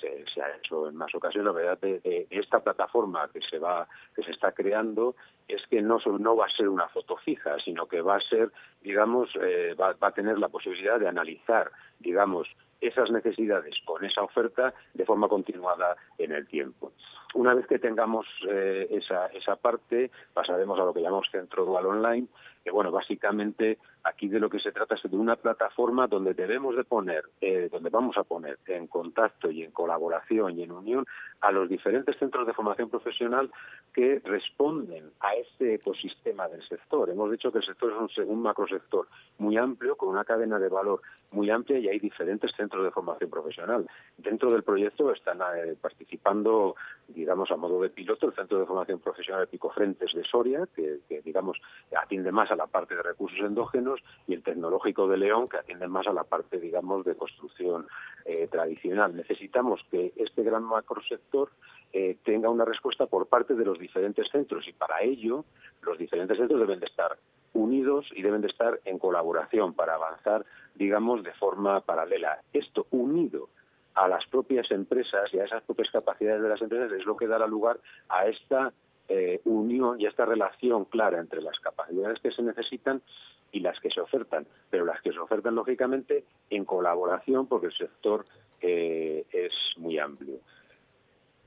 ha 0.43 0.57
hecho 0.57 0.89
en 0.89 0.97
más 0.97 1.15
ocasiones, 1.15 1.47
la 1.47 1.53
novedad 1.53 1.79
de, 1.79 2.27
esta 2.29 2.59
plataforma 2.59 3.31
que 3.33 3.41
se 3.41 3.61
va, 3.61 3.87
que 4.17 4.25
se 4.25 4.33
está 4.33 4.51
creando, 4.51 5.15
es 5.47 5.65
que 5.69 5.81
no, 5.81 5.99
no 6.19 6.35
va 6.35 6.47
a 6.47 6.51
ser 6.51 6.69
una 6.69 6.89
foto 6.89 7.17
fija, 7.19 7.57
sino 7.61 7.87
que 7.87 8.01
va 8.01 8.17
a 8.17 8.21
ser, 8.21 8.51
digamos, 8.83 9.31
eh, 9.41 9.77
va, 9.81 9.95
a 10.01 10.11
tener 10.11 10.41
la 10.41 10.49
posibilidad 10.49 10.99
de 10.99 11.07
analizar, 11.07 11.71
digamos, 12.01 12.49
esas 12.81 13.13
necesidades 13.13 13.77
con 13.85 14.05
esa 14.05 14.23
oferta 14.23 14.75
de 14.93 15.05
forma 15.05 15.29
continuada 15.29 15.97
en 16.19 16.33
el 16.33 16.49
tiempo. 16.49 16.93
Una 17.35 17.55
vez 17.55 17.67
que 17.67 17.79
tengamos 17.79 18.27
eh, 18.49 18.89
esa, 18.91 19.27
esa 19.27 19.57
parte, 19.57 20.11
pasaremos 20.33 20.79
a 20.81 20.85
lo 20.85 20.95
que 20.95 21.03
llamamos 21.03 21.29
Centro 21.31 21.65
Dual 21.65 21.87
Online, 21.87 22.27
que 22.65 22.71
bueno, 22.71 22.91
básicamente 22.91 23.79
aquí 24.05 24.29
de 24.29 24.41
lo 24.41 24.49
que 24.49 24.59
se 24.59 24.73
trata 24.73 24.95
es 24.95 25.03
de 25.03 25.17
una 25.17 25.37
plataforma 25.37 26.07
donde 26.07 26.35
debemos 26.35 26.75
de 26.75 26.85
poner, 26.85 27.25
eh, 27.41 27.69
donde 27.71 27.91
vamos 27.91 28.17
a 28.17 28.25
poner 28.25 28.59
en 28.67 28.87
contacto 28.87 29.51
y 29.51 29.63
en 29.63 29.71
colaboración 29.71 30.59
y 30.59 30.63
en 30.63 30.73
unión 30.73 31.07
a 31.41 31.53
los 31.53 31.69
diferentes 31.69 32.17
centros 32.17 32.47
de 32.47 32.55
formación 32.55 32.89
profesional 32.89 33.51
que 33.93 34.21
responden 34.25 35.11
a 35.21 35.35
este 35.35 35.75
ecosistema 35.75 36.49
del 36.49 36.63
sector. 36.63 37.11
Hemos 37.11 37.31
dicho 37.31 37.53
que 37.53 37.59
el 37.59 37.65
sector 37.65 37.93
es 37.93 38.19
un, 38.19 38.31
un 38.31 38.43
macrosector 38.43 39.07
muy 39.39 39.57
amplio, 39.57 39.97
con 39.97 40.09
una 40.09 40.25
cadena 40.25 40.59
de 40.59 40.69
valor 40.69 41.03
muy 41.33 41.51
amplia 41.51 41.79
y 41.79 41.89
hay 41.89 41.99
diferentes 41.99 42.53
centros 42.53 42.85
de 42.85 42.91
formación 42.91 43.31
profesional. 43.31 43.87
Dentro 44.17 44.51
del 44.51 44.63
proyecto 44.63 45.13
están 45.13 45.41
eh, 45.57 45.77
participando, 45.81 46.75
digamos, 47.09 47.51
a 47.51 47.57
modo 47.57 47.81
de 47.81 47.91
piloto 47.91 48.27
el 48.27 48.35
Centro 48.35 48.59
de 48.59 48.67
Formación 48.67 49.01
Profesional 49.01 49.43
de 49.43 49.47
Picofrentes 49.49 50.13
de 50.13 50.25
Soria, 50.25 50.69
que, 50.75 51.01
digamos, 51.25 51.59
atiende 51.97 52.31
más 52.31 52.51
a 52.51 52.57
la 52.57 52.67
parte 52.67 52.95
de 52.95 53.03
recursos 53.03 53.39
endógenos 53.41 54.01
y 54.27 54.35
el 54.35 54.43
tecnológico 54.43 55.09
de 55.09 55.17
León, 55.17 55.49
que 55.49 55.57
atiende 55.57 55.89
más 55.89 56.07
a 56.07 56.13
la 56.13 56.25
parte, 56.25 56.61
digamos, 56.61 57.05
de 57.05 57.17
construcción 57.17 57.87
eh, 58.25 58.47
tradicional. 58.49 59.17
Necesitamos 59.17 59.85
que 59.91 60.13
este 60.17 60.43
gran 60.43 60.65
macrosector 60.65 61.51
eh, 61.93 62.19
tenga 62.25 62.51
una 62.51 62.67
respuesta 62.67 63.07
por 63.07 63.27
parte 63.27 63.55
de 63.55 63.65
los 63.65 63.79
diferentes 63.79 64.29
centros 64.29 64.69
y 64.69 64.73
para 64.73 65.03
ello 65.03 65.45
los 65.81 65.97
diferentes 65.97 66.37
centros 66.37 66.61
deben 66.61 66.81
de 66.81 66.87
estar 66.87 67.17
unidos 67.55 68.07
y 68.15 68.23
deben 68.23 68.43
de 68.43 68.49
estar 68.49 68.81
en 68.85 68.99
colaboración 68.99 69.73
para 69.73 69.95
avanzar, 69.95 70.45
digamos, 70.75 71.25
de 71.25 71.33
forma 71.33 71.81
paralela. 71.81 72.43
Esto 72.53 72.87
unido 72.91 73.49
a 73.99 74.07
las 74.07 74.25
propias 74.27 74.71
empresas 74.71 75.33
y 75.35 75.41
a 75.41 75.45
esas 75.45 75.63
propias 75.65 75.91
capacidades 75.91 76.41
de 76.41 76.49
las 76.49 76.63
empresas 76.63 76.93
es 76.93 77.05
lo 77.05 77.17
que 77.17 77.27
dará 77.27 77.47
lugar 77.47 77.81
a 78.09 78.27
esta 78.27 78.73
eh, 79.09 79.41
unión 79.45 80.01
y 80.01 80.07
esta 80.07 80.25
relación 80.25 80.85
clara 80.85 81.19
entre 81.19 81.43
las 81.43 81.59
capacidades 81.59 82.21
que 82.21 82.31
se 82.31 82.43
necesitan 82.43 83.03
y 83.51 83.61
las 83.61 83.81
que 83.81 83.91
se 83.91 84.01
ofertan, 84.01 84.47
pero 84.71 84.85
las 84.85 85.01
que 85.01 85.13
se 85.13 85.19
ofertan 85.19 85.57
lógicamente 85.57 86.25
en 86.51 86.65
colaboración 86.65 87.47
porque 87.47 87.67
el 87.67 87.73
sector 87.73 88.25
eh, 88.61 89.25
es 89.33 89.53
muy 89.79 89.99
amplio. 89.99 90.39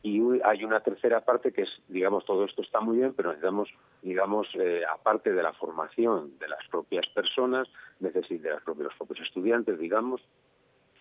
Y 0.04 0.20
hay 0.44 0.64
una 0.64 0.80
tercera 0.80 1.22
parte 1.22 1.54
que 1.54 1.62
es, 1.62 1.82
digamos, 1.88 2.26
todo 2.26 2.44
esto 2.44 2.64
está 2.64 2.82
muy 2.82 2.98
bien, 2.98 3.14
pero 3.14 3.30
necesitamos, 3.30 3.70
digamos, 4.02 4.48
eh, 4.56 4.82
aparte 4.92 5.32
de 5.32 5.44
la 5.44 5.54
formación 5.54 6.40
de 6.40 6.48
las 6.50 6.68
propias 6.70 7.08
personas, 7.10 7.70
de 8.00 8.12
los 8.50 8.64
propios 8.96 9.22
estudiantes, 9.22 9.78
digamos, 9.78 10.22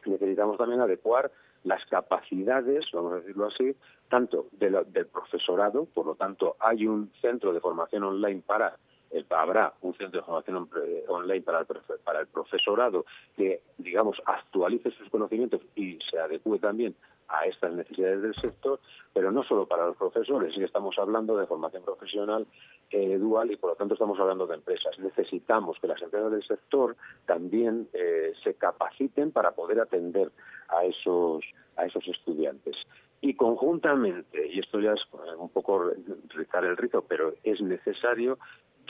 necesitamos 0.06 0.56
también 0.56 0.80
adecuar 0.80 1.30
las 1.64 1.84
capacidades, 1.86 2.86
vamos 2.92 3.12
a 3.12 3.16
decirlo 3.16 3.46
así, 3.46 3.76
tanto 4.08 4.46
del 4.52 5.06
profesorado, 5.12 5.84
por 5.84 6.06
lo 6.06 6.14
tanto 6.14 6.56
hay 6.58 6.86
un 6.86 7.12
centro 7.20 7.52
de 7.52 7.60
formación 7.60 8.04
online 8.04 8.42
para 8.46 8.76
eh, 9.10 9.24
habrá 9.30 9.74
un 9.80 9.92
centro 9.94 10.20
de 10.20 10.26
formación 10.26 10.68
online 11.08 11.42
para 11.42 11.60
el, 11.60 11.66
para 12.04 12.20
el 12.20 12.28
profesorado 12.28 13.04
que, 13.36 13.60
digamos, 13.76 14.22
actualice 14.24 14.92
sus 14.92 15.08
conocimientos 15.10 15.60
y 15.74 15.98
se 16.08 16.18
adecue 16.18 16.60
también 16.60 16.94
a 17.30 17.46
estas 17.46 17.72
necesidades 17.72 18.22
del 18.22 18.34
sector, 18.34 18.80
pero 19.12 19.30
no 19.30 19.42
solo 19.44 19.66
para 19.66 19.86
los 19.86 19.96
profesores, 19.96 20.54
sí 20.54 20.62
estamos 20.62 20.98
hablando 20.98 21.36
de 21.36 21.46
formación 21.46 21.82
profesional 21.84 22.46
eh, 22.90 23.16
dual 23.18 23.50
y 23.52 23.56
por 23.56 23.70
lo 23.70 23.76
tanto 23.76 23.94
estamos 23.94 24.18
hablando 24.18 24.46
de 24.46 24.56
empresas. 24.56 24.98
Necesitamos 24.98 25.78
que 25.80 25.86
las 25.86 26.02
empresas 26.02 26.32
del 26.32 26.42
sector 26.42 26.96
también 27.26 27.88
eh, 27.92 28.32
se 28.42 28.54
capaciten 28.54 29.30
para 29.30 29.52
poder 29.52 29.80
atender 29.80 30.30
a 30.68 30.84
esos, 30.84 31.44
a 31.76 31.86
esos 31.86 32.06
estudiantes. 32.08 32.76
Y 33.22 33.34
conjuntamente, 33.34 34.48
y 34.48 34.60
esto 34.60 34.80
ya 34.80 34.94
es 34.94 35.06
un 35.38 35.50
poco 35.50 35.92
rizar 36.30 36.64
el 36.64 36.76
rizo, 36.76 37.04
pero 37.06 37.34
es 37.44 37.60
necesario 37.60 38.38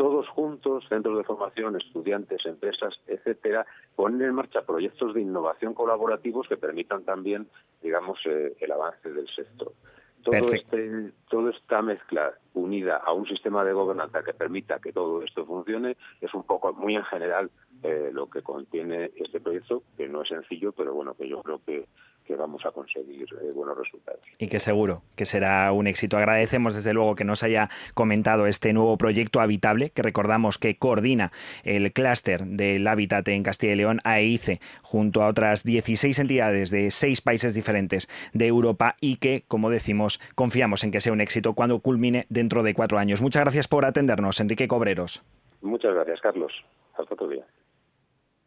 todos 0.00 0.26
juntos, 0.30 0.86
centros 0.88 1.18
de 1.18 1.24
formación, 1.24 1.76
estudiantes, 1.76 2.46
empresas, 2.46 2.98
etcétera, 3.06 3.66
poner 3.94 4.28
en 4.28 4.34
marcha 4.34 4.62
proyectos 4.62 5.12
de 5.12 5.20
innovación 5.20 5.74
colaborativos 5.74 6.48
que 6.48 6.56
permitan 6.56 7.04
también, 7.04 7.50
digamos, 7.82 8.18
eh, 8.24 8.56
el 8.60 8.72
avance 8.72 9.12
del 9.12 9.28
sector. 9.28 9.74
Todo 10.22 10.52
este, 10.54 11.12
toda 11.28 11.50
esta 11.50 11.82
mezcla 11.82 12.32
unida 12.54 12.96
a 12.96 13.12
un 13.12 13.26
sistema 13.26 13.62
de 13.62 13.74
gobernanza 13.74 14.22
que 14.22 14.32
permita 14.32 14.78
que 14.78 14.90
todo 14.90 15.22
esto 15.22 15.44
funcione 15.44 15.98
es 16.22 16.32
un 16.32 16.44
poco, 16.44 16.72
muy 16.72 16.96
en 16.96 17.04
general, 17.04 17.50
eh, 17.82 18.08
lo 18.10 18.30
que 18.30 18.40
contiene 18.40 19.10
este 19.16 19.38
proyecto, 19.38 19.82
que 19.98 20.08
no 20.08 20.22
es 20.22 20.30
sencillo, 20.30 20.72
pero 20.72 20.94
bueno, 20.94 21.12
que 21.12 21.28
yo 21.28 21.42
creo 21.42 21.60
que, 21.66 21.86
que 22.30 22.36
vamos 22.36 22.64
a 22.64 22.70
conseguir 22.70 23.26
eh, 23.42 23.50
buenos 23.52 23.76
resultados. 23.76 24.20
Y 24.38 24.46
que 24.46 24.60
seguro 24.60 25.02
que 25.16 25.24
será 25.24 25.72
un 25.72 25.88
éxito. 25.88 26.16
Agradecemos 26.16 26.76
desde 26.76 26.94
luego 26.94 27.16
que 27.16 27.24
nos 27.24 27.42
haya 27.42 27.68
comentado 27.94 28.46
este 28.46 28.72
nuevo 28.72 28.96
proyecto 28.96 29.40
habitable, 29.40 29.90
que 29.90 30.02
recordamos 30.02 30.56
que 30.56 30.76
coordina 30.76 31.32
el 31.64 31.92
clúster 31.92 32.44
del 32.44 32.86
hábitat 32.86 33.26
en 33.26 33.42
Castilla 33.42 33.72
y 33.72 33.76
León, 33.76 34.00
AEICE, 34.04 34.60
junto 34.80 35.22
a 35.22 35.28
otras 35.28 35.64
16 35.64 36.20
entidades 36.20 36.70
de 36.70 36.92
seis 36.92 37.20
países 37.20 37.52
diferentes 37.52 38.08
de 38.32 38.46
Europa 38.46 38.94
y 39.00 39.16
que, 39.16 39.42
como 39.48 39.68
decimos, 39.68 40.20
confiamos 40.36 40.84
en 40.84 40.92
que 40.92 41.00
sea 41.00 41.12
un 41.12 41.20
éxito 41.20 41.54
cuando 41.54 41.80
culmine 41.80 42.26
dentro 42.28 42.62
de 42.62 42.74
cuatro 42.74 42.98
años. 42.98 43.20
Muchas 43.22 43.42
gracias 43.42 43.66
por 43.66 43.84
atendernos, 43.84 44.38
Enrique 44.38 44.68
Cobreros. 44.68 45.24
Muchas 45.62 45.94
gracias, 45.94 46.20
Carlos. 46.20 46.52
Hasta 46.96 47.14
otro 47.14 47.26
día. 47.26 47.44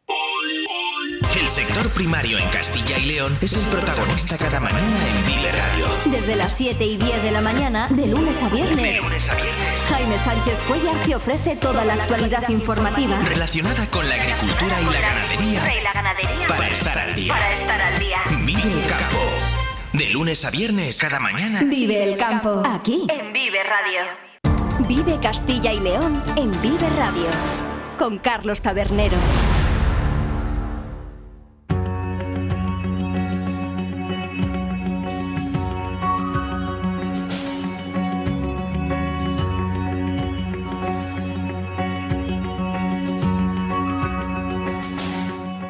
El 0.08 1.48
sector 1.48 1.90
primario 1.92 2.38
en 2.38 2.48
Castilla 2.50 2.98
y 2.98 3.06
León 3.06 3.38
es 3.42 3.54
el 3.54 3.72
protagonista 3.72 4.38
cada 4.38 4.60
mañana 4.60 5.08
en 5.08 5.26
Vive 5.26 5.52
Radio. 5.52 5.88
Desde 6.06 6.36
las 6.36 6.58
7 6.58 6.86
y 6.86 6.98
10 6.98 7.24
de 7.24 7.32
la 7.32 7.42
mañana, 7.42 7.88
de 7.90 8.08
lunes 8.08 8.42
a 8.42 8.50
viernes. 8.50 9.00
Jaime 9.90 10.18
Sánchez 10.18 10.58
Cuellar 10.68 10.96
te 11.06 11.16
ofrece 11.16 11.56
toda 11.56 11.86
la 11.86 11.94
actualidad 11.94 12.48
informativa 12.50 13.18
relacionada 13.22 13.88
con 13.88 14.08
la 14.10 14.16
agricultura 14.16 14.76
y 14.82 14.86
la 14.94 15.02
ganadería. 15.94 16.48
Para 16.48 16.68
estar 16.68 16.98
al 16.98 17.16
día. 17.16 17.34
Para 17.34 17.54
estar 17.54 17.82
al 17.82 18.00
día. 18.00 18.18
Vive 18.46 18.62
el 18.62 18.88
campo. 18.88 19.20
De 19.94 20.10
lunes 20.10 20.44
a 20.44 20.52
viernes 20.52 20.98
cada 21.00 21.20
mañana. 21.20 21.62
Vive 21.64 22.04
el 22.04 22.18
campo. 22.18 22.64
Aquí. 22.66 23.08
En 23.10 23.32
Vive 23.32 23.64
Radio. 23.64 24.02
Vive 24.88 25.20
Castilla 25.22 25.72
y 25.72 25.80
León 25.80 26.22
en 26.36 26.52
Vive 26.62 26.90
Radio. 26.98 27.28
Con 27.98 28.18
Carlos 28.18 28.62
Tabernero. 28.62 29.18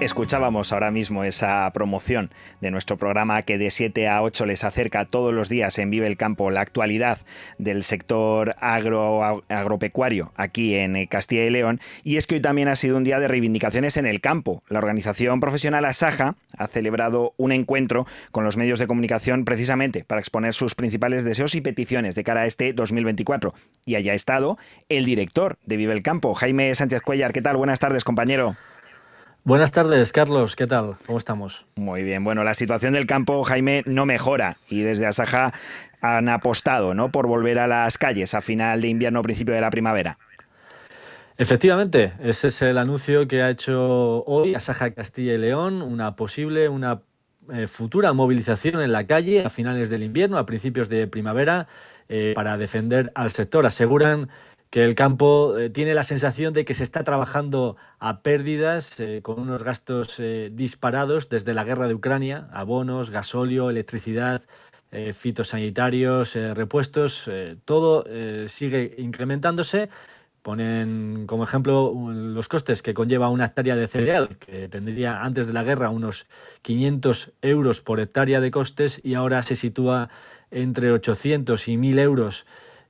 Escuchábamos 0.03 0.73
ahora 0.73 0.91
mismo 0.91 1.23
esa 1.23 1.71
promoción 1.73 2.29
de 2.59 2.71
nuestro 2.71 2.97
programa 2.97 3.41
que 3.41 3.57
de 3.57 3.71
7 3.71 4.09
a 4.09 4.21
8 4.21 4.45
les 4.45 4.65
acerca 4.65 5.05
todos 5.05 5.33
los 5.33 5.47
días 5.47 5.79
en 5.79 5.91
Vive 5.91 6.07
el 6.07 6.17
Campo 6.17 6.51
la 6.51 6.59
actualidad 6.59 7.19
del 7.57 7.83
sector 7.83 8.53
agro, 8.59 9.41
agropecuario 9.47 10.33
aquí 10.35 10.75
en 10.75 11.05
Castilla 11.05 11.45
y 11.45 11.51
León. 11.51 11.79
Y 12.03 12.17
es 12.17 12.27
que 12.27 12.35
hoy 12.35 12.41
también 12.41 12.67
ha 12.67 12.75
sido 12.75 12.97
un 12.97 13.05
día 13.05 13.17
de 13.17 13.29
reivindicaciones 13.29 13.95
en 13.95 14.05
el 14.05 14.19
campo. 14.19 14.61
La 14.67 14.79
organización 14.79 15.39
profesional 15.39 15.85
Asaja 15.85 16.35
ha 16.57 16.67
celebrado 16.67 17.33
un 17.37 17.53
encuentro 17.53 18.05
con 18.31 18.43
los 18.43 18.57
medios 18.57 18.79
de 18.79 18.87
comunicación 18.87 19.45
precisamente 19.45 20.03
para 20.03 20.19
exponer 20.19 20.53
sus 20.53 20.75
principales 20.75 21.23
deseos 21.23 21.55
y 21.55 21.61
peticiones 21.61 22.15
de 22.15 22.25
cara 22.25 22.41
a 22.41 22.45
este 22.45 22.73
2024. 22.73 23.53
Y 23.85 23.95
haya 23.95 24.13
estado 24.13 24.57
el 24.89 25.05
director 25.05 25.59
de 25.65 25.77
Vive 25.77 25.93
el 25.93 26.03
Campo, 26.03 26.33
Jaime 26.33 26.75
Sánchez 26.75 27.01
Cuellar. 27.03 27.31
¿Qué 27.31 27.41
tal? 27.41 27.55
Buenas 27.55 27.79
tardes, 27.79 28.03
compañero. 28.03 28.57
Buenas 29.45 29.73
tardes, 29.73 30.13
Carlos. 30.13 30.55
¿Qué 30.55 30.67
tal? 30.67 30.95
¿Cómo 31.05 31.17
estamos? 31.17 31.65
Muy 31.75 32.01
bien. 32.03 32.23
Bueno, 32.23 32.45
la 32.45 32.53
situación 32.53 32.93
del 32.93 33.05
campo, 33.05 33.43
Jaime, 33.43 33.83
no 33.85 34.05
mejora 34.05 34.55
y 34.69 34.83
desde 34.83 35.05
Asaja 35.05 35.51
han 35.99 36.29
apostado 36.29 36.93
¿no? 36.93 37.11
por 37.11 37.27
volver 37.27 37.59
a 37.59 37.67
las 37.67 37.97
calles 37.97 38.35
a 38.35 38.41
final 38.41 38.79
de 38.79 38.87
invierno, 38.87 39.21
principio 39.21 39.53
de 39.53 39.59
la 39.59 39.69
primavera. 39.69 40.17
Efectivamente, 41.37 42.13
ese 42.23 42.47
es 42.47 42.61
el 42.61 42.77
anuncio 42.77 43.27
que 43.27 43.41
ha 43.41 43.49
hecho 43.49 44.23
hoy 44.23 44.55
Asaja 44.55 44.91
Castilla 44.91 45.33
y 45.33 45.37
León, 45.37 45.81
una 45.81 46.15
posible, 46.15 46.69
una 46.69 47.01
eh, 47.51 47.67
futura 47.67 48.13
movilización 48.13 48.81
en 48.81 48.93
la 48.93 49.05
calle 49.07 49.43
a 49.43 49.49
finales 49.49 49.89
del 49.89 50.03
invierno, 50.03 50.37
a 50.37 50.45
principios 50.45 50.87
de 50.87 51.05
primavera, 51.07 51.67
eh, 52.07 52.31
para 52.33 52.57
defender 52.57 53.11
al 53.13 53.31
sector. 53.31 53.65
Aseguran 53.65 54.29
que 54.73 54.83
el 54.83 54.95
campo 54.95 55.55
eh, 55.55 55.69
tiene 55.69 55.93
la 55.93 56.03
sensación 56.03 56.51
de 56.51 56.65
que 56.65 56.73
se 56.73 56.83
está 56.83 57.03
trabajando 57.03 57.77
a 57.99 58.23
pérdidas, 58.23 58.99
eh, 58.99 59.19
con 59.21 59.39
unos 59.39 59.61
gastos 59.61 60.15
eh, 60.17 60.49
disparados 60.51 61.29
desde 61.29 61.53
la 61.53 61.63
guerra 61.63 61.87
de 61.87 61.93
Ucrania, 61.93 62.47
abonos, 62.51 63.11
gasóleo, 63.11 63.69
electricidad, 63.69 64.41
fitosanitarios, 65.15 66.35
repuestos, 66.35 67.27
todo 67.65 68.05
sigue 68.47 68.93
incrementándose. 68.99 69.89
Ponen 70.43 71.25
como 71.25 71.45
ejemplo 71.45 71.91
los 72.13 72.47
costes 72.47 72.83
que 72.83 72.93
conlleva 72.93 73.29
una 73.29 73.45
hectárea 73.45 73.75
de 73.75 73.87
cereal, 73.87 74.37
que 74.37 74.69
tendría 74.69 75.23
antes 75.23 75.47
de 75.47 75.53
la 75.53 75.63
guerra 75.63 75.89
unos 75.89 76.27
500 76.61 77.31
euros 77.41 77.81
por 77.81 77.99
hectárea 78.01 78.39
de 78.39 78.51
costes 78.51 79.01
y 79.03 79.15
ahora 79.15 79.41
se 79.41 79.55
sitúa 79.55 80.09
entre 80.51 80.91
800 80.91 81.67
y 81.69 81.77
1000 81.77 81.97
euros 81.97 82.45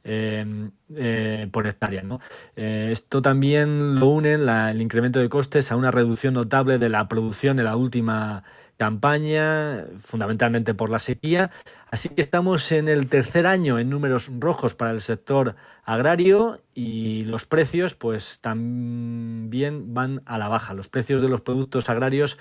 Em, 0.06 0.72
eh, 0.96 1.48
por 1.52 1.66
hectárea. 1.66 2.02
¿no? 2.04 2.20
Eh, 2.58 2.90
esto 2.92 3.22
también 3.22 4.02
lo 4.02 4.10
unen 4.10 4.50
el 4.50 4.82
incremento 4.82 5.20
de 5.20 5.30
costes 5.30 5.72
a 5.72 5.78
una 5.78 5.92
reducción 5.92 6.34
notable 6.34 6.78
de 6.78 6.90
la 6.90 7.08
producción 7.08 7.58
en 7.58 7.66
la 7.66 7.78
última 7.78 8.44
campaña, 8.76 9.86
fundamentalmente 10.02 10.74
por 10.74 10.90
la 10.90 11.00
sequía. 11.00 11.52
Así 11.90 12.10
que 12.10 12.22
estamos 12.22 12.70
en 12.74 12.90
el 12.90 13.08
tercer 13.08 13.48
año 13.48 13.80
en 13.80 13.90
números 13.90 14.30
rojos 14.40 14.76
para 14.76 14.92
el 14.92 15.00
sector 15.00 15.56
agrario 15.86 16.60
y 16.74 17.24
los 17.24 17.46
precios 17.46 17.96
pues 17.96 18.40
también 18.42 19.94
van 19.94 20.22
a 20.26 20.38
la 20.38 20.50
baja. 20.50 20.74
Los 20.74 20.90
precios 20.90 21.22
de 21.22 21.30
los 21.30 21.40
productos 21.40 21.90
agrarios 21.90 22.38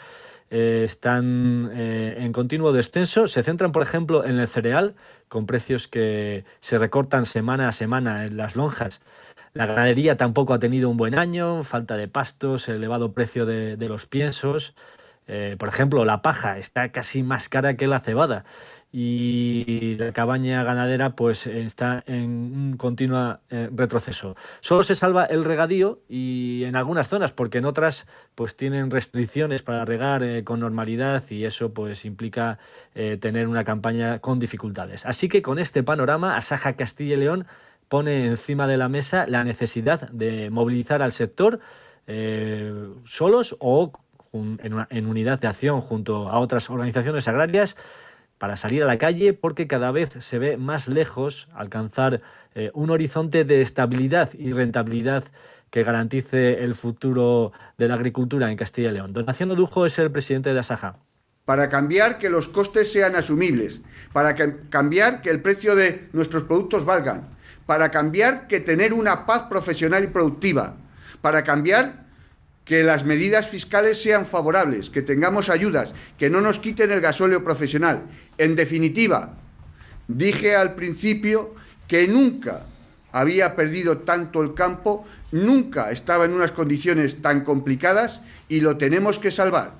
eh, 0.50 0.82
están 0.84 1.70
en 1.72 2.32
continuo 2.32 2.72
descenso. 2.72 3.28
Se 3.28 3.44
centran, 3.44 3.70
por 3.70 3.82
ejemplo, 3.82 4.24
en 4.24 4.40
el 4.40 4.48
cereal, 4.48 4.96
con 5.32 5.46
precios 5.46 5.88
que 5.88 6.44
se 6.60 6.76
recortan 6.76 7.24
semana 7.24 7.66
a 7.66 7.72
semana 7.72 8.26
en 8.26 8.36
las 8.36 8.54
lonjas. 8.54 9.00
La 9.54 9.64
ganadería 9.64 10.18
tampoco 10.18 10.52
ha 10.52 10.58
tenido 10.58 10.90
un 10.90 10.98
buen 10.98 11.18
año, 11.18 11.64
falta 11.64 11.96
de 11.96 12.06
pastos, 12.06 12.68
elevado 12.68 13.14
precio 13.14 13.46
de, 13.46 13.88
los 13.88 14.04
piensos. 14.04 14.74
Eh, 15.26 15.56
por 15.58 15.70
ejemplo, 15.70 16.04
la 16.04 16.20
paja 16.20 16.58
está 16.58 16.92
casi 16.92 17.22
más 17.22 17.48
cara 17.48 17.78
que 17.78 17.86
la 17.86 18.00
cebada 18.00 18.44
y 18.94 19.96
la 19.96 20.12
cabaña 20.12 20.62
ganadera 20.64 21.16
pues 21.16 21.46
está 21.46 22.04
en 22.06 22.30
un 22.30 22.76
continuo 22.76 23.38
eh, 23.48 23.70
retroceso. 23.74 24.36
Solo 24.60 24.82
se 24.82 24.94
salva 24.94 25.24
el 25.24 25.44
regadío 25.44 26.00
y 26.10 26.64
en 26.64 26.76
algunas 26.76 27.08
zonas, 27.08 27.32
porque 27.32 27.58
en 27.58 27.64
otras 27.64 28.06
pues 28.34 28.54
tienen 28.54 28.90
restricciones 28.90 29.62
para 29.62 29.86
regar 29.86 30.22
eh, 30.22 30.44
con 30.44 30.60
normalidad 30.60 31.24
y 31.30 31.46
eso 31.46 31.72
pues 31.72 32.04
implica 32.04 32.58
eh, 32.94 33.16
tener 33.18 33.48
una 33.48 33.64
campaña 33.64 34.18
con 34.18 34.38
dificultades. 34.38 35.06
Así 35.06 35.30
que 35.30 35.40
con 35.40 35.58
este 35.58 35.82
panorama, 35.82 36.36
Asaja 36.36 36.74
Castilla 36.74 37.14
y 37.14 37.20
León 37.20 37.46
pone 37.88 38.26
encima 38.26 38.66
de 38.66 38.76
la 38.76 38.90
mesa 38.90 39.26
la 39.26 39.42
necesidad 39.42 40.10
de 40.10 40.50
movilizar 40.50 41.00
al 41.02 41.12
sector 41.12 41.60
solos 43.04 43.56
o 43.60 43.92
en, 44.32 45.06
unidad 45.06 45.38
de 45.40 45.48
acción 45.48 45.80
junto 45.80 46.28
a 46.28 46.38
otras 46.38 46.68
organizaciones 46.70 47.28
agrarias 47.28 47.76
para 48.42 48.56
salir 48.56 48.82
a 48.82 48.86
la 48.86 48.98
calle 48.98 49.34
porque 49.34 49.68
cada 49.68 49.92
vez 49.92 50.10
se 50.18 50.36
ve 50.40 50.56
más 50.56 50.88
lejos 50.88 51.46
alcanzar 51.54 52.22
eh, 52.56 52.72
un 52.74 52.90
horizonte 52.90 53.44
de 53.44 53.62
estabilidad 53.62 54.30
y 54.34 54.52
rentabilidad 54.52 55.22
que 55.70 55.84
garantice 55.84 56.64
el 56.64 56.74
futuro 56.74 57.52
de 57.78 57.86
la 57.86 57.94
agricultura 57.94 58.50
en 58.50 58.56
Castilla 58.56 58.90
y 58.90 58.94
León. 58.94 59.12
Donación 59.12 59.52
Odujo 59.52 59.86
es 59.86 59.96
el 60.00 60.10
presidente 60.10 60.52
de 60.52 60.58
Asaja 60.58 60.96
para 61.44 61.68
cambiar 61.68 62.18
que 62.18 62.30
los 62.30 62.48
costes 62.48 62.90
sean 62.90 63.14
asumibles, 63.14 63.80
para 64.12 64.34
cambiar 64.34 65.22
que 65.22 65.30
el 65.30 65.40
precio 65.40 65.76
de 65.76 66.08
nuestros 66.12 66.42
productos 66.42 66.84
valgan, 66.84 67.28
para 67.66 67.92
cambiar 67.92 68.48
que 68.48 68.58
tener 68.58 68.92
una 68.92 69.24
paz 69.24 69.42
profesional 69.42 70.02
y 70.02 70.08
productiva, 70.08 70.78
para 71.20 71.44
cambiar 71.44 72.02
que 72.64 72.84
las 72.84 73.04
medidas 73.04 73.48
fiscales 73.48 74.00
sean 74.00 74.26
favorables, 74.26 74.88
que 74.88 75.02
tengamos 75.02 75.48
ayudas, 75.48 75.94
que 76.16 76.30
no 76.30 76.40
nos 76.40 76.58
quiten 76.58 76.92
el 76.92 77.00
gasóleo 77.00 77.42
profesional. 77.42 78.04
En 78.42 78.56
definitiva, 78.56 79.34
dije 80.08 80.56
al 80.56 80.74
principio 80.74 81.54
que 81.86 82.08
nunca 82.08 82.66
había 83.12 83.54
perdido 83.54 83.98
tanto 83.98 84.42
el 84.42 84.54
campo, 84.54 85.06
nunca 85.30 85.92
estaba 85.92 86.24
en 86.24 86.32
unas 86.32 86.50
condiciones 86.50 87.22
tan 87.22 87.44
complicadas 87.44 88.20
y 88.48 88.60
lo 88.60 88.78
tenemos 88.78 89.20
que 89.20 89.30
salvar. 89.30 89.74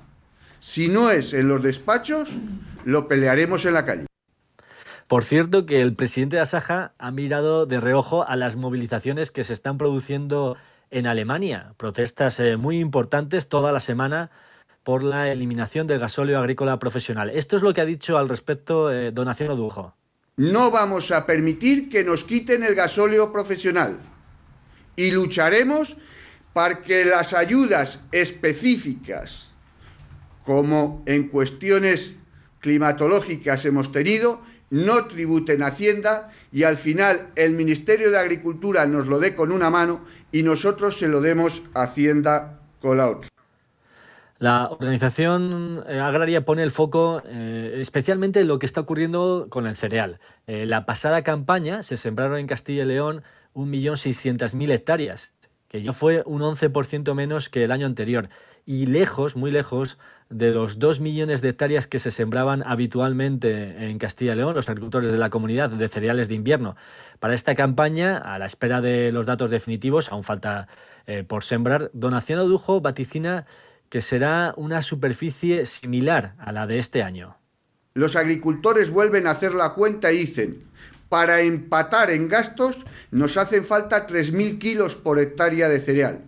Si 0.61 0.87
no 0.87 1.11
es 1.11 1.33
en 1.33 1.49
los 1.49 1.61
despachos, 1.61 2.29
lo 2.85 3.09
pelearemos 3.09 3.65
en 3.65 3.73
la 3.73 3.85
calle. 3.85 4.05
Por 5.09 5.25
cierto, 5.25 5.65
que 5.65 5.81
el 5.81 5.93
presidente 5.93 6.37
de 6.37 6.43
Asaja 6.43 6.93
ha 6.97 7.11
mirado 7.11 7.65
de 7.65 7.81
reojo 7.81 8.25
a 8.25 8.37
las 8.37 8.55
movilizaciones 8.55 9.29
que 9.29 9.43
se 9.43 9.51
están 9.51 9.77
produciendo 9.77 10.55
en 10.89 11.05
Alemania. 11.05 11.73
Protestas 11.75 12.39
eh, 12.39 12.55
muy 12.55 12.79
importantes 12.79 13.49
toda 13.49 13.73
la 13.73 13.81
semana 13.81 14.31
por 14.83 15.03
la 15.03 15.31
eliminación 15.31 15.87
del 15.87 15.99
gasóleo 15.99 16.39
agrícola 16.39 16.77
profesional. 16.77 17.29
Esto 17.29 17.55
es 17.55 17.61
lo 17.63 17.73
que 17.73 17.81
ha 17.81 17.85
dicho 17.85 18.17
al 18.17 18.29
respecto 18.29 18.91
eh, 18.91 19.11
Donación 19.11 19.51
Odujo. 19.51 19.95
No 20.35 20.71
vamos 20.71 21.11
a 21.11 21.25
permitir 21.25 21.89
que 21.89 22.03
nos 22.03 22.23
quiten 22.23 22.63
el 22.63 22.75
gasóleo 22.75 23.31
profesional 23.31 23.99
y 24.95 25.11
lucharemos 25.11 25.95
para 26.53 26.81
que 26.81 27.05
las 27.05 27.33
ayudas 27.33 28.01
específicas 28.11 29.51
como 30.43 31.03
en 31.05 31.29
cuestiones 31.29 32.15
climatológicas 32.59 33.65
hemos 33.65 33.91
tenido, 33.91 34.41
no 34.69 35.05
tributen 35.05 35.63
Hacienda 35.63 36.31
y 36.51 36.63
al 36.63 36.77
final 36.77 37.29
el 37.35 37.53
Ministerio 37.53 38.11
de 38.11 38.17
Agricultura 38.17 38.85
nos 38.87 39.07
lo 39.07 39.19
dé 39.19 39.35
con 39.35 39.51
una 39.51 39.69
mano 39.69 40.01
y 40.31 40.43
nosotros 40.43 40.97
se 40.97 41.07
lo 41.07 41.21
demos 41.21 41.63
a 41.73 41.83
Hacienda 41.83 42.59
con 42.81 42.97
la 42.97 43.09
otra. 43.09 43.32
La 44.43 44.67
organización 44.67 45.85
eh, 45.87 46.01
agraria 46.01 46.43
pone 46.43 46.63
el 46.63 46.71
foco 46.71 47.21
eh, 47.25 47.77
especialmente 47.79 48.41
en 48.41 48.49
lo 48.49 48.59
que 48.59 48.65
está 48.65 48.81
ocurriendo 48.81 49.47
con 49.49 49.67
el 49.67 49.77
cereal. 49.77 50.19
Eh, 50.47 50.65
la 50.65 50.85
pasada 50.85 51.21
campaña 51.21 51.81
se 51.81 51.95
sembraron 51.95 52.37
en 52.37 52.47
Castilla 52.47 52.83
y 52.83 52.87
León 52.87 53.23
1.600.000 53.55 54.69
hectáreas, 54.69 55.31
que 55.69 55.81
ya 55.81 55.93
fue 55.93 56.23
un 56.25 56.41
11% 56.41 57.13
menos 57.13 57.47
que 57.47 57.63
el 57.63 57.71
año 57.71 57.85
anterior 57.85 58.27
y 58.65 58.85
lejos, 58.85 59.37
muy 59.37 59.49
lejos 59.49 59.97
de 60.29 60.51
los 60.51 60.77
dos 60.77 60.99
millones 60.99 61.41
de 61.41 61.47
hectáreas 61.47 61.87
que 61.87 61.99
se 61.99 62.11
sembraban 62.11 62.63
habitualmente 62.65 63.89
en 63.89 63.97
Castilla 63.97 64.33
y 64.33 64.35
León, 64.35 64.55
los 64.55 64.67
agricultores 64.67 65.09
de 65.09 65.17
la 65.17 65.29
comunidad 65.29 65.69
de 65.69 65.87
cereales 65.87 66.27
de 66.27 66.35
invierno. 66.35 66.75
Para 67.21 67.33
esta 67.33 67.55
campaña, 67.55 68.17
a 68.17 68.37
la 68.39 68.47
espera 68.47 68.81
de 68.81 69.13
los 69.13 69.25
datos 69.25 69.49
definitivos, 69.49 70.11
aún 70.11 70.25
falta 70.25 70.67
por 71.27 71.43
sembrar, 71.43 71.91
Donación 71.93 72.39
Odujo 72.39 72.79
vaticina 72.79 73.45
que 73.93 74.01
será 74.01 74.55
una 74.57 74.81
superficie 74.81 75.67
similar 75.67 76.33
a 76.39 76.51
la 76.51 76.65
de 76.65 76.79
este 76.79 77.03
año. 77.03 77.37
Los 77.93 78.15
agricultores 78.15 78.89
vuelven 78.89 79.27
a 79.27 79.29
hacer 79.29 79.53
la 79.53 79.75
cuenta 79.75 80.11
y 80.11 80.17
dicen, 80.17 80.63
para 81.09 81.41
empatar 81.41 82.09
en 82.09 82.27
gastos 82.27 82.87
nos 83.11 83.37
hacen 83.37 83.63
falta 83.63 84.07
3.000 84.07 84.57
kilos 84.57 84.95
por 84.95 85.19
hectárea 85.19 85.69
de 85.69 85.79
cereal, 85.79 86.21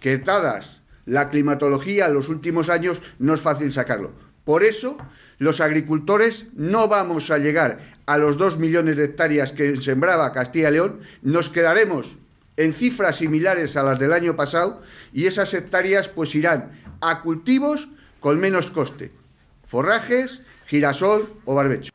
que 0.00 0.18
dadas 0.18 0.82
la 1.04 1.30
climatología 1.30 2.06
en 2.06 2.14
los 2.14 2.28
últimos 2.28 2.68
años 2.68 3.00
no 3.20 3.34
es 3.34 3.40
fácil 3.40 3.70
sacarlo. 3.70 4.10
Por 4.44 4.64
eso, 4.64 4.98
los 5.38 5.60
agricultores 5.60 6.46
no 6.54 6.88
vamos 6.88 7.30
a 7.30 7.38
llegar 7.38 7.78
a 8.06 8.18
los 8.18 8.36
dos 8.36 8.58
millones 8.58 8.96
de 8.96 9.04
hectáreas 9.04 9.52
que 9.52 9.76
sembraba 9.76 10.32
Castilla 10.32 10.70
y 10.70 10.72
León, 10.72 11.00
nos 11.22 11.50
quedaremos 11.50 12.16
en 12.56 12.74
cifras 12.74 13.18
similares 13.18 13.76
a 13.76 13.84
las 13.84 13.98
del 13.98 14.12
año 14.12 14.34
pasado 14.34 14.82
y 15.12 15.26
esas 15.26 15.54
hectáreas 15.54 16.08
pues 16.08 16.34
irán 16.34 16.72
a 17.10 17.22
cultivos 17.22 17.88
con 18.20 18.40
menos 18.40 18.70
coste, 18.70 19.12
forrajes, 19.64 20.42
girasol 20.66 21.32
o 21.44 21.54
barbecho. 21.54 21.92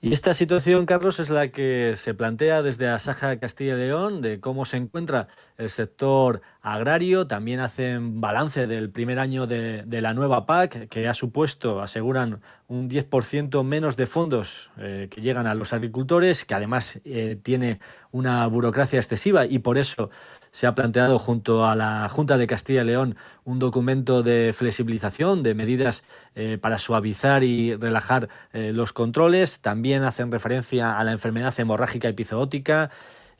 Y 0.00 0.12
esta 0.12 0.32
situación, 0.32 0.86
Carlos, 0.86 1.18
es 1.18 1.28
la 1.28 1.48
que 1.48 1.94
se 1.96 2.14
plantea 2.14 2.62
desde 2.62 2.88
Asaja 2.88 3.36
Castilla 3.40 3.74
y 3.74 3.78
León, 3.78 4.22
de 4.22 4.38
cómo 4.38 4.64
se 4.64 4.76
encuentra 4.76 5.26
el 5.56 5.70
sector 5.70 6.40
agrario. 6.62 7.26
También 7.26 7.58
hacen 7.58 8.20
balance 8.20 8.68
del 8.68 8.90
primer 8.90 9.18
año 9.18 9.48
de, 9.48 9.84
la 10.00 10.14
nueva 10.14 10.46
PAC, 10.46 10.88
que 10.88 11.08
ha 11.08 11.14
supuesto, 11.14 11.82
aseguran, 11.82 12.40
un 12.68 12.88
10% 12.88 13.64
menos 13.64 13.96
de 13.96 14.06
fondos 14.06 14.70
eh, 14.78 15.08
que 15.10 15.20
llegan 15.20 15.48
a 15.48 15.54
los 15.54 15.72
agricultores, 15.72 16.44
que 16.44 16.54
además 16.54 17.00
eh, 17.04 17.36
tiene 17.42 17.80
una 18.12 18.46
burocracia 18.46 19.00
excesiva 19.00 19.46
y 19.46 19.58
por 19.58 19.78
eso 19.78 20.10
se 20.52 20.66
ha 20.66 20.74
planteado 20.74 21.18
junto 21.18 21.66
a 21.66 21.74
la 21.74 22.08
Junta 22.08 22.36
de 22.38 22.46
Castilla 22.46 22.82
y 22.82 22.86
León 22.86 23.16
un 23.44 23.58
documento 23.58 24.22
de 24.22 24.52
flexibilización, 24.52 25.42
de 25.42 25.54
medidas 25.54 26.04
eh, 26.34 26.58
para 26.60 26.78
suavizar 26.78 27.42
y 27.44 27.74
relajar 27.74 28.28
eh, 28.52 28.72
los 28.74 28.92
controles. 28.92 29.60
También 29.60 30.02
hacen 30.02 30.30
referencia 30.30 30.98
a 30.98 31.04
la 31.04 31.12
enfermedad 31.12 31.54
hemorrágica 31.58 32.08
epizootica. 32.08 32.90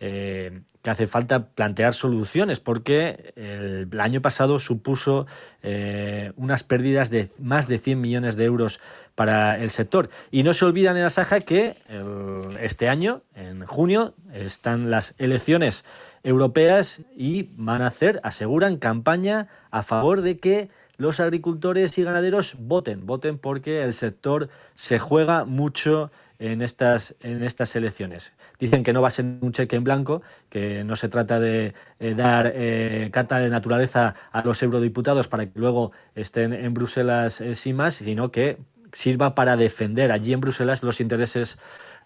Eh, 0.01 0.61
que 0.81 0.91
hace 0.91 1.09
falta 1.09 1.49
plantear 1.49 1.93
soluciones 1.93 2.61
porque 2.61 3.33
el, 3.35 4.01
año 4.01 4.23
pasado 4.23 4.61
supuso 4.61 5.27
unas 6.37 6.63
pérdidas 6.63 7.11
de 7.11 7.31
más 7.37 7.67
de 7.67 7.79
100 7.79 8.01
millones 8.01 8.37
de 8.37 8.45
euros 8.45 8.79
para 9.17 9.59
el 9.59 9.71
sector. 9.71 10.09
Y 10.31 10.45
no 10.45 10.55
se 10.55 10.65
olvidan 10.65 10.97
en 10.97 11.03
la 11.03 11.11
Saja 11.11 11.41
que 11.41 11.75
este 12.61 12.89
año, 12.89 13.23
en 13.35 13.67
junio, 13.67 14.15
están 14.33 14.89
las 14.89 15.17
elecciones 15.19 15.85
europeas 16.29 17.01
y 17.17 17.51
van 17.57 17.83
a 17.83 17.87
hacer, 17.87 18.21
aseguran, 18.23 18.77
campaña 18.77 19.49
a 19.71 19.83
favor 19.83 20.21
de 20.21 20.39
que 20.39 20.69
los 20.99 21.21
agricultores 21.21 21.97
y 21.97 22.03
ganaderos 22.03 22.57
voten, 22.59 23.07
voten 23.07 23.39
porque 23.39 23.83
el 23.83 23.95
sector 23.95 24.51
se 24.75 24.99
juega 24.99 25.45
mucho 25.45 26.11
en 26.39 26.61
estas, 26.61 27.15
en 27.21 27.43
estas 27.43 27.75
elecciones. 27.77 28.33
Dicen 28.59 28.85
que 28.85 28.93
no 28.93 29.01
va 29.01 29.09
a 29.09 29.13
ser 29.13 29.25
un 29.41 29.53
cheque 29.53 29.77
en 29.77 29.85
blanco, 29.85 30.23
que 30.51 30.85
no 30.85 30.97
se 30.97 31.09
trata 31.09 31.41
de 31.41 31.75
eh, 31.99 32.15
dar 32.15 32.53
eh, 32.55 33.09
carta 33.13 33.39
de 33.39 33.49
naturaleza 33.49 34.15
a 34.31 34.43
los 34.43 34.63
eurodiputados 34.63 35.29
para 35.29 35.47
que 35.47 35.59
luego 35.59 35.93
estén 36.15 36.53
en 36.53 36.75
Bruselas 36.75 37.41
eh, 37.41 37.55
sin 37.55 37.77
más, 37.77 37.95
sino 37.95 38.31
que 38.31 38.59
sirva 38.93 39.35
para 39.35 39.57
defender 39.57 40.13
allí 40.13 40.33
en 40.33 40.41
Bruselas 40.41 40.83
los 40.83 41.01
intereses 41.01 41.59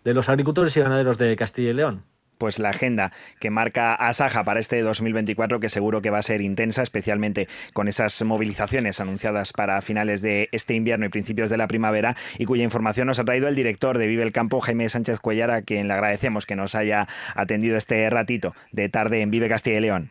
de 0.04 0.14
los 0.14 0.28
agricultores 0.28 0.76
y 0.76 0.80
ganaderos 0.80 1.18
de 1.18 1.34
Castilla 1.36 1.70
y 1.70 1.74
León 1.74 2.11
pues 2.42 2.58
la 2.58 2.70
agenda 2.70 3.12
que 3.38 3.50
marca 3.50 3.94
Asaja 3.94 4.42
para 4.42 4.58
este 4.58 4.80
2024, 4.82 5.60
que 5.60 5.68
seguro 5.68 6.02
que 6.02 6.10
va 6.10 6.18
a 6.18 6.22
ser 6.22 6.40
intensa, 6.40 6.82
especialmente 6.82 7.46
con 7.72 7.86
esas 7.86 8.20
movilizaciones 8.24 8.98
anunciadas 8.98 9.52
para 9.52 9.80
finales 9.80 10.22
de 10.22 10.48
este 10.50 10.74
invierno 10.74 11.06
y 11.06 11.08
principios 11.08 11.50
de 11.50 11.56
la 11.56 11.68
primavera, 11.68 12.16
y 12.38 12.44
cuya 12.44 12.64
información 12.64 13.06
nos 13.06 13.20
ha 13.20 13.24
traído 13.24 13.46
el 13.46 13.54
director 13.54 13.96
de 13.96 14.08
Vive 14.08 14.24
el 14.24 14.32
Campo, 14.32 14.60
Jaime 14.60 14.88
Sánchez 14.88 15.20
Cuellar, 15.20 15.52
a 15.52 15.62
quien 15.62 15.86
le 15.86 15.94
agradecemos 15.94 16.44
que 16.44 16.56
nos 16.56 16.74
haya 16.74 17.06
atendido 17.36 17.76
este 17.76 18.10
ratito 18.10 18.56
de 18.72 18.88
tarde 18.88 19.20
en 19.20 19.30
Vive 19.30 19.48
Castilla 19.48 19.78
y 19.78 19.82
León. 19.82 20.10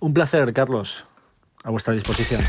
Un 0.00 0.12
placer, 0.12 0.52
Carlos. 0.54 1.06
A 1.62 1.70
vuestra 1.70 1.94
disposición. 1.94 2.42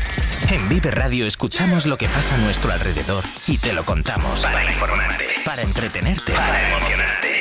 En 0.50 0.68
Vive 0.68 0.90
Radio 0.90 1.28
escuchamos 1.28 1.86
lo 1.86 1.96
que 1.96 2.08
pasa 2.08 2.34
a 2.34 2.38
nuestro 2.38 2.72
alrededor 2.72 3.22
y 3.46 3.58
te 3.58 3.72
lo 3.72 3.84
contamos. 3.84 4.42
Para 4.42 4.64
informarte. 4.64 5.26
Para 5.44 5.62
entretenerte. 5.62 6.32
Para 6.32 6.70
emocionarte. 6.70 7.25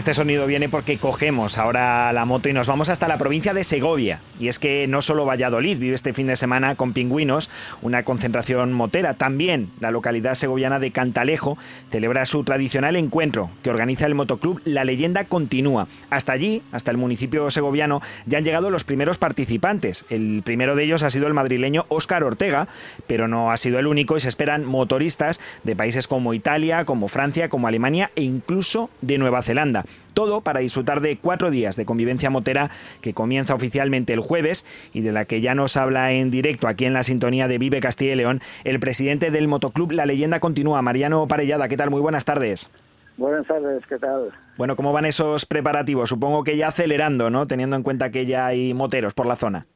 Este 0.00 0.14
sonido 0.14 0.46
viene 0.46 0.70
porque 0.70 0.96
cogemos 0.96 1.58
ahora 1.58 2.10
la 2.14 2.24
moto 2.24 2.48
y 2.48 2.54
nos 2.54 2.66
vamos 2.66 2.88
hasta 2.88 3.06
la 3.06 3.18
provincia 3.18 3.52
de 3.52 3.64
Segovia. 3.64 4.20
Y 4.38 4.48
es 4.48 4.58
que 4.58 4.86
no 4.86 5.02
solo 5.02 5.26
Valladolid 5.26 5.78
vive 5.78 5.94
este 5.94 6.14
fin 6.14 6.26
de 6.26 6.36
semana 6.36 6.74
con 6.74 6.94
pingüinos, 6.94 7.50
una 7.82 8.02
concentración 8.02 8.72
motera, 8.72 9.12
también 9.12 9.68
la 9.78 9.90
localidad 9.90 10.36
segoviana 10.36 10.78
de 10.78 10.90
Cantalejo 10.90 11.58
celebra 11.90 12.24
su 12.24 12.44
tradicional 12.44 12.96
encuentro 12.96 13.50
que 13.62 13.68
organiza 13.68 14.06
el 14.06 14.14
motoclub 14.14 14.62
La 14.64 14.84
Leyenda 14.84 15.24
Continúa. 15.24 15.86
Hasta 16.08 16.32
allí, 16.32 16.62
hasta 16.72 16.90
el 16.90 16.96
municipio 16.96 17.50
segoviano, 17.50 18.00
ya 18.24 18.38
han 18.38 18.44
llegado 18.44 18.70
los 18.70 18.84
primeros 18.84 19.18
participantes. 19.18 20.06
El 20.08 20.40
primero 20.42 20.76
de 20.76 20.84
ellos 20.84 21.02
ha 21.02 21.10
sido 21.10 21.26
el 21.26 21.34
madrileño 21.34 21.84
Óscar 21.88 22.24
Ortega, 22.24 22.68
pero 23.06 23.28
no 23.28 23.50
ha 23.50 23.58
sido 23.58 23.78
el 23.78 23.86
único 23.86 24.16
y 24.16 24.20
se 24.20 24.30
esperan 24.30 24.64
motoristas 24.64 25.40
de 25.62 25.76
países 25.76 26.08
como 26.08 26.32
Italia, 26.32 26.86
como 26.86 27.06
Francia, 27.06 27.50
como 27.50 27.68
Alemania 27.68 28.10
e 28.16 28.22
incluso 28.22 28.88
de 29.02 29.18
Nueva 29.18 29.42
Zelanda. 29.42 29.84
Todo 30.14 30.40
para 30.40 30.60
disfrutar 30.60 31.00
de 31.00 31.16
cuatro 31.18 31.50
días 31.50 31.76
de 31.76 31.84
convivencia 31.84 32.30
motera 32.30 32.70
que 33.00 33.14
comienza 33.14 33.54
oficialmente 33.54 34.12
el 34.12 34.20
jueves 34.20 34.64
y 34.92 35.00
de 35.02 35.12
la 35.12 35.24
que 35.24 35.40
ya 35.40 35.54
nos 35.54 35.76
habla 35.76 36.12
en 36.12 36.30
directo 36.30 36.68
aquí 36.68 36.84
en 36.84 36.92
la 36.92 37.02
sintonía 37.02 37.48
de 37.48 37.58
Vive 37.58 37.80
Castilla 37.80 38.12
y 38.12 38.16
León 38.16 38.40
el 38.64 38.80
presidente 38.80 39.30
del 39.30 39.48
motoclub 39.48 39.92
La 39.92 40.06
Leyenda 40.06 40.40
Continúa, 40.40 40.82
Mariano 40.82 41.26
Parellada. 41.28 41.68
¿Qué 41.68 41.76
tal? 41.76 41.90
Muy 41.90 42.00
buenas 42.00 42.24
tardes. 42.24 42.70
Buenas 43.16 43.46
tardes, 43.46 43.84
¿qué 43.86 43.98
tal? 43.98 44.30
Bueno, 44.56 44.76
¿cómo 44.76 44.92
van 44.92 45.04
esos 45.04 45.44
preparativos? 45.44 46.08
Supongo 46.08 46.42
que 46.42 46.56
ya 46.56 46.68
acelerando, 46.68 47.28
¿no? 47.28 47.44
Teniendo 47.44 47.76
en 47.76 47.82
cuenta 47.82 48.10
que 48.10 48.24
ya 48.24 48.46
hay 48.46 48.72
moteros 48.72 49.12
por 49.12 49.26
la 49.26 49.36
zona. 49.36 49.66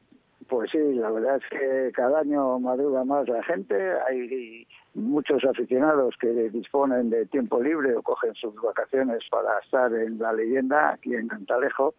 Pues 0.47 0.71
sí, 0.71 0.79
la 0.93 1.11
verdad 1.11 1.37
es 1.37 1.43
que 1.49 1.91
cada 1.93 2.21
año 2.21 2.59
madruga 2.59 3.03
más 3.03 3.27
la 3.27 3.43
gente, 3.43 3.75
hay 4.07 4.67
muchos 4.95 5.43
aficionados 5.43 6.15
que 6.19 6.27
disponen 6.49 7.09
de 7.09 7.25
tiempo 7.27 7.61
libre 7.61 7.95
o 7.95 8.01
cogen 8.01 8.33
sus 8.35 8.55
vacaciones 8.55 9.23
para 9.29 9.59
estar 9.59 9.93
en 9.93 10.17
la 10.17 10.33
leyenda 10.33 10.93
aquí 10.93 11.13
en 11.13 11.27
Cantalejo. 11.27 11.93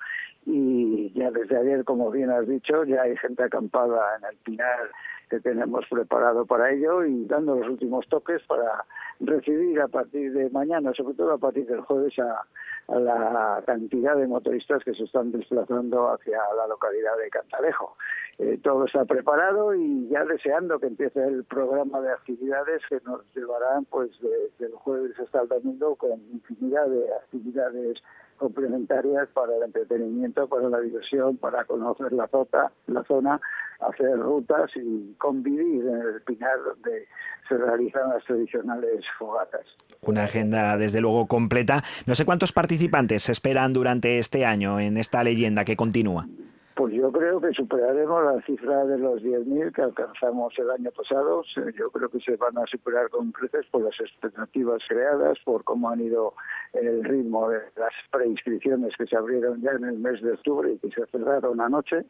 Y 0.46 1.12
ya 1.12 1.30
desde 1.30 1.56
ayer, 1.56 1.84
como 1.84 2.10
bien 2.10 2.30
has 2.30 2.46
dicho, 2.46 2.84
ya 2.84 3.02
hay 3.02 3.16
gente 3.16 3.42
acampada 3.42 4.16
en 4.18 4.24
el 4.30 4.36
Pinar 4.38 4.90
que 5.28 5.40
tenemos 5.40 5.84
preparado 5.90 6.46
para 6.46 6.70
ello 6.70 7.04
y 7.04 7.24
dando 7.26 7.56
los 7.56 7.68
últimos 7.68 8.06
toques 8.08 8.42
para 8.44 8.84
recibir 9.18 9.80
a 9.80 9.88
partir 9.88 10.32
de 10.32 10.48
mañana, 10.50 10.92
sobre 10.94 11.14
todo 11.14 11.32
a 11.32 11.38
partir 11.38 11.66
del 11.66 11.80
jueves, 11.80 12.16
a, 12.20 12.44
la 12.88 13.62
cantidad 13.66 14.16
de 14.16 14.26
motoristas 14.26 14.82
que 14.84 14.94
se 14.94 15.04
están 15.04 15.32
desplazando 15.32 16.08
hacia 16.08 16.38
la 16.56 16.66
localidad 16.68 17.16
de 17.18 17.30
Cantalejo. 17.30 17.96
Eh, 18.38 18.58
todo 18.62 18.84
está 18.84 19.04
preparado 19.04 19.74
y 19.74 20.08
ya 20.08 20.24
deseando 20.24 20.78
que 20.78 20.86
empiece 20.86 21.24
el 21.24 21.44
programa 21.44 22.00
de 22.00 22.12
actividades 22.12 22.82
que 22.88 23.00
nos 23.04 23.22
llevarán 23.34 23.86
pues 23.86 24.10
desde 24.20 24.66
el 24.66 24.74
jueves 24.74 25.18
hasta 25.18 25.42
el 25.42 25.48
domingo 25.48 25.96
con 25.96 26.20
infinidad 26.32 26.86
de 26.86 27.12
actividades 27.14 28.02
complementarias 28.36 29.28
para 29.34 29.56
el 29.56 29.62
entretenimiento, 29.64 30.48
para 30.48 30.68
la 30.68 30.80
diversión, 30.80 31.36
para 31.36 31.64
conocer 31.64 32.12
la, 32.12 32.28
zona, 32.28 32.70
la 32.86 33.02
zona, 33.04 33.40
hacer 33.80 34.18
rutas 34.18 34.70
y 34.76 35.14
convivir 35.18 35.86
en 35.86 36.00
el 36.00 36.22
Pinar 36.22 36.58
donde 36.64 37.06
se 37.48 37.56
realizan 37.56 38.10
las 38.10 38.24
tradicionales 38.24 39.04
fogatas. 39.18 39.66
Una 40.02 40.24
agenda 40.24 40.76
desde 40.76 41.00
luego 41.00 41.26
completa. 41.26 41.82
No 42.06 42.14
sé 42.14 42.24
cuántos 42.24 42.52
participantes 42.52 43.24
se 43.24 43.32
esperan 43.32 43.72
durante 43.72 44.18
este 44.18 44.44
año 44.44 44.80
en 44.80 44.96
esta 44.96 45.22
leyenda 45.22 45.64
que 45.64 45.76
continúa. 45.76 46.26
Pues 46.76 46.92
yo 46.92 47.10
creo 47.10 47.40
que 47.40 47.54
superaremos 47.54 48.22
la 48.22 48.42
cifra 48.42 48.84
de 48.84 48.98
los 48.98 49.22
10.000 49.22 49.72
que 49.72 49.80
alcanzamos 49.80 50.52
el 50.58 50.70
año 50.70 50.90
pasado. 50.90 51.42
Yo 51.74 51.90
creo 51.90 52.10
que 52.10 52.20
se 52.20 52.36
van 52.36 52.52
a 52.58 52.66
superar 52.66 53.08
con 53.08 53.32
creces 53.32 53.64
por 53.70 53.80
las 53.80 53.98
expectativas 53.98 54.82
creadas, 54.86 55.38
por 55.42 55.64
cómo 55.64 55.88
han 55.88 56.02
ido 56.02 56.34
el 56.74 57.02
ritmo 57.02 57.48
de 57.48 57.60
las 57.76 57.94
preinscripciones 58.10 58.94
que 58.94 59.06
se 59.06 59.16
abrieron 59.16 59.62
ya 59.62 59.70
en 59.70 59.84
el 59.84 59.98
mes 59.98 60.20
de 60.20 60.32
octubre 60.32 60.70
y 60.70 60.78
que 60.78 60.90
se 60.90 61.06
cerraron 61.06 61.62
anoche. 61.62 62.04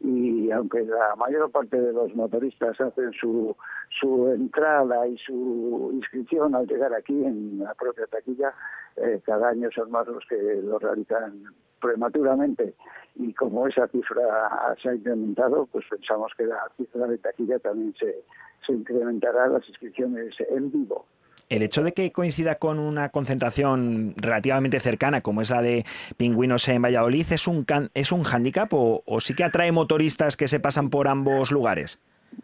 Y 0.00 0.50
aunque 0.50 0.82
la 0.82 1.16
mayor 1.16 1.50
parte 1.50 1.80
de 1.80 1.94
los 1.94 2.14
motoristas 2.14 2.78
hacen 2.78 3.12
su, 3.14 3.56
su 4.00 4.28
entrada 4.28 5.08
y 5.08 5.16
su 5.16 5.92
inscripción 5.94 6.54
al 6.54 6.66
llegar 6.66 6.92
aquí 6.92 7.24
en 7.24 7.60
la 7.60 7.72
propia 7.72 8.06
taquilla, 8.06 8.52
eh, 8.96 9.22
cada 9.24 9.48
año 9.48 9.70
son 9.74 9.90
más 9.90 10.06
los 10.06 10.26
que 10.26 10.36
lo 10.62 10.78
realizan 10.78 11.42
prematuramente 11.80 12.74
y 13.16 13.32
como 13.34 13.66
esa 13.66 13.88
cifra 13.88 14.76
se 14.80 14.88
ha 14.88 14.94
incrementado, 14.94 15.66
pues 15.66 15.84
pensamos 15.90 16.32
que 16.36 16.44
la 16.44 16.70
cifra 16.76 17.06
de 17.06 17.18
taquilla 17.18 17.58
también 17.58 17.94
se, 17.98 18.24
se 18.66 18.72
incrementará 18.72 19.48
las 19.48 19.68
inscripciones 19.68 20.34
en 20.48 20.70
vivo. 20.70 21.06
El 21.48 21.62
hecho 21.62 21.82
de 21.82 21.92
que 21.92 22.12
coincida 22.12 22.54
con 22.56 22.78
una 22.78 23.08
concentración 23.08 24.14
relativamente 24.16 24.78
cercana, 24.78 25.20
como 25.20 25.40
es 25.40 25.50
la 25.50 25.62
de 25.62 25.84
pingüinos 26.16 26.68
en 26.68 26.80
Valladolid, 26.80 27.26
¿es 27.32 27.48
un, 27.48 27.66
es 27.92 28.12
un 28.12 28.22
hándicap 28.22 28.72
o 28.72 29.20
sí 29.20 29.34
que 29.34 29.42
atrae 29.42 29.72
motoristas 29.72 30.36
que 30.36 30.46
se 30.46 30.60
pasan 30.60 30.90
por 30.90 31.08
ambos 31.08 31.50
lugares? 31.50 31.98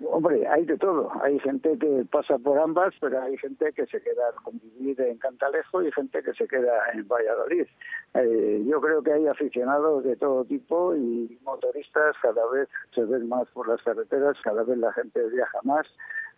Hombre, 0.05 0.47
hay 0.47 0.65
de 0.65 0.77
todo. 0.77 1.11
Hay 1.23 1.39
gente 1.41 1.79
que 1.79 2.05
pasa 2.11 2.39
por 2.39 2.59
ambas, 2.59 2.95
pero 3.01 3.23
hay 3.23 3.37
gente 3.39 3.73
que 3.73 3.87
se 3.87 4.01
queda 4.01 4.29
a 4.29 4.43
convivir 4.43 5.01
en 5.01 5.19
Cantalejo 5.19 5.83
y 5.83 5.93
gente 5.93 6.23
que 6.23 6.33
se 6.35 6.47
queda 6.47 6.73
en 6.93 7.07
Valladolid. 7.07 7.67
Eh, 8.15 8.65
yo 8.67 8.81
creo 8.81 9.03
que 9.03 9.13
hay 9.13 9.27
aficionados 9.27 10.05
de 10.05 10.17
todo 10.17 10.45
tipo 10.45 10.95
y 10.95 11.39
motoristas 11.45 12.17
cada 12.21 12.47
vez 12.51 12.69
se 12.95 13.05
ven 13.05 13.29
más 13.29 13.49
por 13.51 13.69
las 13.69 13.83
carreteras, 13.83 14.37
cada 14.43 14.63
vez 14.65 14.79
la 14.79 14.93
gente 14.93 15.23
viaja 15.29 15.59
más. 15.63 15.87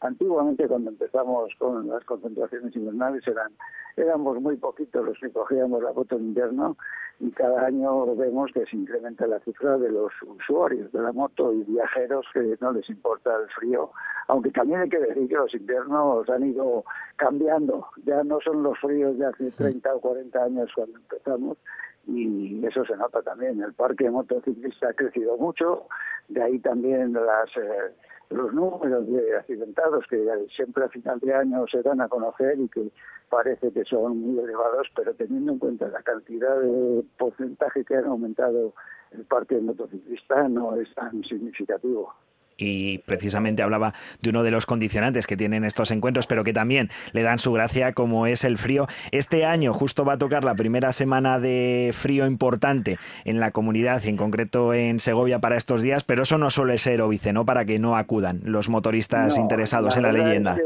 Antiguamente, 0.01 0.69
cuando 0.69 0.91
empezamos 0.91 1.53
con 1.59 1.89
las 1.89 2.05
concentraciones 2.05 2.75
invernales, 2.77 3.27
eran 3.27 3.53
éramos 3.97 4.41
muy 4.41 4.57
poquitos 4.57 5.05
los 5.05 5.19
que 5.19 5.31
cogíamos 5.31 5.83
la 5.83 5.93
moto 5.93 6.17
en 6.17 6.27
invierno 6.27 6.77
y 7.21 7.31
cada 7.33 7.67
año 7.67 8.15
vemos 8.15 8.53
que 8.53 8.65
se 8.67 8.77
incrementa 8.77 9.27
la 9.27 9.41
cifra 9.41 9.77
de 9.77 9.91
los 9.91 10.13
usuarios 10.23 10.93
de 10.93 11.01
la 11.01 11.13
moto 11.13 11.53
y 11.53 11.65
viajeros 11.65 12.25
que 12.33 12.57
no 12.61 12.73
les 12.73 12.89
importa 12.89 13.37
el 13.37 13.49
frío, 13.51 13.91
aunque 14.29 14.51
también 14.51 14.83
hay 14.83 14.89
que 14.89 15.01
decir 15.01 15.29
que 15.29 15.35
los 15.35 15.53
inviernos 15.53 16.29
han 16.31 16.45
ido 16.45 16.85
cambiando, 17.17 17.89
ya 18.05 18.23
no 18.23 18.39
son 18.41 18.63
los 18.63 18.79
fríos 18.79 19.19
de 19.19 19.27
hace 19.27 19.51
30 19.51 19.97
o 19.97 20.01
40 20.01 20.45
años 20.45 20.71
cuando 20.75 20.97
empezamos 20.97 21.59
y 22.07 22.65
eso 22.65 22.85
se 22.85 22.97
nota 22.97 23.21
también. 23.23 23.61
El 23.61 23.75
parque 23.75 24.09
motociclista 24.11 24.91
ha 24.91 24.95
crecido 24.95 25.37
mucho, 25.37 25.87
de 26.29 26.43
ahí 26.43 26.59
también 26.61 27.13
las... 27.13 27.57
Eh, 27.57 27.93
los 28.31 28.53
números 28.53 29.07
de 29.07 29.37
accidentados 29.37 30.07
que 30.09 30.27
siempre 30.55 30.85
a 30.85 30.89
final 30.89 31.19
de 31.21 31.35
año 31.35 31.67
se 31.67 31.83
dan 31.83 32.01
a 32.01 32.09
conocer 32.09 32.59
y 32.59 32.69
que 32.69 32.91
parece 33.29 33.73
que 33.73 33.85
son 33.85 34.19
muy 34.19 34.39
elevados, 34.43 34.89
pero 34.95 35.15
teniendo 35.15 35.53
en 35.53 35.59
cuenta 35.59 35.89
la 35.89 36.03
cantidad 36.03 36.61
de 36.61 37.05
porcentaje 37.19 37.85
que 37.85 37.97
han 37.97 38.07
aumentado 38.07 38.75
el 39.13 39.25
parque 39.25 39.59
motociclista 39.59 40.49
no 40.49 40.77
es 40.77 40.93
tan 40.95 41.25
significativo 41.25 42.15
y 42.59 42.99
precisamente 42.99 43.63
hablaba 43.63 43.95
de 44.21 44.31
uno 44.31 44.43
de 44.43 44.51
los 44.51 44.67
condicionantes 44.67 45.27
que 45.27 45.37
tienen 45.37 45.65
estos 45.65 45.91
encuentros, 45.93 46.27
pero 46.27 46.45
que 46.45 46.53
también 46.53 46.91
le 47.13 47.23
dan 47.23 47.39
su 47.39 47.53
gracia, 47.53 47.93
como 47.93 48.27
es 48.27 48.45
el 48.45 48.59
frío. 48.59 48.87
Este 49.13 49.47
año 49.47 49.73
justo 49.73 50.05
va 50.05 50.15
a 50.15 50.19
tocar 50.19 50.45
la 50.45 50.57
primera 50.57 50.93
semana 50.93 51.39
de 51.39 51.91
frío 51.93 52.27
importante 52.27 52.99
en 53.25 53.41
la 53.41 53.53
comunidad 53.53 54.03
y 54.05 54.09
en 54.09 54.17
concreto 54.17 54.75
en 54.75 54.99
Segovia 54.99 55.39
para 55.39 55.57
estos 55.57 55.83
días, 55.83 56.05
pero 56.05 56.23
eso 56.23 56.37
no 56.37 56.51
suele 56.51 56.77
ser 56.79 57.01
óbice, 57.01 57.33
¿no? 57.33 57.45
Para 57.45 57.65
que 57.65 57.79
no 57.79 57.97
acudan 57.97 58.41
los 58.45 58.69
motoristas 58.69 59.39
interesados 59.39 59.97
en 59.97 60.03
la 60.03 60.13
leyenda. 60.13 60.57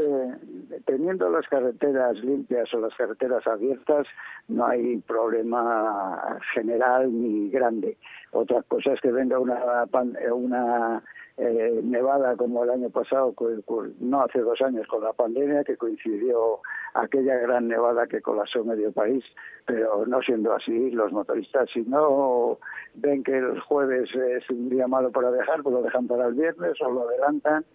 teniendo 0.85 1.29
las 1.29 1.47
carreteras 1.47 2.17
limpias 2.19 2.73
o 2.73 2.79
las 2.79 2.93
carreteras 2.95 3.45
abiertas, 3.47 4.07
no 4.47 4.65
hay 4.65 4.97
problema 4.97 6.39
general 6.53 7.09
ni 7.11 7.49
grande. 7.49 7.97
Otra 8.31 8.61
cosa 8.63 8.93
es 8.93 9.01
que 9.01 9.11
venga 9.11 9.39
una, 9.39 9.85
una 10.33 11.03
eh, 11.37 11.79
nevada 11.83 12.35
como 12.35 12.63
el 12.63 12.69
año 12.69 12.89
pasado, 12.89 13.33
no 13.99 14.21
hace 14.21 14.39
dos 14.39 14.61
años 14.61 14.87
con 14.87 15.03
la 15.03 15.13
pandemia, 15.13 15.63
que 15.63 15.77
coincidió 15.77 16.59
aquella 16.93 17.37
gran 17.37 17.67
nevada 17.67 18.05
que 18.05 18.21
colapsó 18.21 18.63
medio 18.63 18.91
país, 18.91 19.23
pero 19.65 20.05
no 20.05 20.21
siendo 20.21 20.53
así, 20.53 20.91
los 20.91 21.11
motoristas 21.11 21.69
si 21.71 21.81
no 21.81 22.59
ven 22.95 23.23
que 23.23 23.37
el 23.37 23.59
jueves 23.61 24.13
es 24.13 24.47
un 24.49 24.69
día 24.69 24.87
malo 24.87 25.11
para 25.11 25.31
viajar, 25.31 25.63
pues 25.63 25.73
lo 25.73 25.81
dejan 25.81 26.07
para 26.07 26.27
el 26.27 26.35
viernes 26.35 26.79
o 26.81 26.91
lo 26.91 27.07
adelantan. 27.09 27.65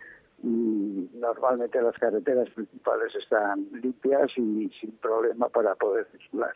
Y 0.40 1.10
normalmente 1.14 1.82
las 1.82 1.98
carreteras 1.98 2.48
principales 2.50 3.12
están 3.16 3.66
limpias 3.82 4.30
y 4.38 4.70
sin 4.80 4.92
problema 4.98 5.48
para 5.48 5.74
poder 5.74 6.06
circular 6.12 6.54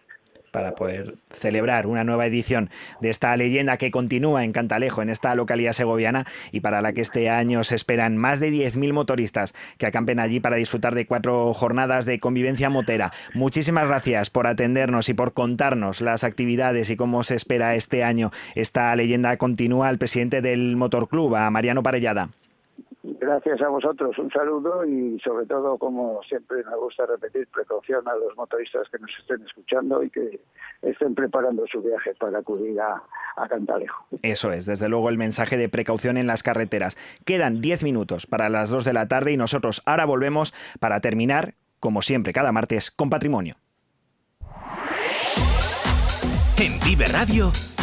para 0.52 0.76
poder 0.76 1.16
celebrar 1.32 1.88
una 1.88 2.04
nueva 2.04 2.26
edición 2.26 2.70
de 3.00 3.10
esta 3.10 3.36
leyenda 3.36 3.78
que 3.78 3.90
continúa 3.90 4.44
en 4.44 4.52
Cantalejo, 4.52 5.02
en 5.02 5.10
esta 5.10 5.34
localidad 5.34 5.72
segoviana, 5.72 6.26
y 6.52 6.60
para 6.60 6.80
la 6.80 6.92
que 6.92 7.00
este 7.00 7.28
año 7.28 7.64
se 7.64 7.74
esperan 7.74 8.16
más 8.16 8.38
de 8.38 8.52
10.000 8.52 8.92
motoristas 8.92 9.54
que 9.78 9.86
acampen 9.86 10.20
allí 10.20 10.38
para 10.38 10.56
disfrutar 10.56 10.94
de 10.94 11.06
cuatro 11.06 11.52
jornadas 11.54 12.06
de 12.06 12.20
convivencia 12.20 12.70
motera. 12.70 13.10
Muchísimas 13.34 13.88
gracias 13.88 14.30
por 14.30 14.46
atendernos 14.46 15.08
y 15.08 15.14
por 15.14 15.32
contarnos 15.32 16.00
las 16.00 16.22
actividades 16.22 16.90
y 16.90 16.96
cómo 16.96 17.22
se 17.22 17.34
espera 17.34 17.74
este 17.74 18.04
año 18.04 18.30
esta 18.54 18.94
leyenda 18.94 19.36
continúa 19.38 19.88
al 19.88 19.98
presidente 19.98 20.42
del 20.42 20.76
Motor 20.76 21.08
Club, 21.08 21.34
a 21.34 21.50
Mariano 21.50 21.82
Parellada. 21.82 22.28
Gracias. 23.02 23.60
A 23.62 23.68
vosotros, 23.68 24.16
un 24.18 24.30
saludo 24.30 24.84
y 24.84 25.18
sobre 25.20 25.46
todo, 25.46 25.76
como 25.76 26.22
siempre 26.22 26.62
me 26.64 26.76
gusta 26.76 27.04
repetir, 27.04 27.48
precaución 27.48 28.06
a 28.06 28.14
los 28.14 28.36
motoristas 28.36 28.88
que 28.90 28.98
nos 28.98 29.10
estén 29.18 29.44
escuchando 29.44 30.02
y 30.04 30.10
que 30.10 30.40
estén 30.82 31.14
preparando 31.14 31.66
su 31.66 31.82
viaje 31.82 32.14
para 32.14 32.38
acudir 32.38 32.80
a, 32.80 33.02
a 33.36 33.48
Cantalejo. 33.48 34.06
Eso 34.22 34.52
es, 34.52 34.66
desde 34.66 34.88
luego 34.88 35.08
el 35.08 35.18
mensaje 35.18 35.56
de 35.56 35.68
precaución 35.68 36.16
en 36.16 36.28
las 36.28 36.44
carreteras. 36.44 36.96
Quedan 37.24 37.60
10 37.60 37.82
minutos 37.82 38.26
para 38.26 38.48
las 38.48 38.70
2 38.70 38.84
de 38.84 38.92
la 38.92 39.08
tarde 39.08 39.32
y 39.32 39.36
nosotros 39.36 39.82
ahora 39.84 40.04
volvemos 40.04 40.54
para 40.78 41.00
terminar, 41.00 41.54
como 41.80 42.02
siempre, 42.02 42.32
cada 42.32 42.52
martes, 42.52 42.92
con 42.92 43.10
patrimonio. 43.10 43.56
En 46.58 46.78
Vive 46.84 47.06
Radio 47.06 47.50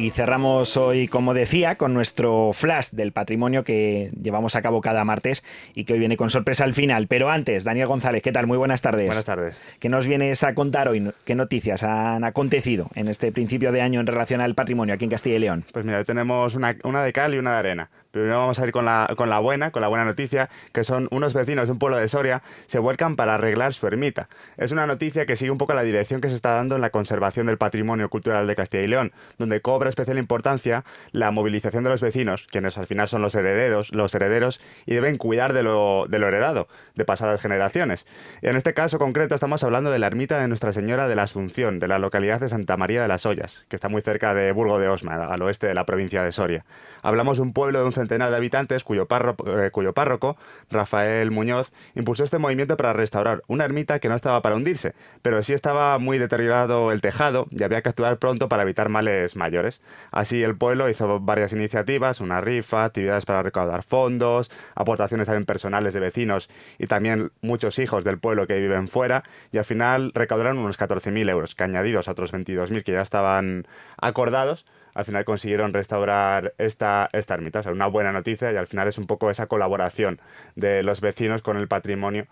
Y 0.00 0.08
cerramos 0.08 0.78
hoy, 0.78 1.08
como 1.08 1.34
decía, 1.34 1.74
con 1.74 1.92
nuestro 1.92 2.52
flash 2.54 2.88
del 2.92 3.12
patrimonio 3.12 3.64
que 3.64 4.10
llevamos 4.18 4.56
a 4.56 4.62
cabo 4.62 4.80
cada 4.80 5.04
martes 5.04 5.44
y 5.74 5.84
que 5.84 5.92
hoy 5.92 5.98
viene 5.98 6.16
con 6.16 6.30
sorpresa 6.30 6.64
al 6.64 6.72
final. 6.72 7.06
Pero 7.06 7.28
antes, 7.28 7.64
Daniel 7.64 7.86
González, 7.86 8.22
¿qué 8.22 8.32
tal? 8.32 8.46
Muy 8.46 8.56
buenas 8.56 8.80
tardes. 8.80 9.04
Buenas 9.04 9.26
tardes. 9.26 9.60
¿Qué 9.78 9.90
nos 9.90 10.06
vienes 10.06 10.42
a 10.42 10.54
contar 10.54 10.88
hoy? 10.88 11.12
¿Qué 11.26 11.34
noticias 11.34 11.82
han 11.82 12.24
acontecido 12.24 12.88
en 12.94 13.08
este 13.08 13.30
principio 13.30 13.72
de 13.72 13.82
año 13.82 14.00
en 14.00 14.06
relación 14.06 14.40
al 14.40 14.54
patrimonio 14.54 14.94
aquí 14.94 15.04
en 15.04 15.10
Castilla 15.10 15.36
y 15.36 15.40
León? 15.40 15.66
Pues 15.70 15.84
mira, 15.84 15.98
hoy 15.98 16.04
tenemos 16.06 16.54
una, 16.54 16.74
una 16.82 17.04
de 17.04 17.12
cal 17.12 17.34
y 17.34 17.38
una 17.38 17.52
de 17.52 17.58
arena. 17.58 17.90
Primero 18.10 18.38
vamos 18.38 18.58
a 18.58 18.66
ir 18.66 18.72
con 18.72 18.84
la, 18.84 19.12
con 19.16 19.30
la 19.30 19.38
buena, 19.38 19.70
con 19.70 19.82
la 19.82 19.88
buena 19.88 20.04
noticia, 20.04 20.50
que 20.72 20.84
son 20.84 21.08
unos 21.10 21.34
vecinos 21.34 21.68
de 21.68 21.72
un 21.72 21.78
pueblo 21.78 21.96
de 21.96 22.08
Soria 22.08 22.42
se 22.66 22.78
vuelcan 22.78 23.16
para 23.16 23.34
arreglar 23.34 23.74
su 23.74 23.86
ermita. 23.86 24.28
Es 24.56 24.72
una 24.72 24.86
noticia 24.86 25.26
que 25.26 25.36
sigue 25.36 25.50
un 25.50 25.58
poco 25.58 25.74
la 25.74 25.82
dirección 25.82 26.20
que 26.20 26.28
se 26.28 26.34
está 26.34 26.54
dando 26.54 26.74
en 26.74 26.80
la 26.80 26.90
conservación 26.90 27.46
del 27.46 27.58
patrimonio 27.58 28.08
cultural 28.08 28.46
de 28.46 28.56
Castilla 28.56 28.82
y 28.84 28.88
León, 28.88 29.12
donde 29.38 29.60
cobra 29.60 29.88
especial 29.88 30.18
importancia 30.18 30.84
la 31.12 31.30
movilización 31.30 31.84
de 31.84 31.90
los 31.90 32.00
vecinos, 32.00 32.46
quienes 32.50 32.78
al 32.78 32.86
final 32.86 33.08
son 33.08 33.22
los 33.22 33.34
herederos, 33.34 33.92
los 33.92 34.14
herederos 34.14 34.60
y 34.86 34.94
deben 34.94 35.16
cuidar 35.16 35.52
de 35.52 35.62
lo, 35.62 36.06
de 36.08 36.18
lo 36.18 36.28
heredado 36.28 36.68
de 36.94 37.04
pasadas 37.04 37.40
generaciones. 37.40 38.06
Y 38.42 38.48
en 38.48 38.56
este 38.56 38.74
caso 38.74 38.98
concreto 38.98 39.34
estamos 39.34 39.64
hablando 39.64 39.90
de 39.90 39.98
la 39.98 40.06
ermita 40.06 40.38
de 40.38 40.48
Nuestra 40.48 40.72
Señora 40.72 41.08
de 41.08 41.14
la 41.14 41.22
Asunción, 41.22 41.78
de 41.78 41.88
la 41.88 41.98
localidad 41.98 42.40
de 42.40 42.48
Santa 42.48 42.76
María 42.76 43.02
de 43.02 43.08
las 43.08 43.24
Ollas, 43.26 43.64
que 43.68 43.76
está 43.76 43.88
muy 43.88 44.02
cerca 44.02 44.34
de 44.34 44.52
Burgo 44.52 44.78
de 44.78 44.88
Osma, 44.88 45.26
al 45.26 45.42
oeste 45.42 45.66
de 45.66 45.74
la 45.74 45.86
provincia 45.86 46.22
de 46.22 46.32
Soria. 46.32 46.64
Hablamos 47.02 47.38
de 47.38 47.42
un 47.42 47.52
pueblo 47.52 47.78
de 47.78 47.84
un 47.86 47.92
centenar 48.00 48.30
de 48.30 48.36
habitantes 48.36 48.84
cuyo, 48.84 49.06
párroco, 49.06 49.46
eh, 49.58 49.70
cuyo 49.70 49.92
párroco, 49.92 50.36
Rafael 50.70 51.30
Muñoz, 51.30 51.72
impulsó 51.94 52.24
este 52.24 52.38
movimiento 52.38 52.76
para 52.76 52.92
restaurar 52.92 53.42
una 53.46 53.64
ermita 53.64 53.98
que 53.98 54.08
no 54.08 54.14
estaba 54.14 54.42
para 54.42 54.56
hundirse, 54.56 54.94
pero 55.22 55.42
sí 55.42 55.52
estaba 55.52 55.98
muy 55.98 56.18
deteriorado 56.18 56.92
el 56.92 57.00
tejado 57.00 57.46
y 57.50 57.62
había 57.62 57.82
que 57.82 57.90
actuar 57.90 58.18
pronto 58.18 58.48
para 58.48 58.62
evitar 58.62 58.88
males 58.88 59.36
mayores. 59.36 59.80
Así 60.10 60.42
el 60.42 60.56
pueblo 60.56 60.88
hizo 60.88 61.20
varias 61.20 61.52
iniciativas, 61.52 62.20
una 62.20 62.40
rifa, 62.40 62.84
actividades 62.84 63.26
para 63.26 63.42
recaudar 63.42 63.82
fondos, 63.82 64.50
aportaciones 64.74 65.26
también 65.26 65.44
personales 65.44 65.94
de 65.94 66.00
vecinos 66.00 66.48
y 66.78 66.86
también 66.86 67.32
muchos 67.42 67.78
hijos 67.78 68.04
del 68.04 68.18
pueblo 68.18 68.46
que 68.46 68.58
viven 68.58 68.88
fuera 68.88 69.24
y 69.52 69.58
al 69.58 69.64
final 69.64 70.12
recaudaron 70.14 70.58
unos 70.58 70.78
14.000 70.78 71.28
euros, 71.30 71.54
que 71.54 71.64
añadidos 71.64 72.08
a 72.08 72.12
otros 72.12 72.32
22.000 72.32 72.82
que 72.82 72.92
ya 72.92 73.02
estaban 73.02 73.66
acordados, 74.00 74.66
al 74.94 75.04
final 75.04 75.24
consiguieron 75.24 75.72
restaurar 75.72 76.54
esta, 76.58 77.08
esta 77.12 77.34
ermita. 77.34 77.60
O 77.60 77.62
sea, 77.62 77.72
una 77.72 77.86
buena 77.86 78.12
noticia 78.12 78.52
y 78.52 78.56
al 78.56 78.66
final 78.66 78.88
es 78.88 78.98
un 78.98 79.06
poco 79.06 79.30
esa 79.30 79.46
colaboración 79.46 80.20
de 80.56 80.82
los 80.82 81.00
vecinos 81.00 81.42
con 81.42 81.56
el 81.56 81.68
patrimonio 81.68 82.26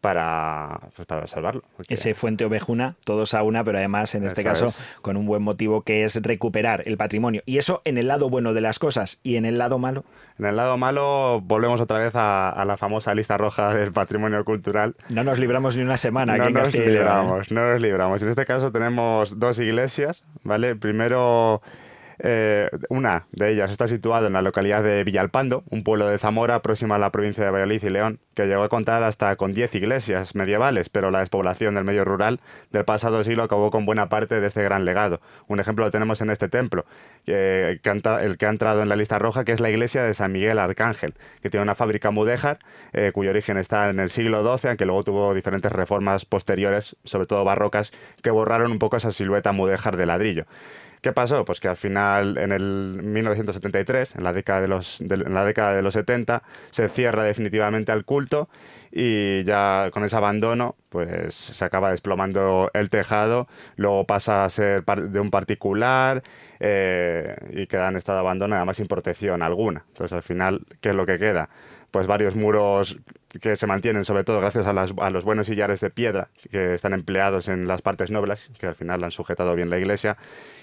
para, 0.00 0.80
pues, 0.96 1.06
para 1.06 1.26
salvarlo. 1.26 1.62
Porque- 1.78 1.94
Ese 1.94 2.12
Fuente 2.12 2.44
Ovejuna, 2.44 2.96
todos 3.06 3.32
a 3.32 3.42
una, 3.42 3.64
pero 3.64 3.78
además 3.78 4.14
en 4.14 4.24
este 4.24 4.42
Eso 4.42 4.50
caso 4.50 4.66
es. 4.66 4.78
con 5.00 5.16
un 5.16 5.24
buen 5.24 5.42
motivo 5.42 5.80
que 5.80 6.04
es 6.04 6.16
recuperar 6.22 6.82
el 6.86 6.98
patrimonio. 6.98 7.42
Y 7.46 7.56
eso 7.56 7.80
en 7.86 7.96
el 7.96 8.08
lado 8.08 8.28
bueno 8.28 8.52
de 8.52 8.60
las 8.60 8.78
cosas. 8.78 9.18
Y 9.22 9.36
en 9.36 9.46
el 9.46 9.56
lado 9.56 9.78
malo, 9.78 10.04
En 10.38 10.44
el 10.44 10.56
lado 10.56 10.76
malo 10.76 11.40
volvemos 11.42 11.80
otra 11.80 11.98
vez 12.00 12.14
a, 12.16 12.50
a 12.50 12.64
la 12.66 12.76
famosa 12.76 13.14
lista 13.14 13.38
roja 13.38 13.72
del 13.72 13.92
patrimonio 13.92 14.44
cultural. 14.44 14.94
no 15.08 15.24
nos 15.24 15.38
libramos 15.38 15.76
ni 15.76 15.82
una 15.84 15.96
semana 15.96 16.36
no 16.36 16.42
aquí 16.42 16.48
en 16.48 16.54
nos 16.58 16.62
Castilla 16.64 16.84
¿eh? 16.84 16.90
libramos, 16.90 17.50
no 17.50 17.70
nos 17.72 17.80
libramos. 17.80 18.20
En 18.22 18.28
este 18.28 18.44
caso 18.44 18.70
tenemos 18.72 19.38
dos 19.38 19.58
iglesias, 19.58 20.22
¿vale? 20.42 20.76
Primero, 20.76 21.62
eh, 22.26 22.70
una 22.88 23.26
de 23.32 23.50
ellas 23.50 23.70
está 23.70 23.86
situada 23.86 24.28
en 24.28 24.32
la 24.32 24.40
localidad 24.40 24.82
de 24.82 25.04
Villalpando, 25.04 25.62
un 25.68 25.84
pueblo 25.84 26.08
de 26.08 26.16
Zamora 26.16 26.62
próximo 26.62 26.94
a 26.94 26.98
la 26.98 27.12
provincia 27.12 27.44
de 27.44 27.50
Valladolid 27.50 27.82
y 27.84 27.90
León, 27.90 28.18
que 28.32 28.46
llegó 28.46 28.62
a 28.62 28.70
contar 28.70 29.02
hasta 29.02 29.36
con 29.36 29.52
10 29.52 29.74
iglesias 29.74 30.34
medievales, 30.34 30.88
pero 30.88 31.10
la 31.10 31.18
despoblación 31.18 31.74
del 31.74 31.84
medio 31.84 32.02
rural 32.06 32.40
del 32.70 32.86
pasado 32.86 33.22
siglo 33.24 33.42
acabó 33.42 33.70
con 33.70 33.84
buena 33.84 34.08
parte 34.08 34.40
de 34.40 34.46
este 34.46 34.62
gran 34.62 34.86
legado. 34.86 35.20
Un 35.48 35.60
ejemplo 35.60 35.84
lo 35.84 35.90
tenemos 35.90 36.22
en 36.22 36.30
este 36.30 36.48
templo, 36.48 36.86
que, 37.26 37.78
el 37.82 38.38
que 38.38 38.46
ha 38.46 38.48
entrado 38.48 38.82
en 38.82 38.88
la 38.88 38.96
lista 38.96 39.18
roja, 39.18 39.44
que 39.44 39.52
es 39.52 39.60
la 39.60 39.68
iglesia 39.68 40.02
de 40.02 40.14
San 40.14 40.32
Miguel 40.32 40.58
Arcángel, 40.58 41.12
que 41.42 41.50
tiene 41.50 41.62
una 41.62 41.74
fábrica 41.74 42.10
mudéjar, 42.10 42.58
eh, 42.94 43.10
cuyo 43.12 43.28
origen 43.28 43.58
está 43.58 43.90
en 43.90 44.00
el 44.00 44.08
siglo 44.08 44.40
XII, 44.56 44.70
aunque 44.70 44.86
luego 44.86 45.04
tuvo 45.04 45.34
diferentes 45.34 45.70
reformas 45.70 46.24
posteriores, 46.24 46.96
sobre 47.04 47.26
todo 47.26 47.44
barrocas, 47.44 47.92
que 48.22 48.30
borraron 48.30 48.72
un 48.72 48.78
poco 48.78 48.96
esa 48.96 49.10
silueta 49.10 49.52
mudéjar 49.52 49.98
de 49.98 50.06
ladrillo. 50.06 50.46
¿Qué 51.04 51.12
pasó? 51.12 51.44
Pues 51.44 51.60
que 51.60 51.68
al 51.68 51.76
final, 51.76 52.38
en 52.38 52.50
el 52.50 52.98
1973, 53.02 54.16
en 54.16 54.24
la 54.24 54.32
década 54.32 54.62
de 54.62 54.68
los, 54.68 55.02
en 55.02 55.34
la 55.34 55.44
década 55.44 55.74
de 55.74 55.82
los 55.82 55.92
70, 55.92 56.42
se 56.70 56.88
cierra 56.88 57.24
definitivamente 57.24 57.92
al 57.92 58.06
culto 58.06 58.48
y 58.90 59.44
ya 59.44 59.90
con 59.92 60.02
ese 60.04 60.16
abandono, 60.16 60.76
pues 60.88 61.34
se 61.34 61.62
acaba 61.62 61.90
desplomando 61.90 62.70
el 62.72 62.88
tejado, 62.88 63.48
luego 63.76 64.06
pasa 64.06 64.46
a 64.46 64.48
ser 64.48 64.82
de 64.86 65.20
un 65.20 65.30
particular 65.30 66.22
eh, 66.58 67.36
y 67.50 67.66
queda 67.66 67.90
en 67.90 67.96
estado 67.96 68.16
de 68.16 68.20
abandono, 68.20 68.56
además 68.56 68.78
sin 68.78 68.86
protección 68.86 69.42
alguna. 69.42 69.84
Entonces, 69.88 70.14
al 70.14 70.22
final, 70.22 70.62
¿qué 70.80 70.88
es 70.88 70.96
lo 70.96 71.04
que 71.04 71.18
queda? 71.18 71.50
Pues 71.94 72.08
varios 72.08 72.34
muros 72.34 72.98
que 73.40 73.54
se 73.54 73.68
mantienen 73.68 74.04
sobre 74.04 74.24
todo 74.24 74.40
gracias 74.40 74.66
a, 74.66 74.72
las- 74.72 74.92
a 75.00 75.10
los 75.10 75.24
buenos 75.24 75.46
sillares 75.46 75.78
de 75.78 75.90
piedra 75.90 76.26
que 76.50 76.74
están 76.74 76.92
empleados 76.92 77.46
en 77.46 77.68
las 77.68 77.82
partes 77.82 78.10
nobles, 78.10 78.50
que 78.58 78.66
al 78.66 78.74
final 78.74 79.04
han 79.04 79.12
sujetado 79.12 79.54
bien 79.54 79.70
la 79.70 79.78
iglesia. 79.78 80.16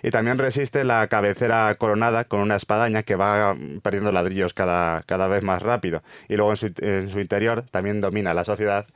Y 0.03 0.09
también 0.11 0.37
resiste 0.37 0.83
la 0.83 1.07
cabecera 1.07 1.73
coronada 1.75 2.25
con 2.25 2.41
una 2.41 2.57
espadaña 2.57 3.03
que 3.03 3.15
va 3.15 3.55
perdiendo 3.81 4.11
ladrillos 4.11 4.53
cada, 4.53 5.03
cada 5.03 5.29
vez 5.29 5.41
más 5.41 5.63
rápido. 5.63 6.03
Y 6.27 6.35
luego 6.35 6.51
en 6.51 7.09
su, 7.09 7.19
interior 7.21 7.63
también 7.71 8.01
domina 8.01 8.33
la 8.33 8.43
sociedad 8.43 8.87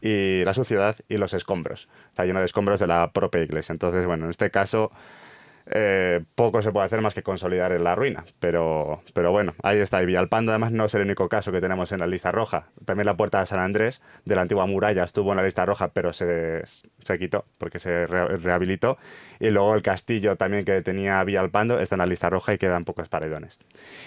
y 0.00 0.44
la 0.46 0.54
suciedad 0.54 0.96
y 1.10 1.18
los 1.18 1.34
escombros. 1.34 1.90
Está 2.08 2.24
lleno 2.24 2.38
de 2.38 2.46
escombros 2.46 2.80
de 2.80 2.86
la 2.86 3.10
propia 3.12 3.42
iglesia. 3.42 3.74
Entonces, 3.74 4.06
bueno, 4.06 4.24
en 4.24 4.30
este 4.30 4.50
caso 4.50 4.92
eh, 5.66 6.22
poco 6.34 6.62
se 6.62 6.72
puede 6.72 6.86
hacer 6.86 7.00
más 7.00 7.14
que 7.14 7.22
consolidar 7.22 7.72
en 7.72 7.84
la 7.84 7.94
ruina. 7.94 8.24
Pero, 8.40 9.02
pero 9.14 9.30
bueno, 9.32 9.54
ahí 9.62 9.78
está. 9.78 10.02
Y 10.02 10.06
Villalpando, 10.06 10.52
además, 10.52 10.72
no 10.72 10.84
es 10.84 10.94
el 10.94 11.02
único 11.02 11.28
caso 11.28 11.52
que 11.52 11.60
tenemos 11.60 11.92
en 11.92 12.00
la 12.00 12.06
lista 12.06 12.32
roja. 12.32 12.66
También 12.84 13.06
la 13.06 13.16
puerta 13.16 13.40
de 13.40 13.46
San 13.46 13.60
Andrés, 13.60 14.02
de 14.24 14.34
la 14.34 14.42
antigua 14.42 14.66
muralla, 14.66 15.04
estuvo 15.04 15.30
en 15.30 15.36
la 15.36 15.44
lista 15.44 15.64
roja, 15.64 15.88
pero 15.92 16.12
se, 16.12 16.62
se 16.64 17.18
quitó 17.18 17.44
porque 17.58 17.78
se 17.78 18.06
re- 18.06 18.36
rehabilitó. 18.38 18.98
Y 19.42 19.50
luego 19.50 19.74
el 19.74 19.82
castillo 19.82 20.36
también 20.36 20.64
que 20.64 20.82
tenía 20.82 21.22
Villalpando 21.24 21.80
está 21.80 21.96
en 21.96 21.98
la 21.98 22.06
lista 22.06 22.30
roja 22.30 22.54
y 22.54 22.58
quedan 22.58 22.84
pocos 22.84 23.08
paredones. 23.08 23.58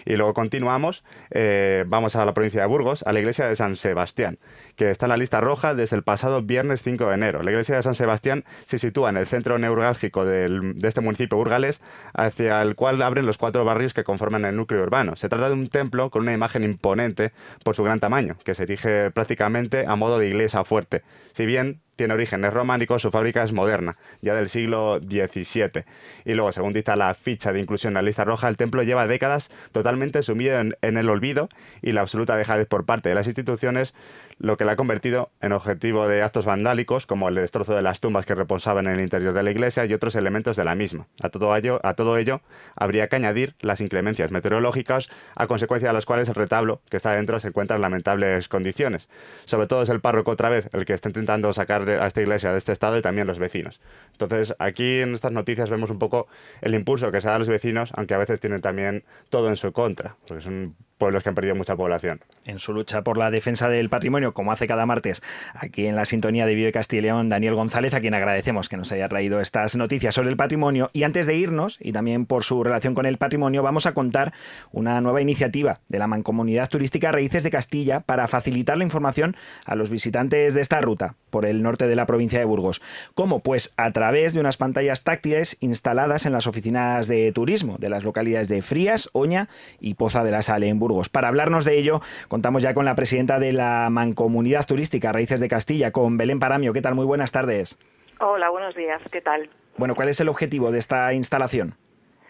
Y 0.06 0.16
luego 0.16 0.34
continuamos, 0.34 1.04
eh, 1.30 1.84
vamos 1.88 2.16
a 2.16 2.24
la 2.24 2.34
provincia 2.34 2.62
de 2.62 2.68
Burgos, 2.68 3.04
a 3.06 3.12
la 3.12 3.20
iglesia 3.20 3.46
de 3.46 3.58
San 3.58 3.76
Sebastián, 3.76 4.40
que 4.78 4.90
está 4.90 5.08
en 5.08 5.10
la 5.10 5.18
lista 5.18 5.42
roja 5.42 5.76
desde 5.76 5.98
el 5.98 6.04
pasado 6.04 6.42
viernes 6.42 6.82
5 6.84 7.08
de 7.10 7.16
enero. 7.16 7.44
La 7.44 7.52
iglesia 7.52 7.76
de 7.76 7.84
San 7.84 7.96
Sebastián 7.96 8.46
se 8.66 8.78
sitúa 8.78 9.10
en 9.10 9.18
el 9.18 9.28
centro 9.28 9.58
neurálgico 9.58 10.24
del- 10.24 10.76
de 10.76 10.88
este 10.88 11.02
municipio 11.02 11.38
burgalés, 11.38 11.82
hacia 12.14 12.62
el 12.62 12.76
cual 12.76 13.02
abren 13.02 13.26
los 13.26 13.38
cuatro 13.38 13.66
barrios 13.66 13.94
que 13.94 14.06
conforman 14.06 14.46
el 14.46 14.56
núcleo 14.56 14.84
urbano. 14.84 15.18
Se 15.18 15.28
trata 15.28 15.50
de 15.50 15.54
un 15.54 15.68
templo 15.68 16.12
con 16.12 16.22
una 16.22 16.32
imagen 16.34 16.64
imponente 16.64 17.34
por 17.66 17.76
su 17.76 17.84
gran 17.84 18.00
tamaño, 18.00 18.38
que 18.46 18.56
se 18.56 18.64
erige 18.64 19.12
prácticamente 19.12 19.86
a 19.86 19.98
modo 19.98 20.18
de 20.18 20.30
iglesia 20.30 20.64
fuerte. 20.64 21.02
Si 21.34 21.46
bien 21.46 21.82
tiene 21.96 22.14
orígenes 22.14 22.54
románicos, 22.54 23.02
su 23.02 23.12
fábrica 23.12 23.44
es 23.44 23.54
moderna, 23.54 23.98
ya 24.22 24.36
del 24.36 24.50
siglo 24.50 25.00
XVII. 25.00 25.86
Y 26.26 26.34
luego, 26.34 26.52
según 26.52 26.74
dicta 26.74 26.96
la 26.96 27.14
ficha 27.14 27.54
de 27.54 27.60
inclusión 27.60 27.92
en 27.92 27.96
la 27.96 28.02
lista 28.02 28.24
roja, 28.24 28.48
el 28.48 28.58
templo 28.58 28.84
lleva 28.84 29.08
décadas 29.08 29.50
totalmente 29.72 30.22
sumido 30.24 30.60
en, 30.60 30.76
en 30.82 30.98
el 30.98 31.10
olvido 31.10 31.50
y 31.82 31.92
la 31.92 32.02
absoluta 32.02 32.38
dejadez 32.38 32.68
por 32.68 32.86
parte 32.86 33.10
de 33.10 33.16
las 33.16 33.28
instituciones, 33.28 33.94
lo 34.38 34.58
que 34.58 34.66
la 34.66 34.74
ha 34.74 34.76
convertido 34.76 35.32
en 35.42 35.54
objetivo 35.54 36.08
de 36.08 36.22
actos 36.22 36.46
vandálicos, 36.46 37.06
como 37.06 37.30
el 37.30 37.36
destrozo 37.36 37.74
de 37.74 37.82
las 37.82 38.02
tumbas 38.02 38.26
que 38.26 38.36
reposaban 38.36 38.88
en 38.88 38.96
el 38.96 39.02
interior 39.02 39.34
de 39.34 39.44
la 39.44 39.52
iglesia 39.52 39.86
y 39.86 39.94
otros 39.94 40.16
elementos 40.16 40.58
de 40.58 40.66
la 40.66 40.76
misma. 40.76 41.08
A 41.22 41.30
todo 41.30 41.56
ello, 41.56 41.80
a 41.84 41.94
todo 41.94 42.18
ello 42.18 42.42
habría 42.76 43.08
que 43.08 43.16
añadir 43.16 43.56
las 43.62 43.82
inclemencias 43.82 44.32
meteorológicas, 44.32 45.10
a 45.36 45.48
consecuencia 45.48 45.90
de 45.90 45.94
las 45.94 46.06
cuales 46.06 46.28
el 46.28 46.36
retablo 46.36 46.82
que 46.90 46.98
está 46.98 47.14
dentro 47.14 47.40
se 47.40 47.48
encuentra 47.48 47.78
en 47.78 47.82
lamentables 47.82 48.50
condiciones. 48.50 49.08
Sobre 49.46 49.68
todo 49.68 49.82
es 49.82 49.90
el 49.90 50.02
párroco 50.02 50.32
otra 50.32 50.50
vez 50.50 50.70
el 50.74 50.86
que 50.86 50.94
está 50.94 51.10
intentando 51.10 51.54
sacar 51.54 51.85
a 51.90 52.08
esta 52.08 52.22
iglesia 52.22 52.52
de 52.52 52.58
este 52.58 52.72
estado 52.72 52.98
y 52.98 53.02
también 53.02 53.28
los 53.28 53.40
vecinos. 53.40 53.82
Entonces, 54.12 54.56
aquí 54.60 55.02
en 55.02 55.14
estas 55.14 55.32
noticias 55.32 55.70
vemos 55.70 55.90
un 55.90 56.00
poco 56.00 56.28
el 56.62 56.76
impulso 56.76 57.12
que 57.12 57.22
se 57.22 57.28
da 57.28 57.36
a 57.36 57.40
los 57.40 57.50
vecinos, 57.50 57.92
aunque 57.96 58.14
a 58.14 58.18
veces 58.18 58.40
tienen 58.40 58.62
también 58.62 59.04
todo 59.30 59.50
en 59.50 59.56
su 59.56 59.72
contra, 59.72 60.16
porque 60.28 60.42
son 60.42 60.76
pueblos 60.98 61.24
que 61.24 61.30
han 61.30 61.36
perdido 61.36 61.56
mucha 61.56 61.76
población. 61.76 62.22
En 62.46 62.60
su 62.60 62.74
lucha 62.74 63.04
por 63.04 63.18
la 63.18 63.32
defensa 63.32 63.68
del 63.70 63.90
patrimonio, 63.90 64.34
como 64.34 64.52
hace 64.52 64.68
cada 64.68 64.86
martes 64.86 65.22
aquí 65.54 65.88
en 65.88 65.96
la 65.96 66.06
sintonía 66.06 66.46
de 66.46 66.56
Vive 66.56 66.72
Castilla 66.72 67.00
y 67.00 67.04
León, 67.04 67.28
Daniel 67.28 67.56
González, 67.56 67.94
a 67.94 68.00
quien 68.00 68.14
agradecemos 68.14 68.70
que 68.70 68.78
nos 68.78 68.92
haya 68.92 69.10
traído 69.10 69.42
estas 69.42 69.76
noticias 69.76 70.16
sobre 70.16 70.30
el 70.30 70.38
patrimonio. 70.38 70.90
Y 70.94 71.04
antes 71.04 71.28
de 71.28 71.36
irnos, 71.36 71.78
y 71.82 71.92
también 71.92 72.26
por 72.26 72.44
su 72.44 72.64
relación 72.64 72.94
con 72.94 73.06
el 73.06 73.18
patrimonio, 73.18 73.62
vamos 73.62 73.86
a 73.86 73.94
contar 73.94 74.34
una 74.72 75.02
nueva 75.02 75.22
iniciativa 75.22 75.82
de 75.90 76.00
la 76.00 76.08
Mancomunidad 76.08 76.70
Turística 76.70 77.12
Raíces 77.12 77.44
de 77.44 77.52
Castilla 77.52 78.00
para 78.00 78.28
facilitar 78.28 78.78
la 78.78 78.86
información 78.86 79.36
a 79.66 79.76
los 79.76 79.90
visitantes 79.90 80.54
de 80.54 80.62
esta 80.62 80.80
ruta 80.80 81.16
por 81.30 81.46
el 81.46 81.62
norte 81.62 81.75
de 81.78 81.96
la 81.96 82.06
provincia 82.06 82.40
de 82.40 82.46
Burgos. 82.46 82.82
¿Cómo? 83.14 83.42
Pues 83.42 83.74
a 83.76 83.92
través 83.92 84.34
de 84.34 84.40
unas 84.40 84.58
pantallas 84.58 85.04
táctiles 85.04 85.58
instaladas 85.60 86.26
en 86.26 86.32
las 86.32 86.48
oficinas 86.48 87.08
de 87.08 87.32
turismo 87.34 87.78
de 87.78 87.90
las 87.90 88.04
localidades 88.04 88.48
de 88.48 88.62
Frías, 88.62 89.10
Oña 89.14 89.50
y 89.80 89.96
Poza 89.96 90.24
de 90.24 90.32
la 90.32 90.42
Sale 90.42 90.70
en 90.70 90.80
Burgos. 90.80 91.10
Para 91.10 91.28
hablarnos 91.28 91.66
de 91.66 91.78
ello, 91.78 92.00
contamos 92.28 92.64
ya 92.64 92.74
con 92.74 92.86
la 92.86 92.96
presidenta 92.96 93.40
de 93.40 93.52
la 93.52 93.90
Mancomunidad 93.90 94.66
Turística 94.66 95.12
Raíces 95.12 95.42
de 95.42 95.50
Castilla, 95.50 95.92
con 95.92 96.18
Belén 96.18 96.40
Paramio. 96.40 96.74
¿Qué 96.74 96.82
tal? 96.82 96.96
Muy 96.96 97.06
buenas 97.06 97.32
tardes. 97.32 97.78
Hola, 98.20 98.50
buenos 98.50 98.76
días. 98.76 99.02
¿Qué 99.12 99.22
tal? 99.22 99.50
Bueno, 99.78 99.94
¿cuál 99.96 100.10
es 100.10 100.22
el 100.22 100.30
objetivo 100.30 100.72
de 100.72 100.80
esta 100.80 101.14
instalación? 101.14 101.76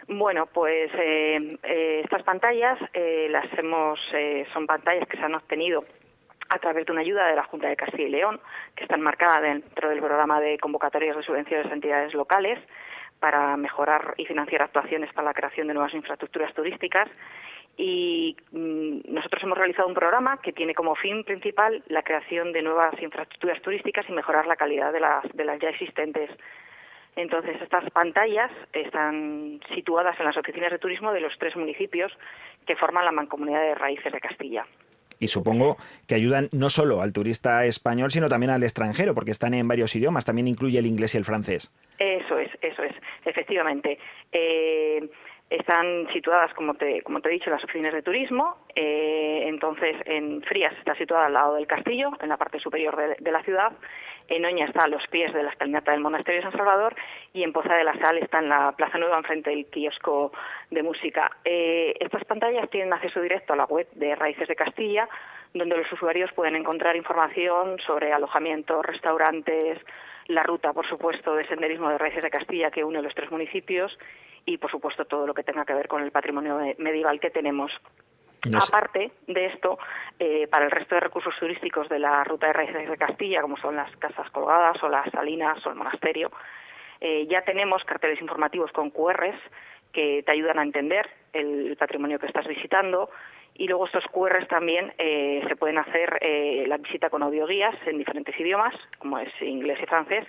Bueno, 0.08 0.48
pues 0.48 0.92
eh, 0.94 1.58
eh, 1.64 2.02
estas 2.04 2.24
pantallas 2.24 2.78
eh, 2.94 3.28
las 3.30 3.46
hemos, 3.58 4.00
son 4.54 4.68
pantallas 4.68 5.08
que 5.08 5.18
se 5.18 5.24
han 5.24 5.36
obtenido 5.36 5.84
a 6.56 6.60
través 6.60 6.86
de 6.86 6.92
una 6.92 7.02
ayuda 7.02 7.28
de 7.28 7.36
la 7.36 7.44
Junta 7.44 7.68
de 7.68 7.76
Castilla 7.76 8.08
y 8.08 8.12
León, 8.12 8.40
que 8.76 8.84
está 8.84 8.96
enmarcada 8.96 9.42
dentro 9.42 9.90
del 9.90 10.00
programa 10.00 10.40
de 10.40 10.58
convocatorias 10.58 11.16
de 11.16 11.24
subvenciones 11.24 11.68
a 11.68 11.74
entidades 11.74 12.14
locales 12.14 12.60
para 13.20 13.56
mejorar 13.58 14.14
y 14.18 14.26
financiar 14.26 14.64
actuaciones 14.64 15.12
para 15.14 15.28
la 15.28 15.34
creación 15.34 15.68
de 15.68 15.74
nuevas 15.74 15.94
infraestructuras 15.94 16.54
turísticas 16.54 17.10
y 17.78 18.38
mm, 18.52 19.14
nosotros 19.14 19.44
hemos 19.44 19.58
realizado 19.58 19.88
un 19.88 19.94
programa 19.94 20.38
que 20.38 20.54
tiene 20.54 20.74
como 20.74 20.96
fin 20.96 21.24
principal 21.24 21.84
la 21.88 22.04
creación 22.04 22.54
de 22.54 22.62
nuevas 22.62 22.94
infraestructuras 23.02 23.62
turísticas 23.62 24.06
y 24.08 24.14
mejorar 24.14 24.48
la 24.48 24.56
calidad 24.56 24.94
de 24.94 25.02
las, 25.02 25.24
de 25.34 25.46
las 25.46 25.60
ya 25.60 25.70
existentes. 25.70 26.30
Entonces, 27.18 27.62
estas 27.62 27.90
pantallas 27.92 28.52
están 28.74 29.60
situadas 29.74 30.20
en 30.20 30.26
las 30.26 30.38
oficinas 30.38 30.72
de 30.72 30.80
turismo 30.80 31.14
de 31.14 31.22
los 31.22 31.38
tres 31.38 31.56
municipios 31.56 32.12
que 32.66 32.76
forman 32.76 33.06
la 33.06 33.12
Mancomunidad 33.12 33.62
de 33.62 33.76
Raíces 33.76 34.12
de 34.12 34.20
Castilla. 34.20 34.66
Y 35.20 35.28
supongo 35.28 35.78
que 36.08 36.16
ayudan 36.16 36.50
no 36.52 36.70
solo 36.70 37.02
al 37.02 37.14
turista 37.14 37.66
español, 37.66 38.12
sino 38.12 38.28
también 38.28 38.50
al 38.50 38.64
extranjero, 38.64 39.14
porque 39.14 39.32
están 39.32 39.54
en 39.54 39.68
varios 39.68 39.96
idiomas, 39.96 40.26
también 40.26 40.48
incluye 40.48 40.80
el 40.80 40.86
inglés 40.86 41.16
y 41.16 41.18
el 41.18 41.26
francés. 41.26 41.72
Eso 42.00 42.38
es, 42.38 42.52
eso 42.62 42.84
es, 42.84 42.94
efectivamente. 43.26 43.98
Eh, 44.32 45.10
están 45.50 46.08
situadas, 46.12 46.54
como 46.54 46.74
te, 46.74 47.02
como 47.04 47.22
te 47.22 47.30
he 47.30 47.34
dicho, 47.34 47.50
las 47.50 47.64
oficinas 47.64 47.94
de 47.94 48.02
turismo. 48.02 48.58
Eh, 48.76 49.44
entonces, 49.46 49.96
en 50.06 50.42
Frías 50.42 50.74
está 50.80 50.96
situada 50.96 51.28
al 51.28 51.34
lado 51.34 51.56
del 51.56 51.68
castillo, 51.68 52.12
en 52.20 52.30
la 52.30 52.38
parte 52.38 52.60
superior 52.60 52.96
de, 53.20 53.32
la 53.32 53.44
ciudad. 53.44 53.72
En 54.28 54.44
Oña 54.44 54.66
está 54.66 54.86
a 54.86 54.88
los 54.88 55.06
pies 55.08 55.32
de 55.34 55.44
la 55.44 55.52
escalinata 55.52 55.92
del 55.92 56.02
Monasterio 56.02 56.40
de 56.42 56.50
San 56.50 56.58
Salvador. 56.58 56.96
Y 57.32 57.44
en 57.44 57.54
Poza 57.54 57.76
de 57.76 57.84
la 57.84 57.94
Sal 58.00 58.18
está 58.18 58.40
en 58.40 58.50
la 58.50 58.72
Plaza 58.72 58.98
Nueva, 58.98 59.18
enfrente 59.18 59.52
del 59.52 59.68
kiosco 59.68 60.32
de 60.72 60.82
música. 60.82 61.32
Eh, 61.46 61.94
estas 62.00 62.26
pantallas 62.26 62.68
tienen 62.72 62.92
acceso 62.92 63.22
directo 63.22 63.54
a 63.54 63.58
la 63.58 63.66
web 63.66 63.88
de 63.94 64.16
Raíces 64.16 64.48
de 64.48 64.56
Castilla, 64.56 65.08
donde 65.54 65.78
los 65.78 65.92
usuarios 65.92 66.34
pueden 66.34 66.56
encontrar 66.56 66.96
información 66.96 67.78
sobre 67.86 68.12
alojamientos, 68.12 68.84
restaurantes, 68.84 69.80
la 70.28 70.44
ruta, 70.44 70.74
por 70.74 70.88
supuesto, 70.88 71.36
de 71.36 71.44
senderismo 71.44 71.90
de 71.90 71.98
Raíces 71.98 72.24
de 72.24 72.30
Castilla 72.30 72.72
que 72.72 72.84
une 72.84 73.02
los 73.02 73.14
tres 73.14 73.32
municipios 73.32 73.98
y, 74.46 74.58
por 74.58 74.72
supuesto, 74.72 75.06
todo 75.06 75.28
lo 75.28 75.34
que 75.34 75.44
tenga 75.44 75.66
que 75.66 75.74
ver 75.74 75.88
con 75.88 76.04
el 76.04 76.12
patrimonio 76.12 76.60
medieval 76.78 77.20
que 77.20 77.30
tenemos. 77.30 77.72
Aparte 78.54 79.12
de 79.28 79.46
esto, 79.48 79.80
eh, 80.20 80.48
para 80.48 80.66
el 80.66 80.72
resto 80.72 80.96
de 80.96 81.02
recursos 81.02 81.34
turísticos 81.40 81.90
de 81.90 81.98
la 81.98 82.24
ruta 82.24 82.48
de 82.48 82.54
raíces 82.54 82.90
de 82.90 82.98
Castilla, 82.98 83.42
como 83.42 83.58
son 83.58 83.76
las 83.76 83.96
casas 83.98 84.30
colgadas 84.30 84.82
o 84.84 84.90
las 84.90 85.10
salinas 85.12 85.66
o 85.66 85.72
el 85.72 85.76
monasterio, 85.76 86.32
eh, 87.02 87.26
ya 87.28 87.42
tenemos 87.42 87.84
carteles 87.84 88.22
informativos 88.22 88.72
con 88.72 88.92
QRs 88.92 89.40
que 89.92 90.24
te 90.24 90.32
ayudan 90.32 90.60
a 90.60 90.64
entender 90.64 91.10
el 91.34 91.76
patrimonio 91.78 92.20
que 92.20 92.28
estás 92.28 92.48
visitando 92.48 93.10
y 93.56 93.68
luego 93.68 93.86
estos 93.86 94.06
QRs 94.08 94.48
también 94.48 94.94
eh, 94.98 95.44
se 95.48 95.56
pueden 95.56 95.78
hacer 95.78 96.20
la 96.68 96.78
visita 96.78 97.10
con 97.10 97.24
audioguías 97.24 97.76
en 97.86 97.98
diferentes 97.98 98.38
idiomas, 98.40 98.76
como 99.00 99.20
es 99.20 99.30
inglés 99.42 99.80
y 99.82 99.86
francés, 99.86 100.26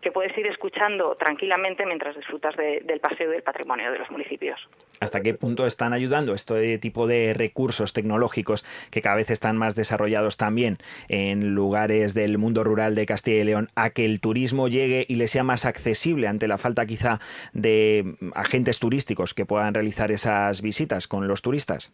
que 0.00 0.10
puedes 0.10 0.36
ir 0.36 0.46
escuchando 0.46 1.14
tranquilamente 1.16 1.84
mientras 1.86 2.16
disfrutas 2.16 2.56
del 2.56 3.00
paseo 3.00 3.30
del 3.30 3.42
patrimonio 3.42 3.92
de 3.92 3.98
los 3.98 4.10
municipios. 4.10 4.68
¿Hasta 5.00 5.20
qué 5.20 5.34
punto 5.34 5.66
están 5.66 5.92
ayudando 5.92 6.34
este 6.34 6.78
tipo 6.78 7.06
de 7.06 7.34
recursos 7.34 7.92
tecnológicos 7.92 8.64
que 8.90 9.00
cada 9.00 9.16
vez 9.16 9.30
están 9.30 9.56
más 9.56 9.74
desarrollados 9.74 10.36
también 10.36 10.78
en 11.08 11.54
lugares 11.54 12.14
del 12.14 12.38
mundo 12.38 12.64
rural 12.64 12.94
de 12.94 13.06
Castilla 13.06 13.40
y 13.40 13.44
León 13.44 13.68
a 13.76 13.90
que 13.90 14.04
el 14.04 14.20
turismo 14.20 14.68
llegue 14.68 15.06
y 15.08 15.16
le 15.16 15.26
sea 15.26 15.44
más 15.44 15.64
accesible 15.64 16.28
ante 16.28 16.48
la 16.48 16.58
falta 16.58 16.86
quizá 16.86 17.18
de 17.52 18.16
agentes 18.34 18.78
turísticos 18.78 19.34
que 19.34 19.46
puedan 19.46 19.74
realizar 19.74 20.10
esas 20.10 20.62
visitas 20.62 21.08
con 21.08 21.28
los 21.28 21.42
turistas? 21.42 21.92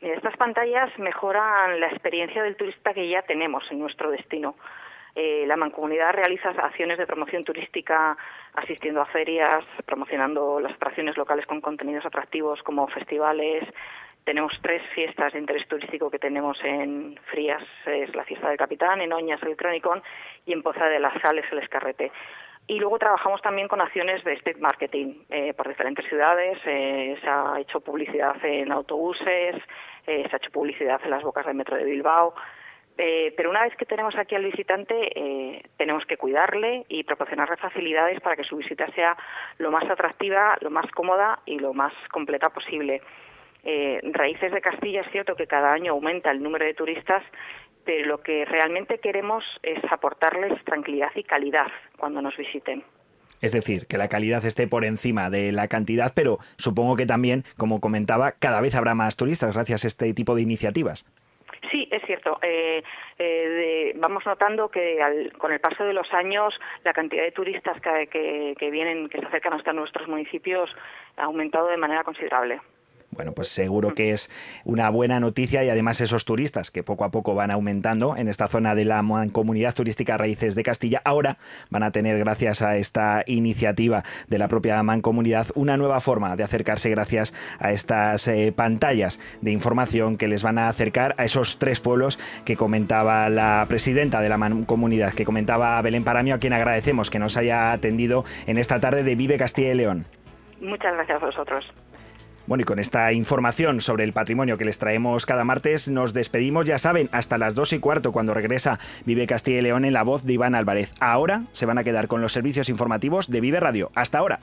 estas 0.00 0.36
pantallas 0.36 0.96
mejoran 0.98 1.80
la 1.80 1.88
experiencia 1.88 2.42
del 2.42 2.56
turista 2.56 2.94
que 2.94 3.08
ya 3.08 3.22
tenemos 3.22 3.64
en 3.70 3.78
nuestro 3.80 4.10
destino. 4.10 4.54
Eh, 5.14 5.44
la 5.46 5.56
mancomunidad 5.56 6.12
realiza 6.12 6.50
acciones 6.50 6.96
de 6.96 7.06
promoción 7.06 7.44
turística 7.44 8.16
asistiendo 8.54 9.02
a 9.02 9.06
ferias, 9.06 9.64
promocionando 9.84 10.58
las 10.58 10.72
atracciones 10.72 11.16
locales 11.16 11.46
con 11.46 11.60
contenidos 11.60 12.06
atractivos 12.06 12.62
como 12.62 12.86
festivales. 12.88 13.64
Tenemos 14.24 14.58
tres 14.62 14.82
fiestas 14.94 15.32
de 15.32 15.40
interés 15.40 15.66
turístico 15.66 16.10
que 16.10 16.18
tenemos 16.18 16.62
en 16.64 17.18
Frías, 17.26 17.62
es 17.86 18.14
la 18.14 18.24
fiesta 18.24 18.48
del 18.48 18.56
Capitán, 18.56 19.00
en 19.00 19.12
Oñas 19.12 19.42
el 19.42 19.56
Cronicón 19.56 20.02
y 20.46 20.52
en 20.52 20.62
Poza 20.62 20.86
de 20.86 21.00
las 21.00 21.20
Sales 21.20 21.44
el 21.50 21.58
Escarrete. 21.58 22.10
Y 22.68 22.78
luego 22.78 22.98
trabajamos 22.98 23.42
también 23.42 23.66
con 23.66 23.80
acciones 23.80 24.22
de 24.22 24.34
street 24.34 24.58
marketing 24.58 25.24
eh, 25.28 25.52
por 25.52 25.68
diferentes 25.68 26.06
ciudades. 26.06 26.58
Eh, 26.64 27.18
se 27.20 27.28
ha 27.28 27.56
hecho 27.58 27.80
publicidad 27.80 28.36
en 28.44 28.70
autobuses, 28.70 29.56
se 30.06 30.28
ha 30.32 30.36
hecho 30.36 30.50
publicidad 30.52 31.00
en 31.04 31.10
las 31.10 31.22
bocas 31.22 31.44
del 31.44 31.56
metro 31.56 31.76
de 31.76 31.84
Bilbao. 31.84 32.34
Eh, 32.98 33.32
pero 33.36 33.50
una 33.50 33.62
vez 33.62 33.74
que 33.76 33.86
tenemos 33.86 34.14
aquí 34.16 34.34
al 34.34 34.44
visitante, 34.44 35.18
eh, 35.18 35.62
tenemos 35.76 36.04
que 36.04 36.16
cuidarle 36.16 36.84
y 36.88 37.04
proporcionarle 37.04 37.56
facilidades 37.56 38.20
para 38.20 38.36
que 38.36 38.44
su 38.44 38.56
visita 38.56 38.86
sea 38.92 39.16
lo 39.58 39.70
más 39.70 39.84
atractiva, 39.88 40.56
lo 40.60 40.70
más 40.70 40.86
cómoda 40.92 41.40
y 41.46 41.58
lo 41.58 41.72
más 41.72 41.92
completa 42.10 42.50
posible. 42.50 43.00
Eh, 43.64 44.00
Raíces 44.02 44.52
de 44.52 44.60
Castilla 44.60 45.00
es 45.00 45.10
cierto 45.10 45.36
que 45.36 45.46
cada 45.46 45.72
año 45.72 45.92
aumenta 45.92 46.30
el 46.30 46.42
número 46.42 46.64
de 46.64 46.74
turistas, 46.74 47.22
pero 47.84 48.06
lo 48.06 48.22
que 48.22 48.44
realmente 48.44 48.98
queremos 48.98 49.44
es 49.62 49.78
aportarles 49.90 50.62
tranquilidad 50.64 51.10
y 51.14 51.22
calidad 51.22 51.68
cuando 51.96 52.20
nos 52.20 52.36
visiten. 52.36 52.84
Es 53.40 53.52
decir, 53.52 53.86
que 53.86 53.98
la 53.98 54.08
calidad 54.08 54.44
esté 54.44 54.68
por 54.68 54.84
encima 54.84 55.28
de 55.28 55.50
la 55.50 55.66
cantidad, 55.66 56.12
pero 56.14 56.38
supongo 56.56 56.96
que 56.96 57.06
también, 57.06 57.44
como 57.56 57.80
comentaba, 57.80 58.32
cada 58.32 58.60
vez 58.60 58.76
habrá 58.76 58.94
más 58.94 59.16
turistas 59.16 59.54
gracias 59.54 59.84
a 59.84 59.88
este 59.88 60.14
tipo 60.14 60.36
de 60.36 60.42
iniciativas. 60.42 61.04
Sí, 61.70 61.88
es 61.90 62.02
cierto. 62.04 62.38
Eh, 62.42 62.82
eh, 63.18 63.92
vamos 63.96 64.26
notando 64.26 64.68
que 64.68 65.30
con 65.38 65.52
el 65.52 65.60
paso 65.60 65.84
de 65.84 65.92
los 65.92 66.12
años 66.12 66.58
la 66.84 66.92
cantidad 66.92 67.22
de 67.22 67.32
turistas 67.32 67.80
que, 67.80 68.70
vienen, 68.70 69.08
que 69.08 69.18
se 69.18 69.26
acercan 69.26 69.54
hasta 69.54 69.72
nuestros 69.72 70.08
municipios 70.08 70.74
ha 71.16 71.24
aumentado 71.24 71.68
de 71.68 71.76
manera 71.76 72.04
considerable. 72.04 72.60
Bueno, 73.12 73.32
pues 73.32 73.48
seguro 73.48 73.94
que 73.94 74.12
es 74.12 74.30
una 74.64 74.88
buena 74.88 75.20
noticia 75.20 75.62
y 75.62 75.68
además 75.68 76.00
esos 76.00 76.24
turistas 76.24 76.70
que 76.70 76.82
poco 76.82 77.04
a 77.04 77.10
poco 77.10 77.34
van 77.34 77.50
aumentando 77.50 78.16
en 78.16 78.26
esta 78.26 78.48
zona 78.48 78.74
de 78.74 78.86
la 78.86 79.04
comunidad 79.32 79.74
turística 79.74 80.16
Raíces 80.16 80.54
de 80.54 80.62
Castilla, 80.62 81.02
ahora 81.04 81.36
van 81.68 81.82
a 81.82 81.90
tener, 81.90 82.18
gracias 82.18 82.62
a 82.62 82.78
esta 82.78 83.22
iniciativa 83.26 84.02
de 84.28 84.38
la 84.38 84.48
propia 84.48 84.82
Mancomunidad, 84.82 85.48
una 85.54 85.76
nueva 85.76 86.00
forma 86.00 86.36
de 86.36 86.44
acercarse 86.44 86.88
gracias 86.88 87.34
a 87.58 87.72
estas 87.72 88.26
eh, 88.28 88.50
pantallas 88.56 89.20
de 89.42 89.50
información 89.50 90.16
que 90.16 90.26
les 90.26 90.42
van 90.42 90.56
a 90.56 90.68
acercar 90.68 91.14
a 91.18 91.24
esos 91.24 91.58
tres 91.58 91.80
pueblos 91.80 92.18
que 92.46 92.56
comentaba 92.56 93.28
la 93.28 93.66
presidenta 93.68 94.22
de 94.22 94.30
la 94.30 94.38
Mancomunidad, 94.38 95.12
que 95.12 95.26
comentaba 95.26 95.82
Belén 95.82 96.04
Paramio, 96.04 96.36
a 96.36 96.38
quien 96.38 96.54
agradecemos 96.54 97.10
que 97.10 97.18
nos 97.18 97.36
haya 97.36 97.72
atendido 97.72 98.24
en 98.46 98.56
esta 98.56 98.80
tarde 98.80 99.02
de 99.02 99.14
Vive 99.16 99.36
Castilla 99.36 99.72
y 99.72 99.74
León. 99.74 100.06
Muchas 100.62 100.94
gracias 100.94 101.22
a 101.22 101.26
vosotros. 101.26 101.72
Bueno, 102.52 102.64
y 102.64 102.64
con 102.66 102.78
esta 102.78 103.14
información 103.14 103.80
sobre 103.80 104.04
el 104.04 104.12
patrimonio 104.12 104.58
que 104.58 104.66
les 104.66 104.76
traemos 104.76 105.24
cada 105.24 105.42
martes, 105.42 105.88
nos 105.88 106.12
despedimos, 106.12 106.66
ya 106.66 106.76
saben, 106.76 107.08
hasta 107.10 107.38
las 107.38 107.54
dos 107.54 107.72
y 107.72 107.78
cuarto, 107.78 108.12
cuando 108.12 108.34
regresa 108.34 108.78
Vive 109.06 109.26
Castilla 109.26 109.60
y 109.60 109.62
León 109.62 109.86
en 109.86 109.94
la 109.94 110.02
voz 110.02 110.24
de 110.24 110.34
Iván 110.34 110.54
Álvarez. 110.54 110.92
Ahora 111.00 111.44
se 111.52 111.64
van 111.64 111.78
a 111.78 111.82
quedar 111.82 112.08
con 112.08 112.20
los 112.20 112.34
servicios 112.34 112.68
informativos 112.68 113.30
de 113.30 113.40
Vive 113.40 113.58
Radio. 113.58 113.90
Hasta 113.94 114.18
ahora. 114.18 114.40